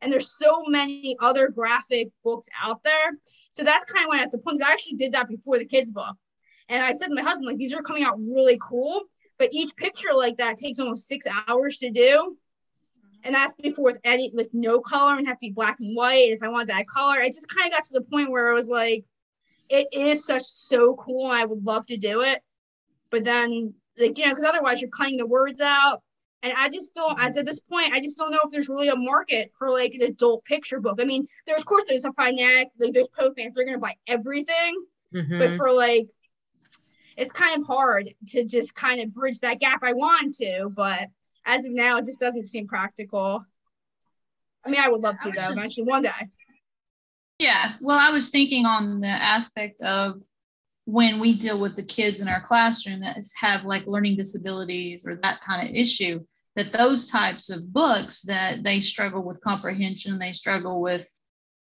And 0.00 0.12
there's 0.12 0.38
so 0.38 0.62
many 0.68 1.16
other 1.18 1.48
graphic 1.48 2.10
books 2.22 2.46
out 2.62 2.84
there. 2.84 3.10
So 3.52 3.64
that's 3.64 3.84
kind 3.86 4.04
of 4.04 4.10
when 4.10 4.20
I 4.20 4.22
at 4.22 4.30
the 4.30 4.38
point, 4.38 4.62
I 4.62 4.72
actually 4.72 4.98
did 4.98 5.12
that 5.12 5.28
before 5.28 5.58
the 5.58 5.64
kids' 5.64 5.90
book. 5.90 6.14
And 6.68 6.80
I 6.80 6.92
said 6.92 7.08
to 7.08 7.14
my 7.14 7.22
husband, 7.22 7.46
like, 7.46 7.56
these 7.56 7.74
are 7.74 7.82
coming 7.82 8.04
out 8.04 8.18
really 8.18 8.56
cool, 8.62 9.00
but 9.36 9.48
each 9.52 9.74
picture 9.74 10.14
like 10.14 10.36
that 10.36 10.56
takes 10.56 10.78
almost 10.78 11.08
six 11.08 11.26
hours 11.48 11.78
to 11.78 11.90
do. 11.90 12.36
And 13.24 13.34
that's 13.34 13.54
before 13.54 13.84
with 13.84 13.98
any 14.04 14.30
with 14.32 14.50
no 14.52 14.80
color 14.80 15.16
and 15.16 15.26
have 15.26 15.38
to 15.38 15.40
be 15.40 15.50
black 15.50 15.80
and 15.80 15.96
white. 15.96 16.30
If 16.30 16.44
I 16.44 16.48
wanted 16.50 16.68
that 16.68 16.86
color, 16.86 17.20
it 17.20 17.34
just 17.34 17.48
kind 17.48 17.66
of 17.66 17.72
got 17.72 17.82
to 17.84 17.94
the 17.94 18.02
point 18.02 18.30
where 18.30 18.48
I 18.48 18.54
was 18.54 18.68
like, 18.68 19.04
it 19.68 19.88
is 19.92 20.24
such 20.24 20.44
so 20.44 20.94
cool. 20.94 21.26
I 21.26 21.44
would 21.44 21.64
love 21.64 21.84
to 21.86 21.96
do 21.96 22.20
it 22.20 22.40
but 23.14 23.22
then 23.22 23.72
like 24.00 24.18
you 24.18 24.24
know 24.24 24.32
because 24.32 24.44
otherwise 24.44 24.80
you're 24.80 24.90
cutting 24.90 25.16
the 25.16 25.26
words 25.26 25.60
out. 25.60 26.02
And 26.42 26.52
i 26.58 26.68
just 26.68 26.94
don't 26.94 27.18
as 27.18 27.36
at 27.38 27.46
this 27.46 27.60
point 27.60 27.94
i 27.94 28.00
just 28.00 28.18
don't 28.18 28.32
know 28.32 28.40
if 28.44 28.50
there's 28.50 28.68
really 28.68 28.88
a 28.88 28.96
market 28.96 29.52
for 29.56 29.70
like 29.70 29.94
an 29.94 30.02
adult 30.02 30.44
picture 30.44 30.80
book. 30.80 30.98
I 31.00 31.04
mean 31.04 31.26
there's 31.46 31.60
of 31.60 31.66
course 31.66 31.84
there's 31.88 32.04
a 32.04 32.12
fanatic 32.12 32.68
like 32.78 32.92
there's 32.92 33.08
poe 33.16 33.32
fans 33.36 33.54
they're 33.54 33.64
gonna 33.64 33.78
buy 33.78 33.94
everything. 34.08 34.74
Mm-hmm. 35.14 35.38
but 35.38 35.50
for 35.52 35.70
like 35.70 36.08
it's 37.16 37.30
kind 37.30 37.60
of 37.60 37.64
hard 37.68 38.10
to 38.30 38.44
just 38.44 38.74
kind 38.74 39.00
of 39.00 39.14
bridge 39.14 39.38
that 39.40 39.60
gap 39.60 39.84
i 39.84 39.92
want 39.92 40.34
to 40.34 40.72
but 40.74 41.06
as 41.46 41.64
of 41.64 41.72
now 41.72 41.98
it 41.98 42.04
just 42.04 42.18
doesn't 42.18 42.46
seem 42.46 42.66
practical. 42.66 43.44
I 44.66 44.70
mean 44.70 44.80
i 44.80 44.88
would 44.88 45.02
love 45.02 45.20
to 45.20 45.30
though 45.30 45.36
just, 45.36 45.52
eventually 45.52 45.86
one 45.86 46.02
day. 46.02 46.22
Yeah 47.38 47.74
well 47.80 47.98
i 47.98 48.10
was 48.10 48.28
thinking 48.30 48.66
on 48.66 49.00
the 49.00 49.06
aspect 49.06 49.80
of 49.82 50.20
when 50.84 51.18
we 51.18 51.34
deal 51.34 51.58
with 51.58 51.76
the 51.76 51.82
kids 51.82 52.20
in 52.20 52.28
our 52.28 52.46
classroom 52.46 53.00
that 53.00 53.16
have 53.40 53.64
like 53.64 53.86
learning 53.86 54.16
disabilities 54.16 55.06
or 55.06 55.16
that 55.16 55.40
kind 55.42 55.66
of 55.66 55.74
issue 55.74 56.20
that 56.56 56.72
those 56.72 57.06
types 57.06 57.50
of 57.50 57.72
books 57.72 58.22
that 58.22 58.62
they 58.62 58.80
struggle 58.80 59.22
with 59.22 59.40
comprehension 59.40 60.18
they 60.18 60.32
struggle 60.32 60.80
with 60.80 61.08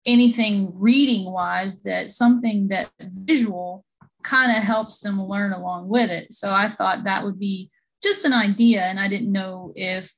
anything 0.06 0.70
reading 0.74 1.32
wise 1.32 1.82
that 1.84 2.12
something 2.12 2.68
that 2.68 2.90
visual 3.00 3.86
kind 4.24 4.56
of 4.56 4.64
helps 4.64 5.00
them 5.00 5.22
learn 5.22 5.52
along 5.52 5.88
with 5.88 6.10
it. 6.10 6.34
So 6.34 6.52
i 6.52 6.68
thought 6.68 7.06
that 7.06 7.24
would 7.24 7.40
be 7.40 7.70
just 8.02 8.26
an 8.26 8.34
idea 8.34 8.82
and 8.82 9.00
i 9.00 9.08
didn't 9.08 9.32
know 9.32 9.72
if 9.76 10.12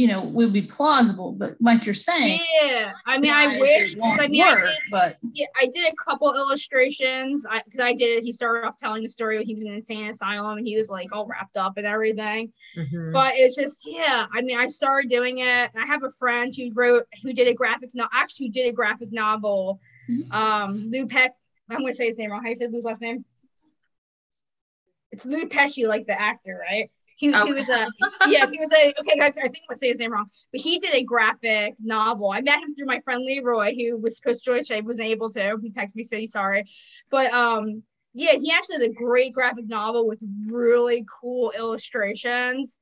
you 0.00 0.06
know, 0.06 0.24
would 0.24 0.50
be 0.50 0.62
plausible. 0.62 1.32
But 1.32 1.56
like 1.60 1.84
you're 1.84 1.94
saying, 1.94 2.40
yeah, 2.62 2.92
I 3.04 3.18
mean, 3.18 3.34
I 3.34 3.58
wish. 3.58 3.94
I 4.02 4.28
mean, 4.28 4.46
work, 4.46 4.62
I 4.62 4.66
did, 4.66 4.78
but 4.90 5.18
yeah, 5.34 5.44
I 5.60 5.66
did 5.66 5.92
a 5.92 5.94
couple 6.02 6.34
illustrations 6.34 7.44
because 7.66 7.80
I, 7.80 7.88
I, 7.88 7.92
did 7.92 8.16
it. 8.16 8.24
He 8.24 8.32
started 8.32 8.66
off 8.66 8.78
telling 8.78 9.02
the 9.02 9.10
story 9.10 9.36
when 9.36 9.46
he 9.46 9.52
was 9.52 9.62
in 9.62 9.68
an 9.68 9.74
insane 9.74 10.08
asylum 10.08 10.56
and 10.56 10.66
he 10.66 10.74
was 10.74 10.88
like 10.88 11.12
all 11.12 11.26
wrapped 11.26 11.58
up 11.58 11.76
and 11.76 11.86
everything. 11.86 12.50
Mm-hmm. 12.78 13.12
But 13.12 13.34
it's 13.36 13.54
just, 13.54 13.86
yeah, 13.86 14.24
I 14.32 14.40
mean, 14.40 14.58
I 14.58 14.68
started 14.68 15.10
doing 15.10 15.36
it. 15.36 15.70
I 15.78 15.84
have 15.86 16.02
a 16.02 16.10
friend 16.12 16.50
who 16.56 16.70
wrote, 16.74 17.04
who 17.22 17.34
did 17.34 17.46
a 17.46 17.52
graphic, 17.52 17.90
no, 17.92 18.08
actually 18.14 18.48
did 18.48 18.70
a 18.70 18.72
graphic 18.72 19.12
novel. 19.12 19.80
Mm-hmm. 20.08 20.32
Um, 20.32 20.90
Lou 20.90 21.08
Peck, 21.08 21.34
I'm 21.68 21.80
going 21.80 21.92
to 21.92 21.96
say 21.96 22.06
his 22.06 22.16
name 22.16 22.30
wrong. 22.30 22.42
How 22.42 22.48
you 22.48 22.54
say 22.54 22.68
Lou's 22.68 22.84
last 22.84 23.02
name? 23.02 23.26
It's 25.12 25.26
Lou 25.26 25.44
Pesci, 25.44 25.86
like 25.86 26.06
the 26.06 26.18
actor, 26.18 26.58
right? 26.58 26.90
He, 27.20 27.30
he 27.30 27.52
was 27.52 27.68
a 27.68 27.86
yeah 28.28 28.46
he 28.50 28.58
was 28.58 28.72
a 28.72 28.94
okay 28.98 29.20
I, 29.20 29.26
I 29.26 29.30
think 29.30 29.58
I'm 29.68 29.76
say 29.76 29.88
his 29.88 29.98
name 29.98 30.10
wrong 30.10 30.30
but 30.52 30.62
he 30.62 30.78
did 30.78 30.94
a 30.94 31.04
graphic 31.04 31.74
novel. 31.78 32.30
I 32.30 32.40
met 32.40 32.62
him 32.62 32.74
through 32.74 32.86
my 32.86 33.00
friend 33.00 33.22
Leroy 33.22 33.74
who 33.74 33.98
was 33.98 34.16
supposed 34.16 34.42
to 34.42 34.62
join 34.62 34.78
I 34.78 34.80
wasn't 34.80 35.08
able 35.08 35.28
to 35.32 35.58
he 35.60 35.70
texted 35.70 35.96
me 35.96 36.02
said 36.02 36.20
he's 36.20 36.32
sorry. 36.32 36.64
But 37.10 37.30
um 37.34 37.82
yeah 38.14 38.32
he 38.40 38.50
actually 38.50 38.78
did 38.78 38.92
a 38.92 38.94
great 38.94 39.34
graphic 39.34 39.68
novel 39.68 40.08
with 40.08 40.18
really 40.46 41.04
cool 41.20 41.52
illustrations. 41.54 42.78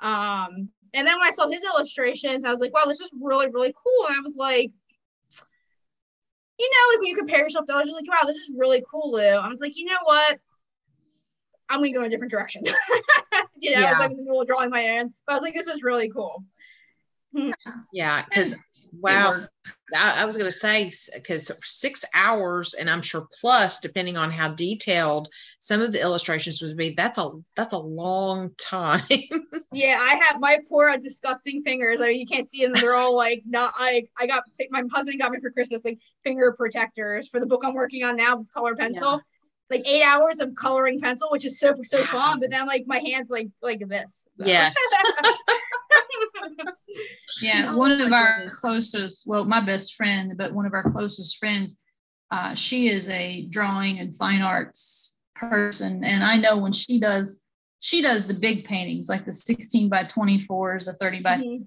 Um 0.00 0.68
and 0.92 1.06
then 1.06 1.18
when 1.18 1.28
I 1.28 1.30
saw 1.30 1.48
his 1.48 1.62
illustrations 1.62 2.44
I 2.44 2.50
was 2.50 2.58
like 2.58 2.74
wow 2.74 2.86
this 2.86 2.98
is 2.98 3.12
really 3.20 3.46
really 3.52 3.72
cool. 3.72 4.08
And 4.08 4.16
I 4.16 4.20
was 4.20 4.34
like 4.36 4.72
you 6.58 6.70
know 6.70 6.92
like 6.92 6.98
when 6.98 7.08
you 7.08 7.14
compare 7.14 7.44
yourself 7.44 7.66
to 7.66 7.74
others 7.74 7.86
you're 7.86 7.96
like 7.96 8.10
wow 8.10 8.26
this 8.26 8.36
is 8.36 8.52
really 8.58 8.82
cool 8.90 9.12
Lou. 9.12 9.22
I 9.22 9.48
was 9.48 9.60
like 9.60 9.76
you 9.76 9.84
know 9.84 9.98
what 10.02 10.40
I'm 11.68 11.80
gonna 11.80 11.92
go 11.92 12.00
in 12.00 12.06
a 12.06 12.10
different 12.10 12.30
direction. 12.30 12.64
you 13.58 13.74
know, 13.74 13.80
yeah. 13.80 13.86
I 13.86 13.90
was 13.90 13.98
like 13.98 14.10
in 14.10 14.16
the 14.16 14.22
middle 14.22 14.40
of 14.40 14.46
drawing 14.46 14.70
my 14.70 14.80
hand, 14.80 15.12
but 15.26 15.32
I 15.32 15.36
was 15.36 15.42
like, 15.42 15.54
this 15.54 15.66
is 15.66 15.82
really 15.82 16.08
cool. 16.08 16.44
Hmm. 17.34 17.50
Yeah, 17.92 18.24
because 18.24 18.56
wow, 19.00 19.40
I, 19.94 20.22
I, 20.22 20.24
was 20.24 20.36
gonna 20.36 20.50
say 20.50 20.90
because 21.14 21.50
six 21.64 22.04
hours, 22.14 22.74
and 22.74 22.88
I'm 22.88 23.02
sure 23.02 23.26
plus, 23.40 23.80
depending 23.80 24.16
on 24.16 24.30
how 24.30 24.48
detailed 24.48 25.28
some 25.58 25.80
of 25.80 25.92
the 25.92 26.00
illustrations 26.00 26.62
would 26.62 26.76
be, 26.76 26.90
that's 26.90 27.18
a 27.18 27.30
that's 27.56 27.72
a 27.72 27.78
long 27.78 28.52
time. 28.58 29.02
yeah, 29.72 29.98
I 30.00 30.16
have 30.16 30.40
my 30.40 30.58
poor 30.68 30.96
disgusting 30.98 31.62
fingers. 31.62 32.00
I 32.00 32.08
mean, 32.08 32.20
you 32.20 32.26
can't 32.26 32.48
see 32.48 32.64
them; 32.64 32.72
they're 32.74 32.94
all 32.94 33.16
like 33.16 33.42
not. 33.46 33.74
I 33.76 34.06
I 34.18 34.26
got 34.26 34.44
my 34.70 34.82
husband 34.92 35.20
got 35.20 35.32
me 35.32 35.40
for 35.40 35.50
Christmas 35.50 35.80
like 35.84 35.98
finger 36.24 36.52
protectors 36.52 37.28
for 37.28 37.40
the 37.40 37.46
book 37.46 37.62
I'm 37.64 37.74
working 37.74 38.04
on 38.04 38.16
now 38.16 38.36
with 38.36 38.52
color 38.52 38.76
pencil. 38.76 39.12
Yeah 39.12 39.18
like 39.70 39.86
eight 39.86 40.02
hours 40.02 40.40
of 40.40 40.54
coloring 40.54 41.00
pencil, 41.00 41.28
which 41.30 41.44
is 41.44 41.58
so 41.58 41.74
so 41.84 42.02
fun. 42.04 42.40
But 42.40 42.50
then 42.50 42.66
like 42.66 42.84
my 42.86 42.98
hands 42.98 43.28
like 43.30 43.48
like 43.62 43.80
this. 43.88 44.28
So. 44.38 44.46
Yes. 44.46 44.74
yeah, 47.42 47.66
oh, 47.68 47.76
one 47.76 48.00
of 48.00 48.12
our 48.12 48.38
goodness. 48.38 48.60
closest, 48.60 49.26
well, 49.26 49.44
my 49.44 49.64
best 49.64 49.94
friend, 49.94 50.32
but 50.36 50.52
one 50.52 50.66
of 50.66 50.74
our 50.74 50.90
closest 50.90 51.38
friends, 51.38 51.80
uh, 52.30 52.54
she 52.54 52.88
is 52.88 53.08
a 53.08 53.46
drawing 53.46 53.98
and 53.98 54.16
fine 54.16 54.42
arts 54.42 55.16
person, 55.34 56.04
and 56.04 56.24
I 56.24 56.36
know 56.36 56.58
when 56.58 56.72
she 56.72 56.98
does, 56.98 57.42
she 57.80 58.02
does 58.02 58.26
the 58.26 58.34
big 58.34 58.64
paintings, 58.64 59.08
like 59.08 59.24
the 59.24 59.32
16 59.32 59.88
by 59.88 60.04
24s, 60.04 60.86
the 60.86 60.94
30 60.94 61.20
by. 61.20 61.36
Mm-hmm. 61.36 61.62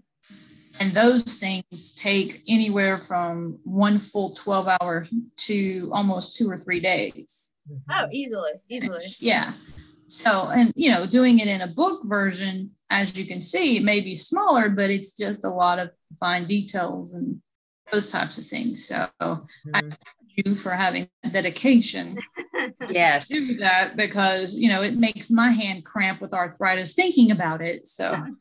And 0.82 0.94
those 0.94 1.24
things 1.24 1.94
take 1.96 2.42
anywhere 2.48 3.00
from 3.00 3.60
one 3.64 4.00
full 4.00 4.34
12 4.36 4.78
hour 4.80 5.08
to 5.38 5.90
almost 5.94 6.38
two 6.38 6.50
or 6.50 6.58
three 6.58 6.80
days. 6.80 7.54
Oh, 7.90 8.08
easily, 8.12 8.52
easily. 8.70 9.04
Yeah. 9.20 9.54
So, 10.08 10.50
and 10.50 10.74
you 10.76 10.90
know, 10.90 11.06
doing 11.06 11.40
it 11.40 11.48
in 11.48 11.62
a 11.62 11.68
book 11.68 12.02
version, 12.06 12.72
as 12.90 13.16
you 13.16 13.26
can 13.26 13.42
see, 13.42 13.78
it 13.78 13.84
may 13.84 14.00
be 14.00 14.16
smaller, 14.16 14.70
but 14.70 14.90
it's 14.90 15.16
just 15.16 15.46
a 15.46 15.50
lot 15.50 15.78
of 15.78 15.92
fine 16.20 16.48
details 16.48 17.14
and 17.14 17.42
those 17.92 18.12
types 18.12 18.40
of 18.40 18.48
things. 18.48 18.88
So, 18.88 19.08
mm-hmm. 19.22 19.76
I 19.76 19.82
thank 19.82 19.98
you 20.46 20.56
for 20.56 20.72
having 20.72 21.08
dedication. 21.32 22.18
yes. 22.90 23.28
To 23.28 23.36
do 23.36 23.60
that 23.62 23.96
because 23.96 24.56
you 24.56 24.70
know 24.70 24.82
it 24.82 24.96
makes 24.96 25.30
my 25.30 25.52
hand 25.52 25.86
cramp 25.86 26.22
with 26.22 26.34
arthritis 26.34 26.94
thinking 26.94 27.32
about 27.32 27.62
it. 27.62 27.86
So. 27.86 28.18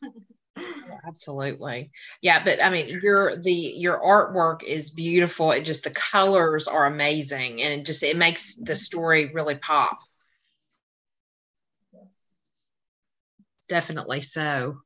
absolutely. 1.07 1.91
Yeah 2.21 2.43
but 2.43 2.63
i 2.63 2.69
mean 2.69 2.99
your 3.01 3.35
the 3.35 3.51
your 3.51 3.99
artwork 4.01 4.63
is 4.63 4.91
beautiful 4.91 5.51
it 5.51 5.65
just 5.65 5.83
the 5.83 5.91
colors 5.91 6.67
are 6.67 6.85
amazing 6.85 7.61
and 7.61 7.81
it 7.81 7.85
just 7.85 8.03
it 8.03 8.17
makes 8.17 8.55
the 8.55 8.75
story 8.75 9.31
really 9.33 9.55
pop. 9.55 9.99
Definitely 13.67 14.21
so. 14.21 14.81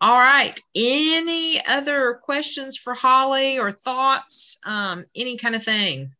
All 0.00 0.18
right 0.18 0.58
any 0.74 1.60
other 1.66 2.20
questions 2.22 2.76
for 2.76 2.94
holly 2.94 3.58
or 3.58 3.72
thoughts? 3.72 4.58
Um 4.64 5.04
any 5.14 5.36
kind 5.36 5.54
of 5.54 5.62
thing? 5.62 6.12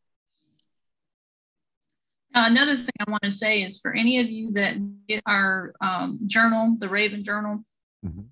Uh, 2.32 2.44
another 2.48 2.76
thing 2.76 2.90
I 3.00 3.10
want 3.10 3.24
to 3.24 3.32
say 3.32 3.62
is 3.62 3.80
for 3.80 3.92
any 3.92 4.20
of 4.20 4.30
you 4.30 4.52
that 4.52 4.76
get 5.08 5.20
our 5.26 5.74
um, 5.80 6.20
journal, 6.28 6.76
the 6.78 6.88
Raven 6.88 7.24
Journal, 7.24 7.64
mm-hmm 8.04 8.22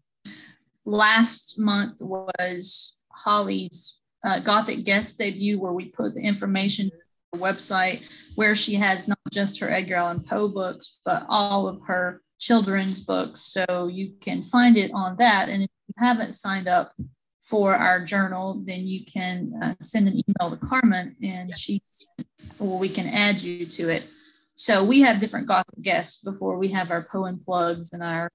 last 0.88 1.58
month 1.58 2.00
was 2.00 2.96
Holly's 3.12 3.98
uh, 4.24 4.40
Gothic 4.40 4.84
guest 4.84 5.18
debut, 5.18 5.60
where 5.60 5.72
we 5.72 5.86
put 5.86 6.14
the 6.14 6.20
information 6.20 6.90
on 7.32 7.38
the 7.38 7.44
website 7.44 8.02
where 8.34 8.56
she 8.56 8.74
has 8.74 9.06
not 9.06 9.18
just 9.30 9.60
her 9.60 9.70
Edgar 9.70 9.96
Allan 9.96 10.20
Poe 10.20 10.48
books, 10.48 10.98
but 11.04 11.24
all 11.28 11.68
of 11.68 11.82
her 11.86 12.22
children's 12.40 13.04
books. 13.04 13.42
So 13.42 13.88
you 13.88 14.14
can 14.20 14.42
find 14.42 14.76
it 14.76 14.90
on 14.94 15.16
that. 15.18 15.48
And 15.48 15.62
if 15.62 15.70
you 15.88 15.94
haven't 15.98 16.32
signed 16.32 16.68
up 16.68 16.92
for 17.42 17.74
our 17.74 18.04
journal, 18.04 18.62
then 18.66 18.86
you 18.86 19.04
can 19.04 19.52
uh, 19.62 19.74
send 19.82 20.08
an 20.08 20.14
email 20.14 20.56
to 20.56 20.66
Carmen 20.66 21.16
and 21.22 21.50
yes. 21.50 21.60
she, 21.60 21.80
or 22.58 22.78
we 22.78 22.88
can 22.88 23.06
add 23.06 23.42
you 23.42 23.66
to 23.66 23.88
it. 23.88 24.08
So 24.54 24.82
we 24.82 25.00
have 25.02 25.20
different 25.20 25.46
Gothic 25.46 25.82
guests 25.82 26.22
before 26.24 26.58
we 26.58 26.68
have 26.68 26.90
our 26.90 27.02
poem 27.02 27.40
plugs 27.44 27.90
and 27.92 28.02
our 28.02 28.30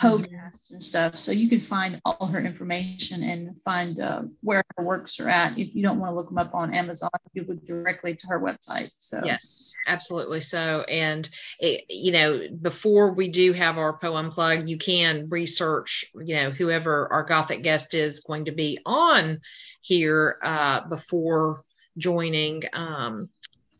podcast 0.00 0.72
and 0.72 0.82
stuff. 0.82 1.18
So 1.18 1.32
you 1.32 1.48
can 1.48 1.60
find 1.60 2.00
all 2.04 2.26
her 2.26 2.40
information 2.40 3.22
and 3.22 3.60
find 3.62 3.98
uh, 3.98 4.22
where 4.42 4.62
her 4.76 4.84
works 4.84 5.18
are 5.20 5.28
at. 5.28 5.58
If 5.58 5.74
you 5.74 5.82
don't 5.82 5.98
want 5.98 6.10
to 6.12 6.16
look 6.16 6.28
them 6.28 6.38
up 6.38 6.54
on 6.54 6.74
Amazon, 6.74 7.10
you 7.32 7.44
go 7.44 7.54
directly 7.54 8.14
to 8.14 8.26
her 8.28 8.40
website. 8.40 8.90
So 8.98 9.20
yes, 9.24 9.74
absolutely. 9.88 10.40
So 10.40 10.84
and 10.88 11.28
it, 11.58 11.84
you 11.88 12.12
know 12.12 12.48
before 12.60 13.12
we 13.12 13.28
do 13.28 13.52
have 13.52 13.78
our 13.78 13.96
poem 13.96 14.30
plug, 14.30 14.68
you 14.68 14.76
can 14.76 15.28
research 15.28 16.04
you 16.14 16.36
know 16.36 16.50
whoever 16.50 17.10
our 17.12 17.24
Gothic 17.24 17.62
guest 17.62 17.94
is 17.94 18.20
going 18.20 18.46
to 18.46 18.52
be 18.52 18.78
on 18.84 19.40
here 19.80 20.38
uh, 20.42 20.86
before 20.88 21.62
joining. 21.96 22.62
Um, 22.74 23.30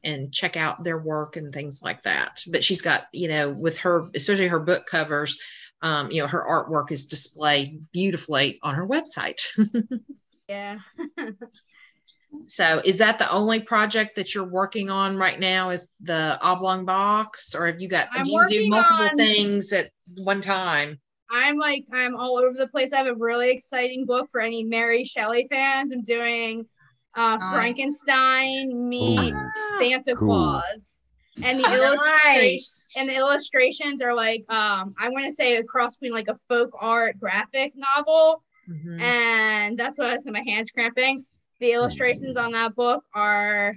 and 0.05 0.33
check 0.33 0.57
out 0.57 0.85
their 0.85 0.99
work 0.99 1.37
and 1.37 1.53
things 1.53 1.83
like 1.83 2.05
that. 2.05 2.41
But 2.53 2.63
she's 2.63 2.81
got, 2.81 3.09
you 3.13 3.27
know, 3.27 3.51
with 3.51 3.81
her, 3.81 4.09
especially 4.15 4.47
her 4.47 4.61
book 4.61 4.87
covers, 4.87 5.37
um, 5.83 6.11
you 6.11 6.23
know, 6.23 6.29
her 6.29 6.45
artwork 6.49 6.91
is 6.91 7.07
displayed 7.07 7.85
beautifully 7.93 8.59
on 8.63 8.75
her 8.75 8.87
website. 8.87 9.43
yeah. 10.49 10.79
so 12.47 12.81
is 12.85 12.99
that 12.99 13.19
the 13.19 13.31
only 13.31 13.61
project 13.61 14.17
that 14.17 14.35
you're 14.35 14.45
working 14.49 14.91
on 14.91 15.17
right 15.17 15.39
now 15.39 15.71
is 15.71 15.93
the 16.01 16.39
oblong 16.43 16.85
box 16.85 17.55
or 17.55 17.67
have 17.67 17.81
you 17.81 17.89
got 17.89 18.09
I'm 18.13 18.25
do 18.25 18.33
you 18.33 18.49
do 18.49 18.69
multiple 18.69 19.05
on, 19.05 19.17
things 19.17 19.73
at 19.73 19.91
one 20.19 20.41
time? 20.41 20.99
I'm 21.31 21.57
like 21.57 21.85
I'm 21.93 22.17
all 22.17 22.39
over 22.39 22.57
the 22.57 22.69
place. 22.69 22.93
I 22.93 22.99
have 22.99 23.07
a 23.07 23.15
really 23.15 23.51
exciting 23.51 24.07
book 24.07 24.29
for 24.31 24.41
any 24.41 24.65
Mary 24.65 25.05
Shelley 25.05 25.47
fans. 25.51 25.93
I'm 25.93 26.03
doing 26.03 26.67
uh, 27.15 27.37
nice. 27.37 27.53
Frankenstein 27.53 28.89
meets 28.89 29.37
Ooh. 29.37 29.79
Santa 29.79 30.15
cool. 30.15 30.29
Claus 30.29 30.96
and 31.43 31.61
the 31.63 31.75
illustrations 31.75 32.95
and 32.99 33.09
the 33.09 33.15
illustrations 33.15 34.03
are 34.03 34.15
like 34.15 34.45
um 34.51 34.95
I 34.99 35.09
want 35.09 35.27
to 35.27 35.33
say 35.33 35.57
a 35.57 35.65
cross 35.65 35.97
between 35.97 36.13
like 36.13 36.29
a 36.29 36.35
folk 36.35 36.71
art 36.79 37.19
graphic 37.19 37.73
novel, 37.77 38.43
mm-hmm. 38.69 39.01
and 39.01 39.79
that's 39.79 39.99
why 39.99 40.13
I 40.13 40.17
said 40.19 40.33
my 40.33 40.45
hands 40.47 40.71
cramping. 40.71 41.25
The 41.61 41.73
illustrations 41.73 42.37
on 42.37 42.53
that 42.53 42.75
book 42.75 43.05
are 43.15 43.77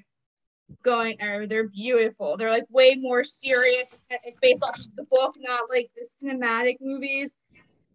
going 0.84 1.22
are 1.22 1.48
they're 1.48 1.68
beautiful. 1.68 2.38
They're 2.38 2.52
like 2.52 2.66
way 2.70 2.96
more 2.96 3.24
serious. 3.24 3.86
It's 4.10 4.38
based 4.42 4.64
off 4.64 4.78
of 4.78 4.96
the 4.96 5.04
book, 5.04 5.36
not 5.40 5.70
like 5.70 5.90
the 5.96 6.06
cinematic 6.06 6.78
movies. 6.82 7.36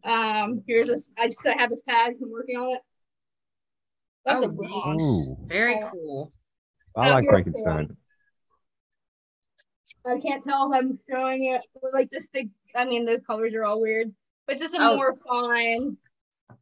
Um, 0.04 0.62
here's 0.66 0.88
a 0.90 0.96
I 1.18 1.26
just 1.28 1.40
I 1.46 1.52
have 1.52 1.70
this 1.70 1.82
pad. 1.82 2.14
I'm 2.20 2.30
working 2.30 2.56
on 2.56 2.74
it. 2.74 2.80
That's 4.24 4.42
oh, 4.42 4.44
a 4.44 4.48
book. 4.48 5.48
Very 5.48 5.78
cool. 5.90 6.32
I 6.96 7.10
like 7.10 7.28
Frankenstein. 7.28 7.96
I 10.06 10.18
can't 10.20 10.42
tell 10.42 10.70
if 10.72 10.78
I'm 10.78 10.98
showing 11.08 11.44
it 11.46 11.64
like 11.92 12.10
this 12.10 12.28
big. 12.28 12.50
I 12.74 12.84
mean, 12.84 13.04
the 13.04 13.20
colors 13.26 13.54
are 13.54 13.64
all 13.64 13.80
weird, 13.80 14.12
but 14.46 14.58
just 14.58 14.74
a 14.74 14.78
oh. 14.80 14.96
more 14.96 15.14
fine. 15.26 15.96
I 16.50 16.54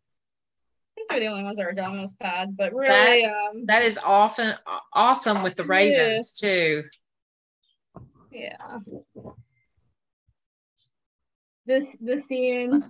think 0.95 1.11
they're 1.11 1.21
the 1.21 1.27
only 1.27 1.45
ones 1.45 1.57
that 1.57 1.67
are 1.67 1.73
done 1.73 1.97
those 1.97 2.13
pads, 2.15 2.53
but 2.57 2.73
really, 2.73 3.23
that, 3.23 3.51
um, 3.51 3.67
that 3.67 3.83
is 3.83 3.99
often 3.99 4.55
awesome 4.95 5.43
with 5.43 5.57
the 5.57 5.65
Ravens 5.65 6.41
yeah. 6.43 6.49
too. 6.49 6.85
Yeah. 8.31 8.79
This 11.67 11.89
the 12.01 12.21
scene 12.21 12.85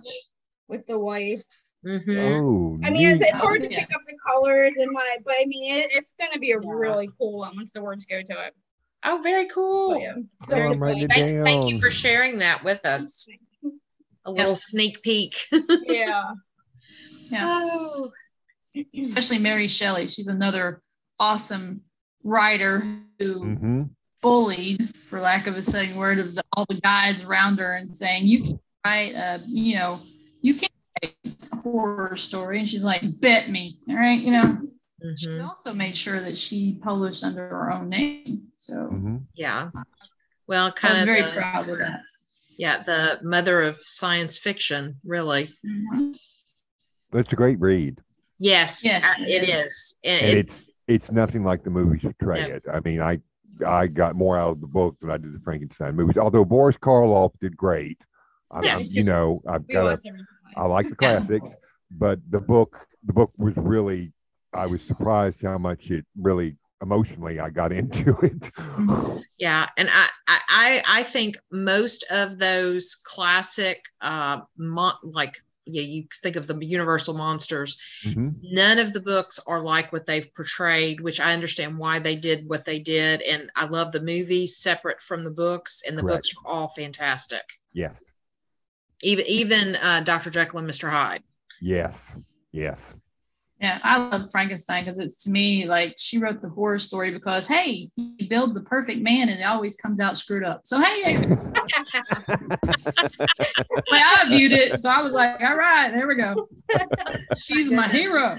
with 0.67 0.85
the 0.87 0.97
wife 0.99 1.43
Mm-hmm. 1.85 2.17
Oh, 2.17 2.79
I 2.83 2.89
mean, 2.89 3.09
it's, 3.09 3.21
it's 3.21 3.37
hard 3.37 3.61
to 3.61 3.69
Yeah. 3.69 3.81
pick 3.81 3.95
up 3.95 4.01
the 4.07 4.17
colors 4.25 4.75
and 4.77 4.89
my, 4.91 5.17
but 5.25 5.35
I 5.37 5.45
mean, 5.45 5.75
it, 5.75 5.91
it's 5.91 6.13
gonna 6.17 6.39
be 6.39 6.51
a 6.51 6.59
Yeah. 6.61 6.69
really 6.73 7.09
cool 7.17 7.39
one 7.39 7.55
once 7.57 7.71
the 7.71 7.81
words 7.81 8.05
go 8.05 8.21
to 8.21 8.45
it. 8.45 8.55
Oh, 9.05 9.19
very 9.21 9.47
cool. 9.47 9.89
But 9.91 10.01
yeah, 10.01 10.13
so 10.47 10.55
Oh, 10.55 10.61
I'm 10.61 10.69
just 10.71 10.81
writing 10.81 11.01
like, 11.01 11.11
it 11.11 11.13
Thank, 11.13 11.43
thank 11.43 11.69
you 11.69 11.79
for 11.79 11.89
sharing 11.91 12.39
that 12.39 12.63
with 12.63 12.85
us. 12.85 13.27
A 14.25 14.31
little 14.31 14.55
sneak 14.55 15.01
peek. 15.03 15.35
yeah, 15.85 16.33
Yeah. 17.29 17.59
Oh, 17.59 18.11
Especially 18.97 19.37
Mary 19.37 19.67
Shelley. 19.67 20.07
She's 20.09 20.27
another 20.27 20.81
awesome 21.19 21.81
writer 22.23 22.87
who 23.19 23.43
Mhm. 23.43 23.89
bullied, 24.21 24.95
for 24.95 25.19
lack 25.19 25.45
of 25.47 25.57
a 25.57 25.61
saying 25.61 25.95
word, 25.95 26.17
of 26.19 26.33
the, 26.35 26.41
all 26.55 26.65
the 26.69 26.79
guys 26.81 27.23
around 27.23 27.59
her 27.59 27.73
and 27.73 27.95
saying, 27.95 28.25
"You 28.25 28.41
can 28.43 28.59
write, 28.85 29.13
a, 29.13 29.41
you 29.47 29.75
know, 29.75 29.99
you 30.41 30.55
can't 30.55 30.71
write 31.03 31.15
a 31.51 31.55
horror 31.57 32.15
story." 32.15 32.59
And 32.59 32.67
she's 32.69 32.83
like, 32.83 33.03
"Bet 33.21 33.49
me, 33.49 33.75
all 33.89 33.95
right." 33.95 34.19
You 34.19 34.31
know, 34.31 34.57
she 35.17 35.27
mhm. 35.27 35.47
also 35.47 35.73
made 35.73 35.95
sure 35.95 36.19
that 36.19 36.37
she 36.37 36.79
published 36.81 37.23
under 37.23 37.47
her 37.47 37.71
own 37.71 37.89
name. 37.89 38.47
So 38.55 38.73
Mhm. 38.73 39.23
Yeah. 39.35 39.69
Well, 40.47 40.71
kind 40.71 40.71
I 40.71 40.71
kind 40.71 40.93
was 40.93 41.01
of. 41.01 41.05
very 41.07 41.21
the- 41.21 41.37
proud 41.41 41.69
of 41.69 41.77
that. 41.79 42.01
yeah, 42.57 42.83
the 42.83 43.19
mother 43.23 43.61
of 43.61 43.77
science 43.77 44.37
fiction, 44.37 44.99
really. 45.05 45.49
It's 47.13 47.31
a 47.31 47.35
great 47.35 47.59
read, 47.59 47.99
Yes, 48.39 48.83
Yes, 48.83 49.03
uh, 49.05 49.23
it 49.23 49.43
it 49.43 49.49
is. 49.49 49.65
is. 49.65 49.97
And 50.03 50.21
and 50.21 50.31
it- 50.31 50.37
it's 50.49 50.69
it's 50.87 51.11
nothing 51.11 51.43
like 51.43 51.63
the 51.63 51.69
movies 51.69 52.01
portray 52.01 52.41
No. 52.47 52.55
it. 52.55 52.63
I 52.71 52.79
mean, 52.81 53.01
I 53.01 53.19
I 53.65 53.87
got 53.87 54.15
more 54.15 54.37
out 54.37 54.49
of 54.51 54.61
the 54.61 54.67
book 54.67 54.97
than 54.99 55.11
I 55.11 55.17
did 55.17 55.33
the 55.33 55.39
Frankenstein 55.39 55.95
movies. 55.95 56.17
Although 56.17 56.43
Boris 56.43 56.75
Karloff 56.77 57.31
did 57.39 57.55
great. 57.55 57.99
I'm, 58.51 58.57
I'm- 58.57 58.63
Yes. 58.65 58.95
you 58.95 59.03
know, 59.03 59.39
I've 59.47 59.65
we 59.67 59.73
got 59.75 59.81
a 59.81 59.83
watched 59.91 60.05
it 60.05 60.11
recently. 60.11 60.53
I 60.57 60.65
like 60.65 60.89
the 60.89 60.97
Yeah. 60.99 61.19
classics, 61.19 61.55
but 61.91 62.19
the 62.29 62.39
book 62.41 62.85
the 63.05 63.13
book 63.13 63.31
was 63.37 63.53
really 63.57 64.11
I 64.55 64.67
was 64.67 64.81
surprised 64.81 65.41
how 65.41 65.57
much 65.57 65.91
it 65.91 66.05
really 66.19 66.57
emotionally 66.81 67.39
I 67.39 67.49
got 67.49 67.71
into 67.71 68.17
it. 68.21 68.51
yeah, 69.37 69.67
and 69.77 69.89
I, 69.91 70.07
I 70.27 70.39
I 70.49 70.83
I 70.99 71.03
think 71.03 71.37
most 71.51 72.03
of 72.09 72.37
those 72.39 72.95
classic 72.95 73.83
uh 74.01 74.41
mon- 74.57 74.97
like 75.03 75.37
yeah, 75.65 75.81
you 75.83 76.03
think 76.21 76.35
of 76.35 76.45
the 76.47 76.57
Universal 76.65 77.13
monsters. 77.13 77.77
Mhm. 78.05 78.35
None 78.41 78.79
of 78.79 78.91
the 78.91 78.99
books 78.99 79.39
are 79.47 79.63
like 79.63 79.93
what 79.93 80.05
they've 80.05 80.33
portrayed, 80.35 80.99
which 80.99 81.21
I 81.21 81.31
understand 81.31 81.77
why 81.77 81.99
they 81.99 82.15
did 82.17 82.49
what 82.49 82.65
they 82.65 82.79
did. 82.79 83.21
And 83.21 83.49
I 83.55 83.65
love 83.67 83.93
the 83.93 84.01
movies 84.01 84.57
separate 84.57 84.99
from 84.99 85.23
the 85.23 85.31
books, 85.31 85.81
and 85.87 85.97
the 85.97 86.01
Correct. 86.01 86.17
books 86.17 86.33
are 86.45 86.51
all 86.51 86.67
fantastic. 86.67 87.43
Yes, 87.71 87.93
Even 89.01 89.25
even 89.27 89.75
uh, 89.77 90.01
Dr. 90.03 90.29
Jekyll 90.29 90.59
and 90.59 90.67
Mr. 90.69 90.89
Hyde. 90.89 91.23
yes, 91.61 91.95
yes. 92.51 92.79
Yeah, 93.63 93.79
I 93.81 94.09
love 94.09 94.29
Frankenstein 94.29 94.83
because 94.83 94.99
it's 94.99 95.23
to 95.23 95.31
me 95.31 95.65
like 95.65 95.95
she 95.97 96.17
wrote 96.17 96.41
the 96.41 96.49
horror 96.49 96.79
story 96.79 97.11
because 97.11 97.47
hey, 97.47 97.89
you 97.95 98.27
build 98.27 98.55
the 98.55 98.59
perfect 98.59 98.99
man 98.99 99.29
and 99.29 99.39
it 99.39 99.43
always 99.43 99.77
comes 99.77 100.01
out 100.01 100.17
screwed 100.17 100.43
up. 100.43 100.63
So 100.65 100.81
hey, 100.81 101.15
like 101.15 101.29
I 103.93 104.25
viewed 104.27 104.51
it, 104.51 104.81
so 104.81 104.89
I 104.89 105.01
was 105.01 105.13
like, 105.13 105.41
all 105.41 105.55
right, 105.55 105.91
there 105.91 106.09
we 106.09 106.15
go. 106.15 106.49
She's 107.37 107.71
my 107.71 107.87
hero. 107.87 108.35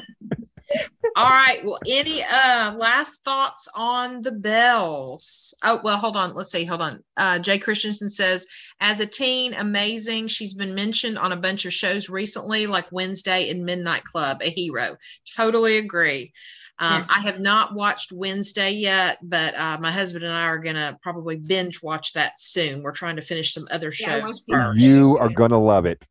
All 1.17 1.31
right. 1.31 1.61
Well, 1.65 1.79
any 1.87 2.23
uh 2.23 2.75
last 2.77 3.25
thoughts 3.25 3.69
on 3.75 4.21
the 4.23 4.33
bells? 4.33 5.55
Oh, 5.63 5.81
well, 5.85 5.97
hold 5.97 6.17
on. 6.17 6.35
Let's 6.35 6.51
see. 6.51 6.65
Hold 6.65 6.83
on. 6.83 7.05
Uh 7.17 7.39
Jay 7.39 7.59
Christensen 7.59 8.11
says, 8.11 8.47
as 8.81 9.01
a 9.01 9.07
teen, 9.07 9.55
amazing. 9.55 10.29
She's 10.29 10.55
been 10.55 10.75
mentioned 10.75 11.19
on 11.19 11.33
a 11.33 11.37
bunch 11.37 11.67
of 11.67 11.73
shows 11.73 12.11
recently, 12.11 12.67
like 12.67 12.91
Wednesday 12.91 13.49
and 13.51 13.65
Midnight 13.65 14.05
Club, 14.05 14.43
a 14.43 14.51
hero. 14.51 14.97
Totally 15.37 15.79
agree. 15.79 16.33
Um, 16.81 17.07
I 17.09 17.21
have 17.21 17.39
not 17.39 17.73
watched 17.73 18.11
Wednesday 18.11 18.73
yet, 18.73 19.19
but 19.23 19.55
uh, 19.57 19.79
my 19.81 19.93
husband 19.93 20.25
and 20.25 20.33
I 20.33 20.47
are 20.47 20.59
gonna 20.59 20.99
probably 21.03 21.37
binge 21.37 21.81
watch 21.81 22.15
that 22.15 22.41
soon. 22.41 22.83
We're 22.83 22.91
trying 22.91 23.15
to 23.15 23.23
finish 23.23 23.55
some 23.55 23.69
other 23.71 23.93
Yeah, 23.97 24.15
I 24.17 24.19
wanna 24.19 24.27
shows 24.27 24.45
see 24.45 24.53
that. 24.53 24.63
first. 24.71 24.81
You 24.81 25.17
are 25.19 25.29
gonna 25.29 25.63
love 25.63 25.87
it. 25.87 26.05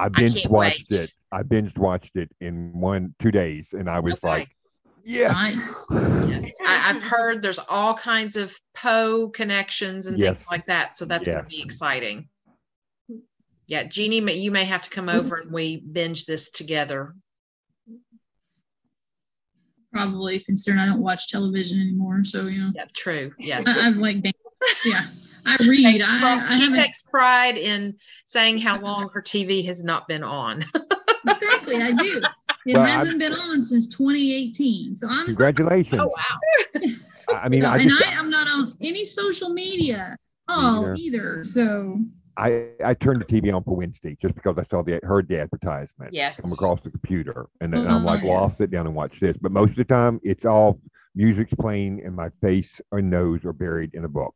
I 0.00 0.08
binge 0.08 0.42
can't 0.42 0.50
watched 0.50 0.86
wait. 0.90 1.00
it. 1.00 1.12
I 1.30 1.42
binge 1.42 1.76
watched 1.76 2.16
it 2.16 2.30
in 2.40 2.72
one 2.72 3.14
two 3.18 3.30
days, 3.30 3.66
and 3.72 3.88
I 3.88 4.00
was 4.00 4.14
Okay. 4.14 4.26
like, 4.26 4.48
yeah. 5.04 5.28
Nice. 5.28 5.86
Yes, 5.90 6.52
I, 6.66 6.90
I've 6.90 7.02
heard 7.02 7.42
there's 7.42 7.60
all 7.68 7.94
kinds 7.94 8.36
of 8.36 8.56
Poe 8.74 9.28
connections 9.28 10.06
and 10.06 10.18
things 10.18 10.46
like 10.50 10.66
that, 10.66 10.96
so 10.96 11.04
that's 11.04 11.28
going 11.28 11.42
to 11.44 11.48
be 11.48 11.62
exciting. 11.62 12.28
Yeah, 13.68 13.84
Jeannie, 13.84 14.32
you 14.32 14.50
may 14.50 14.64
have 14.64 14.82
to 14.82 14.90
come 14.90 15.08
over 15.08 15.36
and 15.36 15.52
we 15.52 15.76
binge 15.76 16.24
this 16.24 16.50
together. 16.50 17.14
Probably 19.92 20.40
considering 20.40 20.80
I 20.80 20.86
don't 20.86 21.00
watch 21.00 21.28
television 21.28 21.80
anymore. 21.80 22.24
So 22.24 22.46
you 22.46 22.58
know, 22.58 22.70
Yeah, 22.74 22.86
true. 22.96 23.32
Yes. 23.38 23.66
I, 23.68 23.86
I'm 23.86 24.00
like, 24.00 24.24
yeah, 24.84 25.06
I 25.46 25.56
read. 25.66 25.82
Takes 25.82 26.08
I, 26.08 26.18
pri- 26.18 26.46
I 26.48 26.58
she 26.58 26.72
takes 26.72 27.02
pride 27.02 27.56
in 27.56 27.96
saying 28.26 28.58
how 28.58 28.80
long 28.80 29.08
her 29.12 29.22
TV 29.22 29.64
has 29.66 29.84
not 29.84 30.06
been 30.08 30.22
on. 30.22 30.64
exactly. 31.28 31.76
I 31.82 31.92
do. 31.92 32.22
It 32.66 32.74
Well, 32.76 32.84
hasn't 32.86 33.18
been 33.18 33.32
on 33.32 33.62
since 33.62 33.86
2018. 33.88 34.94
So 34.96 35.06
I'm 35.08 35.14
sorry. 35.14 35.26
Congratulations. 35.26 36.00
Oh 36.02 36.08
wow! 36.08 37.36
I 37.42 37.48
mean, 37.48 37.64
I 37.64 37.78
and 37.78 37.88
just 37.90 38.06
I 38.06 38.12
am 38.18 38.28
not 38.30 38.46
on 38.48 38.74
any 38.80 39.04
social 39.04 39.48
media. 39.50 40.16
Oh, 40.48 40.80
Neither. 40.94 40.94
either. 40.96 41.44
So 41.44 41.96
I, 42.36 42.68
I 42.84 42.94
turned 42.94 43.20
the 43.20 43.24
TV 43.24 43.54
on 43.54 43.62
for 43.64 43.76
Wednesday 43.76 44.16
just 44.20 44.34
because 44.34 44.56
I 44.58 44.62
saw 44.64 44.82
the 44.82 45.00
heard 45.04 45.28
the 45.28 45.40
advertisement 45.40 46.12
Yes. 46.12 46.40
come 46.40 46.52
across 46.52 46.80
the 46.82 46.90
computer, 46.90 47.46
and 47.60 47.72
then 47.72 47.86
oh, 47.86 47.90
I'm 47.96 48.02
Oh, 48.02 48.06
like, 48.06 48.22
well. 48.24 48.36
I'll 48.36 48.54
sit 48.56 48.70
down 48.70 48.86
and 48.86 48.94
watch 48.94 49.20
this. 49.20 49.36
But 49.36 49.52
most 49.52 49.70
of 49.70 49.76
the 49.76 49.84
time, 49.84 50.20
it's 50.22 50.44
all 50.44 50.80
music's 51.14 51.54
playing, 51.54 52.02
and 52.04 52.14
my 52.14 52.30
face 52.42 52.80
or 52.90 53.00
nose 53.00 53.44
are 53.44 53.52
buried 53.52 53.94
in 53.94 54.04
a 54.04 54.08
book. 54.08 54.34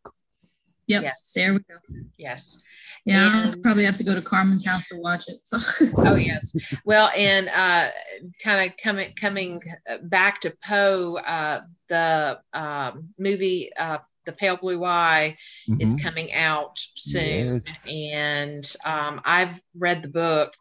Yep, 0.87 1.03
Yes. 1.03 1.33
there 1.35 1.55
we 1.55 1.61
go. 1.61 1.77
Yes. 2.19 2.61
Yeah, 3.05 3.31
I'll 3.47 3.57
probably 3.61 3.85
have 3.85 3.99
to 3.99 4.05
go 4.05 4.15
to 4.15 4.23
Carmen's 4.23 4.65
house 4.65 4.87
to 4.89 4.97
watch 4.97 5.25
it. 5.29 5.37
So 5.45 5.59
Oh 6.07 6.15
yes. 6.15 6.55
Well, 6.85 7.11
and 7.17 7.49
uh, 7.49 7.91
kind 8.43 8.71
of 8.71 8.77
coming 8.79 9.13
coming 9.21 9.61
back 10.05 10.41
to 10.43 10.57
Poe, 10.67 11.19
uh, 11.19 11.61
the 11.89 12.41
um, 12.55 13.11
movie 13.19 13.71
uh, 13.79 13.99
"The 14.25 14.33
Pale 14.33 14.57
Blue 14.59 14.85
Eye" 14.85 15.37
is 15.81 15.95
Mhm. 15.97 16.03
coming 16.03 16.33
out 16.33 16.79
soon, 16.97 17.63
and 17.87 18.65
um, 18.87 19.21
I've 19.25 19.61
read 19.77 20.03
the 20.03 20.09
book 20.09 20.55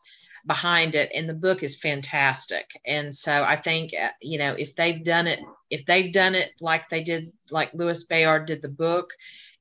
behind 0.46 0.96
it, 0.96 1.10
and 1.16 1.30
the 1.30 1.34
book 1.34 1.64
is 1.64 1.80
fantastic. 1.80 2.70
And 2.86 3.16
so 3.16 3.46
I 3.46 3.56
think 3.56 3.92
uh, 3.94 4.10
you 4.22 4.38
know 4.38 4.54
if 4.58 4.76
they've 4.76 5.02
done 5.04 5.28
it, 5.28 5.40
if 5.70 5.86
they've 5.86 6.12
done 6.12 6.36
it 6.36 6.52
like 6.60 6.90
they 6.90 7.04
did, 7.04 7.32
like 7.52 7.72
Louis 7.74 8.04
Bayard 8.04 8.48
did 8.48 8.62
the 8.62 8.68
book, 8.70 9.12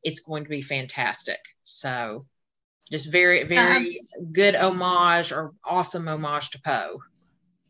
it's 0.03 0.21
going 0.21 0.45
to 0.45 0.51
be 0.51 0.63
fantastic. 0.63 1.39
So. 1.63 2.27
Just 2.91 3.11
very, 3.11 3.45
very 3.45 3.87
Yes. 3.89 3.97
good 4.33 4.55
homage 4.55 5.33
or 5.33 5.55
awesome 5.65 6.07
homage 6.09 6.51
to 6.51 6.61
Poe. 6.61 6.99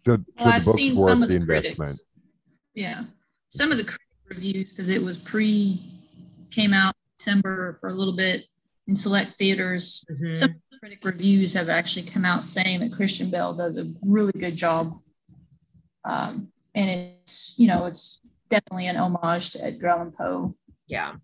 So, 0.05 0.16
so 0.16 0.24
well, 0.37 0.49
I've 0.49 0.64
seen 0.64 0.97
some 0.99 1.22
of 1.22 1.28
the 1.28 1.35
the 1.37 1.41
investment. 1.43 1.76
critics. 1.76 2.05
Yeah, 2.74 3.05
some 3.49 3.70
of 3.70 3.76
the 3.78 3.85
critic 3.85 4.07
reviews 4.28 4.72
because 4.72 4.89
it 4.89 5.01
was 5.01 5.18
pre 5.18 5.80
came 6.51 6.72
out 6.74 6.95
December 7.18 7.76
for 7.80 7.91
a 7.91 7.95
little 7.95 8.16
bit 8.16 8.47
in 8.89 8.97
select 8.97 9.39
theaters. 9.39 10.05
Mhm. 10.11 10.35
Some 10.35 10.61
critic 10.80 11.05
reviews 11.05 11.53
have 11.53 11.68
actually 11.68 12.07
come 12.07 12.24
out 12.24 12.49
saying 12.49 12.80
that 12.80 12.91
Christian 12.93 13.30
Bale 13.30 13.55
does 13.55 13.78
a 13.78 13.85
really 14.05 14.33
good 14.33 14.57
job, 14.57 14.91
um, 16.05 16.51
and 16.74 16.91
it's 17.20 17.55
you 17.59 17.68
know 17.68 17.85
it's 17.87 18.22
definitely 18.49 18.89
an 18.89 18.97
homage 18.97 19.51
to 19.53 19.62
Edgar 19.64 19.89
Allan 19.89 20.11
Poe. 20.11 20.57
Yeah. 20.89 21.14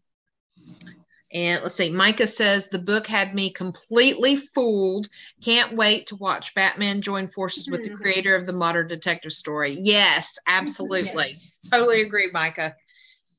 And 1.33 1.63
let's 1.63 1.75
see, 1.75 1.91
Micah 1.91 2.27
says 2.27 2.69
the 2.69 2.79
book 2.79 3.07
had 3.07 3.35
me 3.35 3.51
completely 3.51 4.37
fooled. 4.37 5.09
Can't 5.45 5.77
wait 5.77 6.07
to 6.07 6.17
watch 6.17 6.55
Batman 6.55 7.03
join 7.03 7.29
forces 7.29 7.69
with 7.69 7.83
the 7.83 7.91
Mhm. 7.91 7.97
creator 8.01 8.35
of 8.35 8.47
the 8.47 8.53
modern 8.53 8.89
detective 8.89 9.33
story. 9.33 9.77
Yes, 9.79 10.39
absolutely. 10.47 11.27
Yes. 11.29 11.53
Totally 11.71 12.01
agree, 12.01 12.31
Micah. 12.33 12.75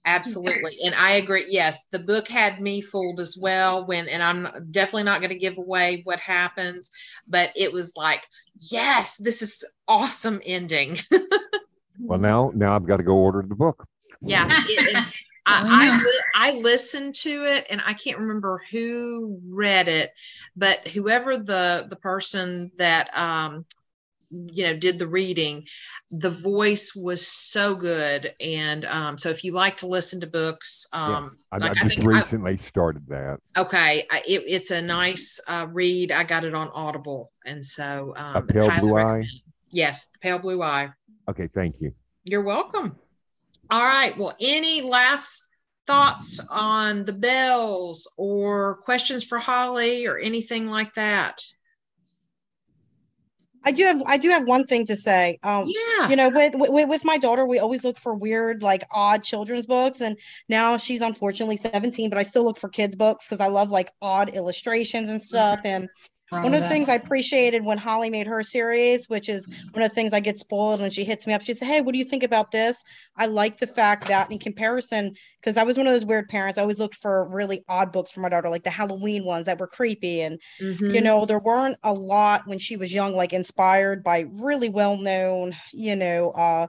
Absolutely. 0.05 0.77
And 0.85 0.95
I 0.95 1.11
agree. 1.13 1.45
Yes, 1.49 1.85
the 1.91 1.99
book 1.99 2.27
had 2.27 2.61
me 2.61 2.81
fooled 2.81 3.19
as 3.19 3.37
well 3.39 3.85
when 3.85 4.07
and 4.07 4.23
I'm 4.23 4.47
definitely 4.71 5.03
not 5.03 5.19
going 5.19 5.29
to 5.31 5.35
give 5.35 5.57
away 5.57 6.01
what 6.03 6.19
happens, 6.19 6.89
but 7.27 7.51
it 7.55 7.73
was 7.73 7.93
like, 7.97 8.25
yes, 8.71 9.17
this 9.17 9.41
is 9.41 9.63
awesome 9.87 10.41
ending. 10.45 10.97
Well, 12.01 12.17
now 12.17 12.51
now 12.55 12.75
I've 12.75 12.87
got 12.87 12.97
to 12.97 13.03
go 13.03 13.13
order 13.13 13.43
the 13.47 13.55
book. 13.55 13.85
yeah 14.21 14.47
it- 14.49 14.97
it- 14.97 15.13
I. 15.50 15.89
I, 16.36 16.52
I 16.52 16.52
listened 16.54 17.16
to 17.16 17.43
it 17.43 17.66
and 17.70 17.82
I 17.86 17.93
can't 17.93 18.18
remember 18.20 18.62
who 18.72 19.39
read 19.50 19.88
it, 19.88 20.12
but 20.56 20.88
whoever 20.88 21.38
the 21.38 21.86
the 21.89 21.95
person 21.97 22.72
that 22.78 23.16
um 23.18 23.66
you 24.32 24.64
know 24.64 24.76
did 24.76 25.00
the 25.00 25.08
reading, 25.08 25.68
the 26.12 26.30
voice 26.30 26.95
was 26.95 27.26
so 27.28 27.76
good. 27.76 28.34
And 28.39 28.86
um, 28.86 29.18
so 29.18 29.30
if 29.30 29.43
you 29.43 29.54
like 29.54 29.78
to 29.78 29.88
listen 29.88 30.22
to 30.22 30.28
books, 30.28 30.88
um, 30.93 31.38
I, 31.52 31.58
like 31.58 31.72
I 31.72 31.72
I 31.72 31.74
just 31.84 31.95
think 31.95 32.08
I- 32.14 32.16
recently 32.20 32.58
started 32.58 33.08
that. 33.08 33.39
okay, 33.58 34.04
I, 34.12 34.22
it, 34.28 34.43
it's 34.47 34.72
a 34.72 34.82
nice 34.82 35.41
uh, 35.47 35.68
read. 35.72 36.12
I 36.12 36.24
got 36.24 36.43
it 36.43 36.54
on 36.54 36.70
Audible, 36.74 37.32
and 37.45 37.66
so 37.66 38.14
um, 38.18 38.36
a 38.36 38.41
pale 38.43 38.70
highly 38.70 38.89
blue 38.89 38.97
eye. 38.97 39.28
Yes, 39.72 40.08
the 40.08 40.20
pale 40.20 40.39
blue 40.39 40.62
eye. 40.62 40.89
Okay, 41.30 41.47
thank 41.54 41.76
you. 41.80 41.93
You're 42.26 42.43
welcome. 42.43 42.97
All 43.70 43.86
right. 43.86 44.17
Well, 44.17 44.36
any 44.39 44.82
last 44.82 45.49
thoughts 45.86 46.39
on 46.49 47.05
the 47.05 47.13
bells 47.13 48.11
or 48.17 48.76
questions 48.84 49.24
for 49.24 49.39
Holly 49.39 50.07
or 50.07 50.17
anything 50.17 50.70
like 50.70 50.93
that? 50.95 51.41
I 53.63 53.72
do 53.72 53.84
have 53.84 54.01
I 54.05 54.17
do 54.17 54.30
have 54.30 54.45
one 54.45 54.65
thing 54.65 54.86
to 54.86 54.95
say. 54.95 55.38
Um, 55.43 55.67
yeah. 55.67 56.09
You 56.09 56.15
know, 56.15 56.30
with, 56.30 56.53
with 56.55 56.89
with 56.89 57.05
my 57.05 57.17
daughter, 57.17 57.45
we 57.45 57.59
always 57.59 57.84
look 57.84 57.97
for 57.97 58.15
weird, 58.15 58.63
like 58.63 58.84
odd 58.91 59.24
children's 59.24 59.65
books, 59.65 60.01
and 60.01 60.17
now 60.47 60.78
she's 60.78 61.01
unfortunately 61.01 61.57
17, 61.57 62.09
but 62.09 62.17
I 62.17 62.24
still 62.24 62.45
look 62.45 62.57
for 62.57 62.70
kids 62.70 62.95
books 62.95 63.28
because 63.28 63.41
I 63.41 63.47
love 63.47 63.70
like 63.70 63.91
odd 64.01 64.30
illustrations 64.30 65.09
and 65.09 65.22
stuff. 65.22 65.59
Mm-hmm. 65.59 65.67
And 65.67 65.89
one 66.32 66.53
of 66.53 66.61
the 66.61 66.69
things 66.69 66.89
I 66.89 66.95
appreciated 66.95 67.63
when 67.63 67.77
Holly 67.77 68.09
made 68.09 68.27
her 68.27 68.43
series, 68.43 69.07
which 69.09 69.30
is 69.30 69.47
one 69.71 69.84
of 69.84 69.89
the 69.89 69.95
things 69.95 70.13
I 70.13 70.19
get 70.19 70.38
spoiled 70.38 70.82
when 70.82 70.91
she 70.91 71.03
hits 71.03 71.25
me 71.25 71.34
up. 71.34 71.41
She 71.41 71.53
said, 71.53 71.67
Hey, 71.67 71.82
what 71.82 71.93
do 71.93 71.99
you 71.99 72.05
think 72.05 72.23
about 72.23 72.51
this? 72.51 72.84
I 73.17 73.25
like 73.25 73.57
the 73.57 73.67
fact 73.67 74.07
that 74.07 74.32
in 74.32 74.39
comparison, 74.39 75.15
because 75.41 75.57
I 75.57 75.63
was 75.63 75.77
one 75.77 75.88
of 75.88 75.93
those 75.93 76.05
weird 76.05 76.27
parents, 76.30 76.57
I 76.57 76.61
always 76.61 76.80
looked 76.80 76.95
for 76.95 77.27
really 77.30 77.63
odd 77.67 77.91
books 77.91 78.11
for 78.11 78.21
my 78.21 78.30
daughter, 78.30 78.49
like 78.49 78.63
the 78.63 78.69
Halloween 78.69 79.25
ones 79.25 79.45
that 79.45 79.59
were 79.59 79.67
creepy. 79.67 80.21
And, 80.21 80.39
mm-hmm. 80.61 80.93
you 80.93 81.01
know, 81.01 81.25
there 81.25 81.39
weren't 81.39 81.77
a 81.84 81.93
lot 81.93 82.43
when 82.45 82.59
she 82.59 82.77
was 82.77 82.93
young, 82.93 83.13
like 83.13 83.34
inspired 83.34 84.03
by 84.03 84.25
really 84.34 84.69
well 84.69 84.97
known, 84.97 85.55
you 85.73 85.95
know, 85.95 86.32
uh, 86.32 86.67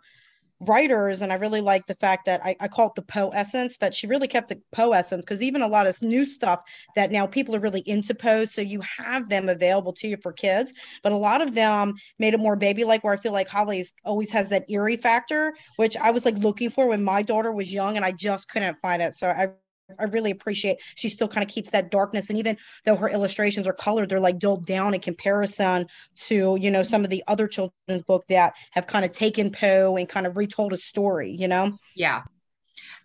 writers 0.60 1.22
and 1.22 1.32
i 1.32 1.36
really 1.36 1.60
like 1.60 1.86
the 1.86 1.94
fact 1.94 2.26
that 2.26 2.40
i, 2.44 2.54
I 2.60 2.68
call 2.68 2.88
it 2.88 2.94
the 2.94 3.02
poe 3.02 3.30
essence 3.30 3.78
that 3.78 3.94
she 3.94 4.06
really 4.06 4.28
kept 4.28 4.48
the 4.48 4.60
poe 4.72 4.92
essence 4.92 5.24
because 5.24 5.42
even 5.42 5.62
a 5.62 5.68
lot 5.68 5.86
of 5.86 6.00
new 6.02 6.24
stuff 6.24 6.62
that 6.96 7.10
now 7.10 7.26
people 7.26 7.56
are 7.56 7.60
really 7.60 7.82
into 7.86 8.14
poe 8.14 8.44
so 8.44 8.60
you 8.60 8.80
have 8.98 9.28
them 9.28 9.48
available 9.48 9.92
to 9.94 10.08
you 10.08 10.16
for 10.22 10.32
kids. 10.32 10.74
But 11.02 11.12
a 11.12 11.16
lot 11.16 11.40
of 11.40 11.54
them 11.54 11.94
made 12.18 12.34
it 12.34 12.40
more 12.40 12.56
baby 12.56 12.84
like 12.84 13.02
where 13.02 13.14
i 13.14 13.16
feel 13.16 13.32
like 13.32 13.48
holly's 13.48 13.92
always 14.04 14.30
has 14.32 14.48
that 14.50 14.70
eerie 14.70 14.96
factor 14.96 15.54
which 15.76 15.96
i 15.96 16.10
was 16.10 16.24
like 16.24 16.36
looking 16.36 16.70
for 16.70 16.88
when 16.88 17.02
my 17.02 17.22
daughter 17.22 17.52
was 17.52 17.72
young 17.72 17.96
and 17.96 18.04
i 18.04 18.12
just 18.12 18.48
couldn't 18.50 18.76
find 18.80 19.02
it. 19.02 19.14
So 19.14 19.28
i 19.28 19.52
I 19.98 20.04
really 20.04 20.30
appreciate 20.30 20.78
she 20.94 21.08
still 21.08 21.28
kind 21.28 21.44
of 21.44 21.52
keeps 21.52 21.70
that 21.70 21.90
darkness. 21.90 22.30
And 22.30 22.38
even 22.38 22.56
though 22.84 22.96
her 22.96 23.08
illustrations 23.08 23.66
are 23.66 23.72
colored, 23.72 24.08
they're 24.08 24.20
like 24.20 24.38
dulled 24.38 24.66
down 24.66 24.94
in 24.94 25.00
comparison 25.00 25.86
to, 26.26 26.56
you 26.60 26.70
know, 26.70 26.82
some 26.82 27.04
of 27.04 27.10
the 27.10 27.22
other 27.26 27.46
children's 27.46 28.02
book 28.06 28.26
that 28.28 28.54
have 28.72 28.86
kind 28.86 29.04
of 29.04 29.12
taken 29.12 29.50
Poe 29.50 29.96
and 29.96 30.08
kind 30.08 30.26
of 30.26 30.36
retold 30.36 30.72
a 30.72 30.76
story, 30.76 31.30
you 31.30 31.48
know? 31.48 31.76
Yeah. 31.94 32.22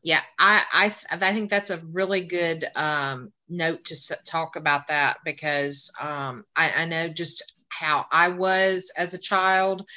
Yeah. 0.04 0.22
I, 0.40 0.64
I, 0.72 0.96
I 1.12 1.34
think 1.34 1.50
that's 1.50 1.70
a 1.70 1.82
really 1.92 2.22
good 2.22 2.66
um, 2.76 3.32
note 3.50 3.86
to 3.86 4.18
talk 4.26 4.56
about 4.56 4.88
that 4.88 5.18
because 5.26 5.92
um, 6.02 6.44
I, 6.56 6.72
I 6.78 6.86
know 6.86 7.08
just 7.08 7.54
how 7.70 8.06
I 8.12 8.30
was 8.30 8.92
as 8.98 9.14
a 9.14 9.20
child 9.20 9.88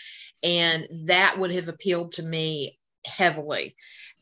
and 0.43 0.86
that 1.07 1.36
would 1.39 1.51
have 1.51 1.68
appealed 1.68 2.12
to 2.12 2.22
me 2.22 2.78
heavily 3.05 3.76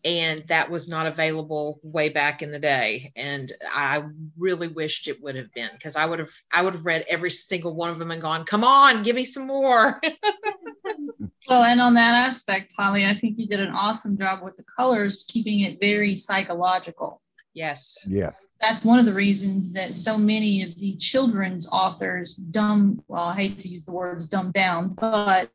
and 0.07 0.47
that 0.47 0.71
was 0.71 0.89
not 0.89 1.07
available 1.07 1.81
way 1.83 2.09
back 2.09 2.41
in 2.41 2.53
the 2.53 2.59
day. 2.59 3.13
And 3.17 3.53
i 3.75 4.03
really 4.39 4.69
wished 4.69 5.09
it 5.09 5.21
would 5.23 5.35
have 5.35 5.53
been 5.53 5.69
because 5.73 5.97
i 5.97 6.07
would 6.07 6.21
have 6.21 6.31
i 6.53 6.63
would 6.63 6.75
have 6.75 6.87
read 6.87 7.05
every 7.09 7.31
single 7.31 7.75
one 7.75 7.91
of 7.91 7.99
them 7.99 8.11
and 8.11 8.23
gone 8.23 8.45
come 8.45 8.65
on 8.65 9.03
give 9.03 9.17
me 9.17 9.25
some 9.25 9.47
more. 9.47 10.01
Well 11.49 11.63
and 11.63 11.81
on 11.81 11.95
that 11.95 12.27
aspect 12.27 12.73
holly 12.77 13.07
i 13.07 13.15
think 13.15 13.39
you 13.39 13.47
did 13.47 13.61
an 13.61 13.71
awesome 13.71 14.19
job 14.19 14.43
with 14.43 14.57
the 14.57 14.65
colors 14.65 15.25
keeping 15.29 15.61
it 15.61 15.79
very 15.81 16.17
psychological. 16.17 17.23
Yes. 17.55 18.07
Yes 18.09 18.37
that's 18.61 18.85
one 18.85 18.99
of 18.99 19.05
the 19.05 19.13
reasons 19.13 19.73
that 19.75 19.95
so 19.95 20.17
many 20.17 20.63
of 20.63 20.75
the 20.77 20.97
children's 20.97 21.69
authors 21.71 22.35
dumb 22.35 23.03
well 23.09 23.25
i 23.25 23.35
hate 23.35 23.61
to 23.61 23.69
use 23.69 23.85
the 23.85 23.93
words 23.93 24.27
dumb 24.29 24.51
down 24.51 24.89
but 24.95 25.51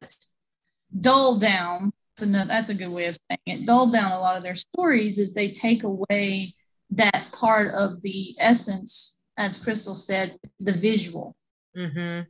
dull 0.99 1.37
down 1.37 1.85
that's 1.85 2.00
another 2.21 2.47
that's 2.47 2.69
a 2.69 2.75
good 2.75 2.89
way 2.89 3.05
of 3.07 3.17
saying 3.29 3.61
it 3.61 3.65
dulled 3.65 3.93
down 3.93 4.11
a 4.11 4.19
lot 4.19 4.37
of 4.37 4.43
their 4.43 4.55
stories 4.55 5.17
is 5.17 5.33
they 5.33 5.49
take 5.49 5.83
away 5.83 6.53
that 6.89 7.27
part 7.31 7.73
of 7.73 8.01
the 8.01 8.35
essence 8.39 9.17
as 9.37 9.57
crystal 9.57 9.95
said 9.95 10.37
the 10.59 10.71
visual 10.71 11.35
mm-hmm. 11.75 12.21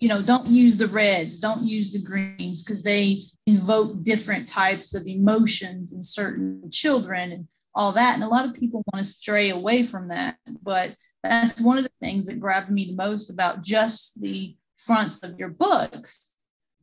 you 0.00 0.08
know 0.08 0.22
don't 0.22 0.46
use 0.46 0.76
the 0.76 0.88
reds 0.88 1.38
don't 1.38 1.64
use 1.64 1.92
the 1.92 2.02
greens 2.02 2.62
because 2.62 2.82
they 2.82 3.18
invoke 3.46 4.02
different 4.02 4.46
types 4.46 4.94
of 4.94 5.06
emotions 5.06 5.92
in 5.92 6.02
certain 6.02 6.70
children 6.70 7.32
and 7.32 7.48
all 7.74 7.92
that 7.92 8.14
and 8.14 8.22
a 8.22 8.28
lot 8.28 8.44
of 8.44 8.54
people 8.54 8.84
want 8.92 9.04
to 9.04 9.10
stray 9.10 9.50
away 9.50 9.82
from 9.82 10.08
that 10.08 10.36
but 10.62 10.94
that's 11.22 11.60
one 11.60 11.78
of 11.78 11.84
the 11.84 11.92
things 12.00 12.26
that 12.26 12.40
grabbed 12.40 12.70
me 12.70 12.86
the 12.86 12.96
most 12.96 13.30
about 13.30 13.62
just 13.62 14.20
the 14.20 14.54
fronts 14.76 15.22
of 15.22 15.38
your 15.38 15.48
books 15.48 16.34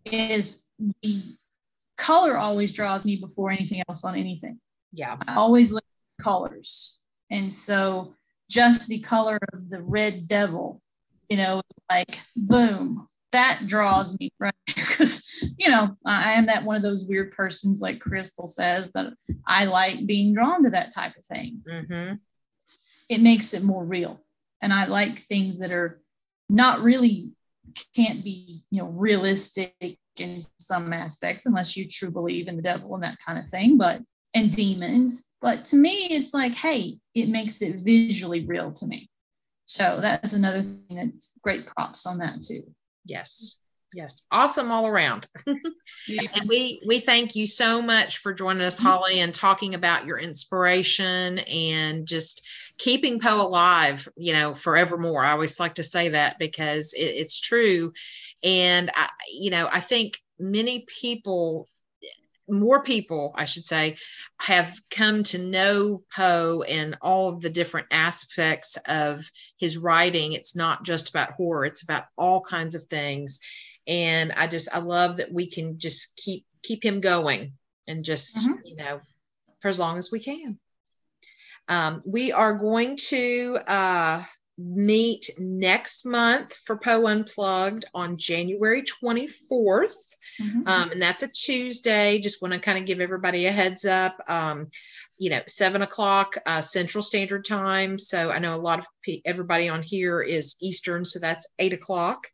is 0.06 0.66
the 1.02 1.22
color 2.00 2.38
always 2.38 2.74
draws 2.74 3.06
me 3.06 3.18
before 3.18 3.52
anything 3.52 3.84
else 3.88 4.04
on 4.04 4.16
anything. 4.16 4.60
Yeah. 4.94 5.18
I 5.28 5.36
always 5.36 5.72
look 5.72 5.84
at 5.84 6.24
colors. 6.24 7.00
And 7.30 7.54
so 7.54 8.16
just 8.50 8.88
the 8.88 9.00
color 9.00 9.38
of 9.54 9.70
the 9.70 9.84
red 9.84 10.28
devil, 10.28 10.82
you 11.30 11.38
know, 11.38 11.60
it's 11.60 11.80
like 11.92 12.20
boom, 12.36 13.08
that 13.32 13.62
draws 13.68 14.18
me 14.20 14.32
right 14.40 14.54
because 14.66 15.24
you 15.58 15.70
know 15.70 15.96
I 16.06 16.34
am 16.34 16.48
that 16.48 16.64
one 16.64 16.76
of 16.76 16.82
those 16.82 17.06
weird 17.06 17.32
persons 17.32 17.82
like 17.82 18.00
Crystal 18.00 18.48
says 18.48 18.92
that 18.94 19.14
I 19.46 19.66
like 19.66 20.08
being 20.08 20.34
drawn 20.34 20.64
to 20.64 20.72
that 20.72 20.94
type 20.94 21.14
of 21.16 21.26
thing. 21.26 21.62
Mm-hmm. 21.70 22.16
It 23.08 23.22
makes 23.22 23.54
it 23.54 23.64
more 23.64 23.86
real, 23.86 24.24
and 24.62 24.74
I 24.74 24.86
like 24.86 25.20
things 25.20 25.60
that 25.60 25.72
are 25.72 26.02
not 26.50 26.82
really 26.82 27.32
can't 27.96 28.24
be 28.24 28.64
you 28.72 28.82
know 28.82 28.88
realistic 28.88 30.00
in 30.20 30.42
some 30.60 30.92
aspects, 30.94 31.46
unless 31.46 31.76
you 31.76 31.88
true 31.88 32.12
believe 32.12 32.48
in 32.48 32.56
the 32.56 32.62
devil 32.62 32.94
and 32.96 33.04
that 33.04 33.18
kind 33.26 33.40
of 33.40 33.50
thing, 33.50 33.78
but 33.78 34.02
and 34.34 34.56
demons. 34.56 35.32
But 35.42 35.66
to 35.66 35.76
me, 35.76 36.08
it's 36.12 36.34
like, 36.34 36.54
hey, 36.54 36.98
it 37.14 37.30
makes 37.30 37.62
it 37.62 37.82
visually 37.82 38.46
real 38.46 38.72
to 38.74 38.86
me. 38.86 39.10
So 39.66 40.00
that's 40.02 40.34
another 40.34 40.62
thing 40.62 40.84
that's 40.90 41.34
great 41.44 41.68
props 41.68 42.06
on 42.06 42.20
that 42.20 42.44
too. 42.44 42.64
Yes. 43.06 43.62
Yes. 43.94 44.26
Awesome 44.32 44.72
all 44.72 44.86
around. 44.86 45.28
yes. 46.08 46.40
And 46.40 46.48
we 46.48 46.80
we 46.88 47.00
thank 47.00 47.36
you 47.36 47.48
so 47.48 47.82
much 47.82 48.18
for 48.20 48.34
joining 48.34 48.62
us, 48.62 48.78
mm-hmm. 48.78 48.88
Holly, 48.88 49.20
and 49.22 49.34
talking 49.34 49.74
about 49.74 50.06
your 50.06 50.20
inspiration 50.20 51.40
and 51.40 52.08
just 52.08 52.46
keeping 52.78 53.20
Poe 53.20 53.42
alive, 53.42 54.08
you 54.16 54.34
know, 54.34 54.54
forevermore. 54.54 55.24
I 55.24 55.32
always 55.32 55.60
like 55.60 55.76
to 55.76 55.84
say 55.84 56.10
that 56.10 56.38
because 56.38 56.94
it, 56.94 57.02
it's 57.02 57.40
true 57.40 57.92
and 58.44 58.92
I, 58.94 59.10
you 59.32 59.50
know, 59.52 59.68
I 59.72 59.80
think 59.80 60.18
many 60.40 60.86
people, 60.88 61.68
more 62.48 62.84
people, 62.84 63.34
I 63.36 63.46
should 63.46 63.66
say, 63.66 63.98
have 64.40 64.80
come 64.90 65.24
to 65.24 65.38
know 65.38 66.04
Poe 66.16 66.64
and 66.68 66.98
all 67.02 67.30
of 67.30 67.42
the 67.42 67.50
different 67.50 67.88
aspects 67.92 68.78
of 68.88 69.30
his 69.58 69.78
writing. 69.78 70.34
It's 70.34 70.56
not 70.56 70.84
just 70.84 71.10
about 71.10 71.32
horror, 71.32 71.66
it's 71.66 71.84
about 71.84 72.06
all 72.18 72.42
kinds 72.42 72.76
of 72.76 72.84
things. 72.84 73.40
And 73.88 74.32
I 74.34 74.48
just, 74.48 74.74
I 74.74 74.80
love 74.80 75.18
that 75.18 75.32
we 75.32 75.48
can 75.48 75.80
just 75.80 76.16
keep 76.18 76.46
keep 76.62 76.84
him 76.84 77.00
going 77.00 77.54
and 77.88 78.04
just, 78.04 78.38
mm-hmm. 78.38 78.60
you 78.66 78.76
know, 78.76 79.02
for 79.60 79.68
as 79.68 79.80
long 79.80 79.98
as 79.98 80.12
we 80.12 80.20
can. 80.20 80.60
Um, 81.68 82.02
we 82.06 82.32
are 82.32 82.54
going 82.54 82.98
to 83.10 83.60
uh, 83.68 84.24
meet 84.60 85.30
next 85.40 86.06
month 86.06 86.54
for 86.54 86.78
Poe 86.78 87.08
Unplugged 87.08 87.86
on 87.94 88.18
January 88.18 88.84
24th. 88.84 90.18
Mm-hmm. 90.42 90.68
Um, 90.68 90.92
and 90.92 91.02
that's 91.02 91.24
a 91.24 91.30
Tuesday. 91.30 92.20
Just 92.20 92.42
want 92.42 92.54
to 92.54 92.60
kind 92.60 92.78
of 92.78 92.86
give 92.86 93.00
everybody 93.00 93.46
a 93.46 93.52
heads 93.52 93.86
up. 93.86 94.18
Um, 94.28 94.68
you 95.18 95.30
know, 95.30 95.42
seven 95.48 95.82
o'clock 95.82 96.38
uh, 96.46 96.62
Central 96.62 97.02
Standard 97.02 97.46
Time. 97.46 98.00
So 98.00 98.32
I 98.32 98.40
know 98.40 98.56
a 98.56 98.58
lot 98.58 98.80
of 98.80 98.88
pe- 99.04 99.22
everybody 99.26 99.70
on 99.70 99.82
here 99.82 100.22
is 100.22 100.56
Eastern, 100.62 101.04
so 101.06 101.20
that's 101.20 101.48
eight 101.60 101.74
o'clock. 101.74 102.28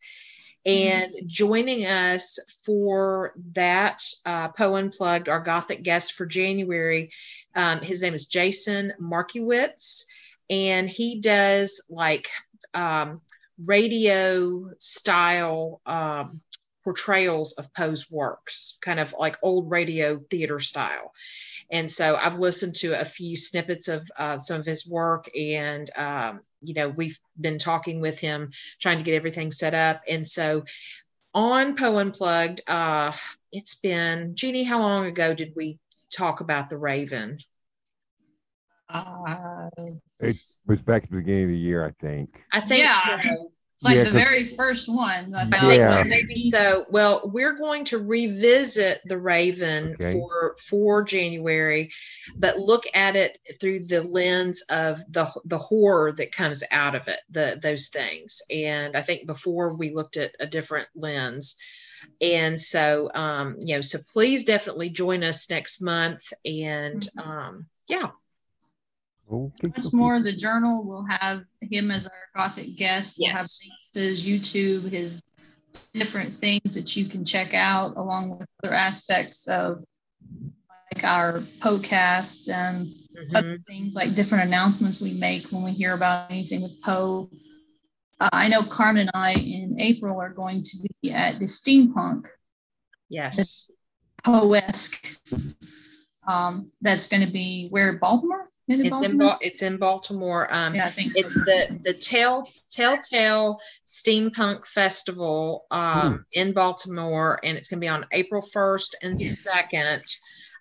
Mm-hmm. 0.68 1.20
And 1.22 1.30
joining 1.30 1.86
us 1.86 2.40
for 2.66 3.34
that 3.54 4.04
uh, 4.26 4.50
Poe 4.50 4.76
Unplugged, 4.76 5.30
our 5.30 5.40
Gothic 5.40 5.84
guest 5.84 6.14
for 6.14 6.26
January, 6.26 7.12
um, 7.56 7.82
his 7.82 8.02
name 8.02 8.14
is 8.14 8.28
Jason 8.28 8.94
Markiewicz 9.02 10.06
and 10.50 10.90
he 10.90 11.20
does 11.20 11.86
like 11.90 12.30
um, 12.74 13.22
radio 13.64 14.70
style 14.80 15.82
um, 15.86 16.42
portrayals 16.84 17.54
of 17.54 17.74
Poe's 17.74 18.10
works, 18.12 18.78
kind 18.82 19.00
of 19.00 19.14
like 19.20 19.38
old 19.42 19.70
radio 19.70 20.20
theater 20.30 20.60
style. 20.60 21.12
And 21.72 21.92
so 21.92 22.16
I've 22.16 22.40
listened 22.40 22.76
to 22.78 23.00
a 23.00 23.06
few 23.06 23.36
snippets 23.36 23.88
of 23.88 24.08
uh, 24.18 24.38
some 24.38 24.60
of 24.60 24.66
his 24.66 24.88
work, 24.88 25.28
and 25.38 25.90
um, 25.96 26.42
you 26.62 26.76
know 26.76 26.90
we've 26.90 27.20
been 27.40 27.58
talking 27.58 28.00
with 28.02 28.20
him, 28.20 28.52
trying 28.80 28.98
to 28.98 29.04
get 29.04 29.16
everything 29.16 29.52
set 29.52 29.74
up. 29.74 30.02
And 30.08 30.28
so 30.28 30.64
on 31.34 31.76
Poe 31.76 31.98
Unplugged, 31.98 32.62
uh, 32.68 33.12
it's 33.52 33.76
been 33.76 34.36
Jeannie. 34.36 34.64
How 34.64 34.80
long 34.80 35.06
ago 35.06 35.34
did 35.34 35.54
we 35.56 35.80
talk 36.16 36.40
about 36.40 36.70
the 36.70 36.78
Raven? 36.78 37.40
Uh, 38.90 39.70
it 40.20 40.36
was 40.68 40.82
back 40.84 41.04
at 41.04 41.10
the 41.10 41.18
beginning 41.18 41.44
of 41.46 41.50
the 41.50 41.58
year, 41.58 41.86
I 41.86 41.92
think. 42.00 42.42
I 42.52 42.60
think 42.60 42.84
yeah. 42.84 43.20
so. 43.22 43.52
It's 43.78 43.84
like 43.84 43.96
Yeah, 43.98 44.04
the 44.06 44.12
'cause- 44.12 44.22
very 44.22 44.46
first 44.46 44.88
one. 44.88 45.36
I 45.36 45.42
I 45.42 45.46
think 45.46 45.74
Yeah. 45.80 45.98
was 46.00 46.08
maybe 46.08 46.50
so. 46.50 46.86
Well, 46.90 47.30
we're 47.34 47.58
going 47.58 47.84
to 47.86 47.98
revisit 47.98 49.02
the 49.06 49.18
Raven 49.18 49.96
Okay. 50.00 50.14
for 50.14 50.56
for 50.66 51.04
January, 51.04 51.92
but 52.38 52.58
look 52.58 52.86
at 52.94 53.18
it 53.18 53.38
through 53.60 53.86
the 53.88 54.04
lens 54.04 54.64
of 54.70 55.00
the 55.10 55.30
the 55.44 55.58
horror 55.58 56.14
that 56.14 56.32
comes 56.32 56.64
out 56.72 56.96
of 56.96 57.10
it, 57.10 57.20
the 57.30 57.60
those 57.62 57.90
things. 57.90 58.42
And 58.50 58.96
I 58.96 59.02
think 59.02 59.28
before 59.28 59.74
we 59.74 59.94
looked 59.94 60.16
at 60.16 60.36
a 60.40 60.46
different 60.48 60.88
lens. 60.96 61.58
And 62.22 62.62
so 62.62 63.10
um, 63.14 63.58
you 63.60 63.76
know, 63.76 63.82
so 63.82 63.98
please 64.14 64.46
definitely 64.46 64.90
join 64.90 65.22
us 65.22 65.50
next 65.50 65.82
month. 65.82 66.32
And 66.46 67.02
Mm-hmm. 67.02 67.30
um, 67.30 67.66
yeah, 67.90 68.04
Okay, 68.06 68.12
Once 69.28 69.88
okay. 69.88 69.98
more, 69.98 70.20
the 70.22 70.32
journal 70.32 70.84
will 70.84 71.06
have 71.06 71.44
him 71.62 71.92
as 71.92 72.06
our 72.06 72.14
Gothic 72.36 72.76
guest. 72.76 73.18
We'll 73.20 73.32
have 73.32 73.40
Yes. 73.40 73.60
links 73.64 73.90
to 73.92 74.00
his 74.00 74.26
YouTube, 74.26 74.90
his 74.92 75.22
different 75.94 76.34
things 76.34 76.76
that 76.76 76.96
you 76.96 77.06
can 77.06 77.26
check 77.26 77.54
out, 77.54 77.98
along 77.98 78.38
with 78.38 78.48
other 78.64 78.74
aspects 78.74 79.48
of 79.48 79.84
like 80.94 81.04
our 81.04 81.40
podcast 81.60 82.52
and 82.52 82.88
mhm. 82.88 83.36
other 83.36 83.58
things 83.68 83.96
like 83.96 84.16
different 84.16 84.46
announcements 84.46 85.02
we 85.02 85.14
make 85.14 85.48
when 85.48 85.64
we 85.64 85.72
hear 85.72 85.94
about 85.94 86.32
anything 86.32 86.62
with 86.62 86.82
Poe. 86.82 87.30
Uh, 88.20 88.30
I 88.32 88.48
know 88.48 88.64
Carmen 88.64 89.10
and 89.10 89.12
I 89.14 89.34
in 89.34 89.80
April 89.80 90.20
are 90.20 90.30
going 90.30 90.64
to 90.64 90.88
be 91.02 91.12
at 91.12 91.40
the 91.40 91.46
Steampunk 91.46 92.28
yes, 93.10 93.70
Poe-esque. 94.24 95.18
Um, 96.28 96.72
that's 96.82 97.08
going 97.08 97.26
to 97.26 97.32
be 97.32 97.68
where 97.70 97.94
Baltimore. 97.94 98.50
Is 98.68 98.80
it 98.80 98.88
it's 98.88 99.02
in 99.02 99.18
Baltimore? 99.18 99.38
Ba- 99.40 99.46
it's 99.46 99.62
in 99.62 99.78
Baltimore. 99.78 100.54
Um, 100.54 100.76
yeah, 100.76 100.88
I 100.88 100.90
think 100.90 101.12
so. 101.14 101.20
it's 101.20 101.34
the 101.34 101.80
the 101.84 101.94
tell 101.94 102.48
telltale 102.72 103.60
steampunk 103.88 104.66
festival 104.66 105.66
um, 105.72 106.26
in 106.34 106.52
baltimore 106.52 107.40
and 107.44 107.58
it's 107.58 107.70
going 107.70 107.80
to 107.80 107.86
be 107.86 107.88
on 107.88 108.06
april 108.12 108.42
1st 108.42 108.96
and 109.02 109.22
Yes. 109.22 109.48
2nd 109.72 110.18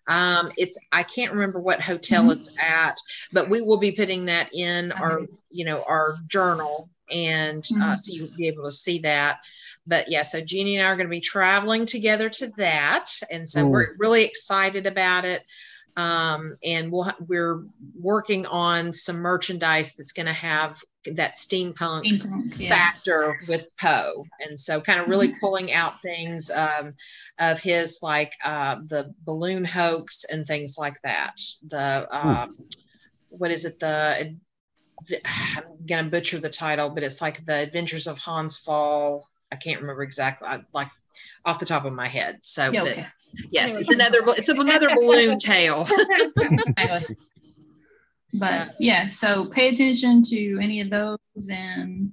um, 0.07 0.53
it's 0.57 0.79
i 0.93 1.03
can't 1.03 1.33
remember 1.33 1.59
what 1.59 1.81
hotel 1.81 2.25
Mhm. 2.25 2.33
it's 2.37 2.51
at 2.61 2.97
but 3.33 3.49
we 3.49 3.63
will 3.63 3.79
be 3.79 3.91
putting 3.91 4.27
that 4.27 4.51
in 4.55 4.93
our 4.93 5.23
you 5.51 5.65
know 5.65 5.83
our 5.89 6.17
journal 6.29 6.89
and 7.11 7.65
uh, 7.83 7.95
Mhm. 7.95 7.99
so 7.99 8.13
you'll 8.15 8.37
be 8.37 8.47
able 8.49 8.65
to 8.65 8.71
see 8.71 8.99
that 9.01 9.41
but 9.87 10.09
yeah 10.09 10.23
so 10.23 10.41
jeannie 10.41 10.77
and 10.77 10.87
i 10.87 10.91
are 10.91 10.97
going 10.97 11.07
to 11.07 11.11
be 11.11 11.21
traveling 11.21 11.85
together 11.87 12.29
to 12.29 12.49
that 12.59 13.07
and 13.31 13.49
so 13.49 13.63
Cool. 13.63 13.71
we're 13.73 13.97
really 13.99 14.23
excited 14.25 14.87
about 14.87 15.25
it 15.25 15.43
um, 15.97 16.57
and 16.65 16.91
we'll 16.91 17.11
we're 17.27 17.65
working 17.99 18.47
on 18.47 18.93
some 18.93 19.17
merchandise 19.17 19.95
that's 19.95 20.13
going 20.13 20.27
to 20.27 20.33
have 20.33 20.81
that 21.13 21.35
steampunk 21.35 22.05
Steampunk, 22.05 22.55
yeah. 22.59 22.69
factor 22.71 23.41
with 23.47 23.69
Poe, 23.77 24.27
and 24.41 24.59
so 24.59 24.81
kind 24.81 25.01
of 25.01 25.09
really 25.09 25.35
pulling 25.41 25.73
out 25.73 26.03
things 26.03 26.51
um, 26.51 26.95
of 27.39 27.61
his 27.61 28.01
like 28.03 28.33
uh, 28.45 28.77
the 28.87 29.15
balloon 29.25 29.65
hoax 29.65 30.25
and 30.25 30.47
things 30.47 30.77
like 30.79 31.01
that. 31.03 31.37
The 31.69 32.09
uh, 32.11 32.49
what 33.29 33.51
is 33.51 33.65
it? 33.65 33.79
The 33.79 34.37
I'm 35.25 35.87
gonna 35.87 36.09
butcher 36.09 36.39
the 36.39 36.51
title, 36.51 36.91
but 36.91 37.03
it's 37.03 37.23
like 37.23 37.45
the 37.45 37.61
Adventures 37.61 38.07
of 38.07 38.19
Hans 38.19 38.61
Pfaall. 38.65 39.23
I 39.53 39.57
can't 39.57 39.81
remember 39.81 40.03
exactly, 40.03 40.49
I, 40.49 40.65
like 40.73 40.89
off 41.45 41.61
the 41.61 41.67
top 41.67 41.85
of 41.85 41.93
my 41.93 42.09
head. 42.09 42.41
So, 42.43 42.71
Yeah, 42.73 42.83
okay. 42.83 43.07
Yes, 43.51 43.76
it's 43.76 43.91
another 43.91 44.18
it's 44.28 44.49
another 44.49 44.89
balloon 44.95 45.39
tale. 45.51 45.87
But 48.41 48.74
yeah, 48.80 49.07
so 49.07 49.47
pay 49.47 49.68
attention 49.68 50.22
to 50.24 50.59
any 50.61 50.80
of 50.80 50.91
those 50.91 51.18
and 51.51 52.12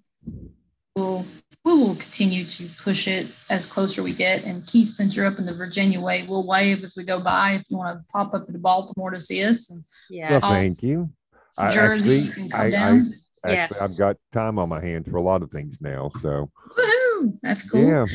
we'll 0.96 1.26
we 1.64 1.74
will 1.74 1.96
continue 1.96 2.44
to 2.44 2.66
push 2.84 3.08
it 3.08 3.34
as 3.50 3.66
closer 3.66 4.02
we 4.04 4.14
get. 4.14 4.46
And 4.46 4.66
Keith, 4.66 4.90
since 4.90 5.16
you're 5.16 5.28
up 5.28 5.38
in 5.40 5.46
the 5.46 5.54
Virginia 5.54 6.02
way, 6.02 6.26
we'll 6.28 6.46
wave 6.46 6.84
as 6.84 6.96
we 6.96 7.04
go 7.04 7.20
by 7.20 7.52
if 7.54 7.64
you 7.70 7.78
want 7.78 7.98
to 8.00 8.06
pop 8.12 8.34
up 8.34 8.48
to 8.48 8.58
Baltimore 8.58 9.12
to 9.12 9.22
see 9.22 9.44
us. 9.44 9.70
And 9.70 9.84
yeah, 10.10 10.32
Well, 10.32 10.42
thank 10.42 10.82
you. 10.84 11.10
I 11.58 11.72
Jersey, 11.74 12.10
you 12.22 12.28
actually, 12.30 12.34
can 12.34 12.50
come 12.50 12.62
I, 12.62 12.66
I 12.66 12.70
down. 12.72 13.00
actually, 13.00 13.18
Yes. 13.48 13.82
I've 13.82 13.98
got 13.98 14.18
time 14.34 14.60
on 14.60 14.70
my 14.70 14.80
hands 14.82 15.08
for 15.10 15.18
a 15.18 15.22
lot 15.22 15.42
of 15.44 15.52
things 15.52 15.78
now. 15.82 16.12
So 16.22 16.50
Woohoo! 16.78 17.38
That's 17.42 17.68
cool. 17.70 17.84
yeah, 17.88 18.06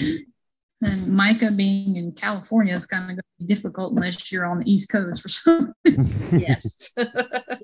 And 0.86 1.08
Micah 1.08 1.50
being 1.50 1.96
in 1.96 2.12
California 2.12 2.74
is 2.74 2.86
kind 2.86 3.02
of 3.02 3.08
going 3.08 3.16
to 3.18 3.22
be 3.40 3.46
difficult 3.46 3.94
unless 3.94 4.30
you're 4.30 4.46
on 4.46 4.60
the 4.60 4.70
East 4.70 4.88
Coast 4.90 5.20
for 5.20 5.28
some. 5.28 5.72
yes. 6.32 6.92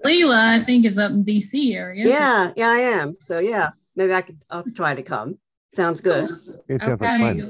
Leela, 0.05 0.37
I 0.55 0.59
think, 0.59 0.85
is 0.85 0.99
up 0.99 1.12
in 1.12 1.25
DC 1.25 1.75
area. 1.75 2.05
so- 2.05 2.11
Yeah, 2.11 2.53
yeah, 2.57 2.68
I 2.68 2.79
am. 2.79 3.14
So 3.20 3.39
yeah, 3.39 3.70
maybe 3.97 4.12
I 4.12 4.23
could. 4.23 4.43
I'll 4.51 4.64
try 4.64 4.95
to 4.95 5.03
come. 5.03 5.39
Sounds 5.73 6.01
good. 6.03 6.31
it 6.68 6.83
Okay. 6.83 7.41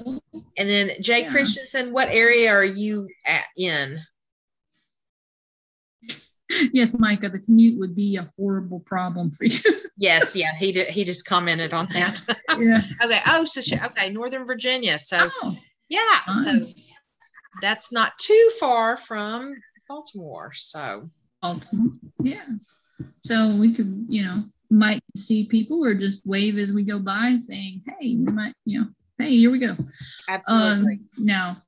And 0.58 0.68
then 0.68 0.90
Jay 1.00 1.22
Yeah. 1.22 1.30
Christensen, 1.30 1.92
what 1.92 2.08
area 2.08 2.52
are 2.52 2.64
you 2.64 3.08
at 3.26 3.44
in? 3.56 3.98
Yes, 6.72 6.98
Micah, 6.98 7.28
the 7.28 7.38
commute 7.38 7.78
would 7.78 7.94
be 7.94 8.16
a 8.16 8.30
horrible 8.36 8.80
problem 8.80 9.30
for 9.30 9.44
you. 9.44 9.60
Yes, 9.96 10.34
yeah, 10.34 10.52
he 10.58 10.72
did. 10.72 10.88
He 10.88 11.04
just 11.04 11.26
commented 11.26 11.72
on 11.72 11.86
that. 11.92 12.20
yeah. 12.58 12.80
okay. 13.04 13.20
Oh, 13.26 13.44
so 13.44 13.60
she, 13.60 13.76
okay, 13.76 14.10
Northern 14.10 14.44
Virginia. 14.44 14.98
So 14.98 15.28
Oh, 15.42 15.56
yeah, 15.88 16.20
so 16.42 16.64
that's 17.60 17.92
not 17.92 18.12
too 18.18 18.50
far 18.58 18.96
from 18.96 19.54
Baltimore. 19.88 20.50
So 20.54 21.08
Baltimore. 21.40 21.92
Yeah. 22.20 22.46
So 23.20 23.54
we 23.54 23.72
could, 23.74 24.06
you 24.08 24.24
know, 24.24 24.42
might 24.70 25.02
see 25.14 25.44
people 25.46 25.84
or 25.84 25.94
just 25.94 26.26
wave 26.26 26.58
as 26.58 26.72
we 26.72 26.82
go 26.82 26.98
by 26.98 27.36
saying, 27.36 27.82
hey, 27.86 28.16
we 28.16 28.32
might, 28.32 28.54
you 28.64 28.80
know, 28.80 28.86
hey, 29.18 29.36
here 29.36 29.52
we 29.52 29.58
go. 29.58 29.76
absolutely. 30.28 30.94
Um, 30.94 31.08
now, 31.18 31.62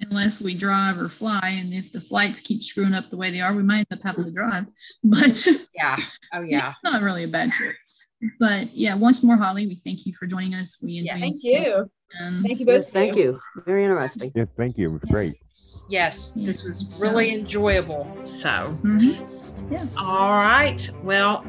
unless 0.00 0.40
we 0.40 0.54
drive 0.54 1.00
or 1.00 1.08
fly, 1.08 1.40
and 1.58 1.72
if 1.72 1.92
the 1.92 2.00
flights 2.00 2.40
keep 2.40 2.62
screwing 2.62 2.94
up 2.94 3.08
the 3.10 3.16
way 3.16 3.30
they 3.30 3.40
are, 3.40 3.54
we 3.54 3.62
might 3.62 3.78
end 3.78 3.86
up 3.92 4.00
having 4.02 4.24
to 4.24 4.30
drive. 4.30 4.66
But 5.04 5.46
yeah. 5.74 5.96
Oh 6.32 6.42
yeah. 6.42 6.68
it's 6.68 6.78
not 6.84 7.02
really 7.02 7.24
a 7.24 7.28
bad 7.28 7.52
trip. 7.52 7.76
But 8.40 8.74
yeah, 8.74 8.94
once 8.96 9.22
more, 9.22 9.36
Holly, 9.36 9.66
we 9.66 9.76
thank 9.76 10.04
you 10.04 10.12
for 10.12 10.26
joining 10.26 10.54
us. 10.54 10.78
We 10.82 10.92
Yeah, 10.92 11.16
Thank 11.16 11.36
you. 11.42 11.88
And 12.20 12.42
Thank 12.42 12.58
you 12.58 12.66
both. 12.66 12.76
Yes, 12.76 12.90
thank 12.90 13.16
you. 13.16 13.38
Very 13.66 13.84
interesting. 13.84 14.32
Yeah, 14.34 14.46
thank 14.56 14.78
you. 14.78 14.88
It 14.88 14.92
was 14.94 15.02
great. 15.10 15.34
Yes, 15.90 16.30
this 16.30 16.64
was 16.64 16.88
So- 16.96 17.02
really 17.02 17.32
enjoyable. 17.34 18.08
So 18.24 18.78
Mhm. 18.82 19.22
All 19.98 20.32
right. 20.32 20.88
Well, 21.04 21.44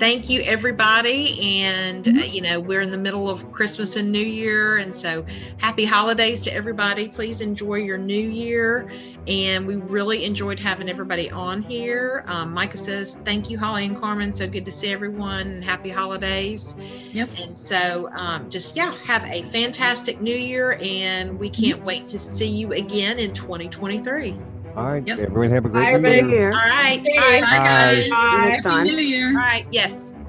thank 0.00 0.30
you, 0.30 0.40
everybody. 0.40 1.60
And, 1.62 2.08
uh, 2.08 2.10
you 2.10 2.40
know, 2.40 2.58
we're 2.58 2.80
in 2.80 2.90
the 2.90 2.98
middle 2.98 3.28
of 3.28 3.52
Christmas 3.52 3.96
and 3.96 4.10
New 4.10 4.18
Year. 4.18 4.78
And 4.78 4.96
so 4.96 5.24
happy 5.58 5.84
holidays 5.84 6.40
to 6.42 6.54
everybody. 6.54 7.06
Please 7.08 7.42
enjoy 7.42 7.76
your 7.76 7.98
new 7.98 8.28
year. 8.28 8.90
And 9.28 9.66
we 9.66 9.76
really 9.76 10.24
enjoyed 10.24 10.58
having 10.58 10.88
everybody 10.88 11.30
on 11.30 11.62
here. 11.62 12.24
Um, 12.26 12.54
Micah 12.54 12.78
says, 12.78 13.18
thank 13.18 13.50
you, 13.50 13.58
Holly 13.58 13.84
and 13.84 14.00
Carmen. 14.00 14.32
So 14.32 14.48
good 14.48 14.64
to 14.64 14.72
see 14.72 14.90
everyone 14.90 15.46
and 15.48 15.62
happy 15.62 15.90
holidays. 15.90 16.74
Yep. 17.12 17.28
And 17.38 17.56
so 17.56 18.08
um, 18.12 18.48
just, 18.48 18.76
yeah, 18.76 18.94
have 19.04 19.22
a 19.30 19.42
fantastic 19.50 20.22
new 20.22 20.34
year. 20.34 20.78
And 20.80 21.38
we 21.38 21.50
can't 21.50 21.84
wait 21.84 22.08
to 22.08 22.18
see 22.18 22.48
you 22.48 22.72
again 22.72 23.18
in 23.18 23.34
2023. 23.34 24.34
All 24.76 24.84
right, 24.86 25.06
Yep. 25.06 25.18
everyone 25.18 25.50
have 25.50 25.64
a 25.64 25.68
great 25.68 25.84
Bye, 25.84 25.98
New 25.98 26.08
everybody. 26.08 26.32
Year. 26.32 26.52
All 26.52 26.58
right. 26.58 27.00
Thanks. 27.04 27.10
Bye, 27.16 27.40
Bye, 27.40 27.64
guys. 27.64 28.08
guys. 28.08 28.30
See 28.30 28.36
you 28.36 28.40
next 28.42 28.64
Happy 28.64 28.68
time. 28.68 28.84
New 28.86 28.96
Year. 28.96 29.28
All 29.28 29.34
right. 29.34 29.66
Yes. 29.70 30.19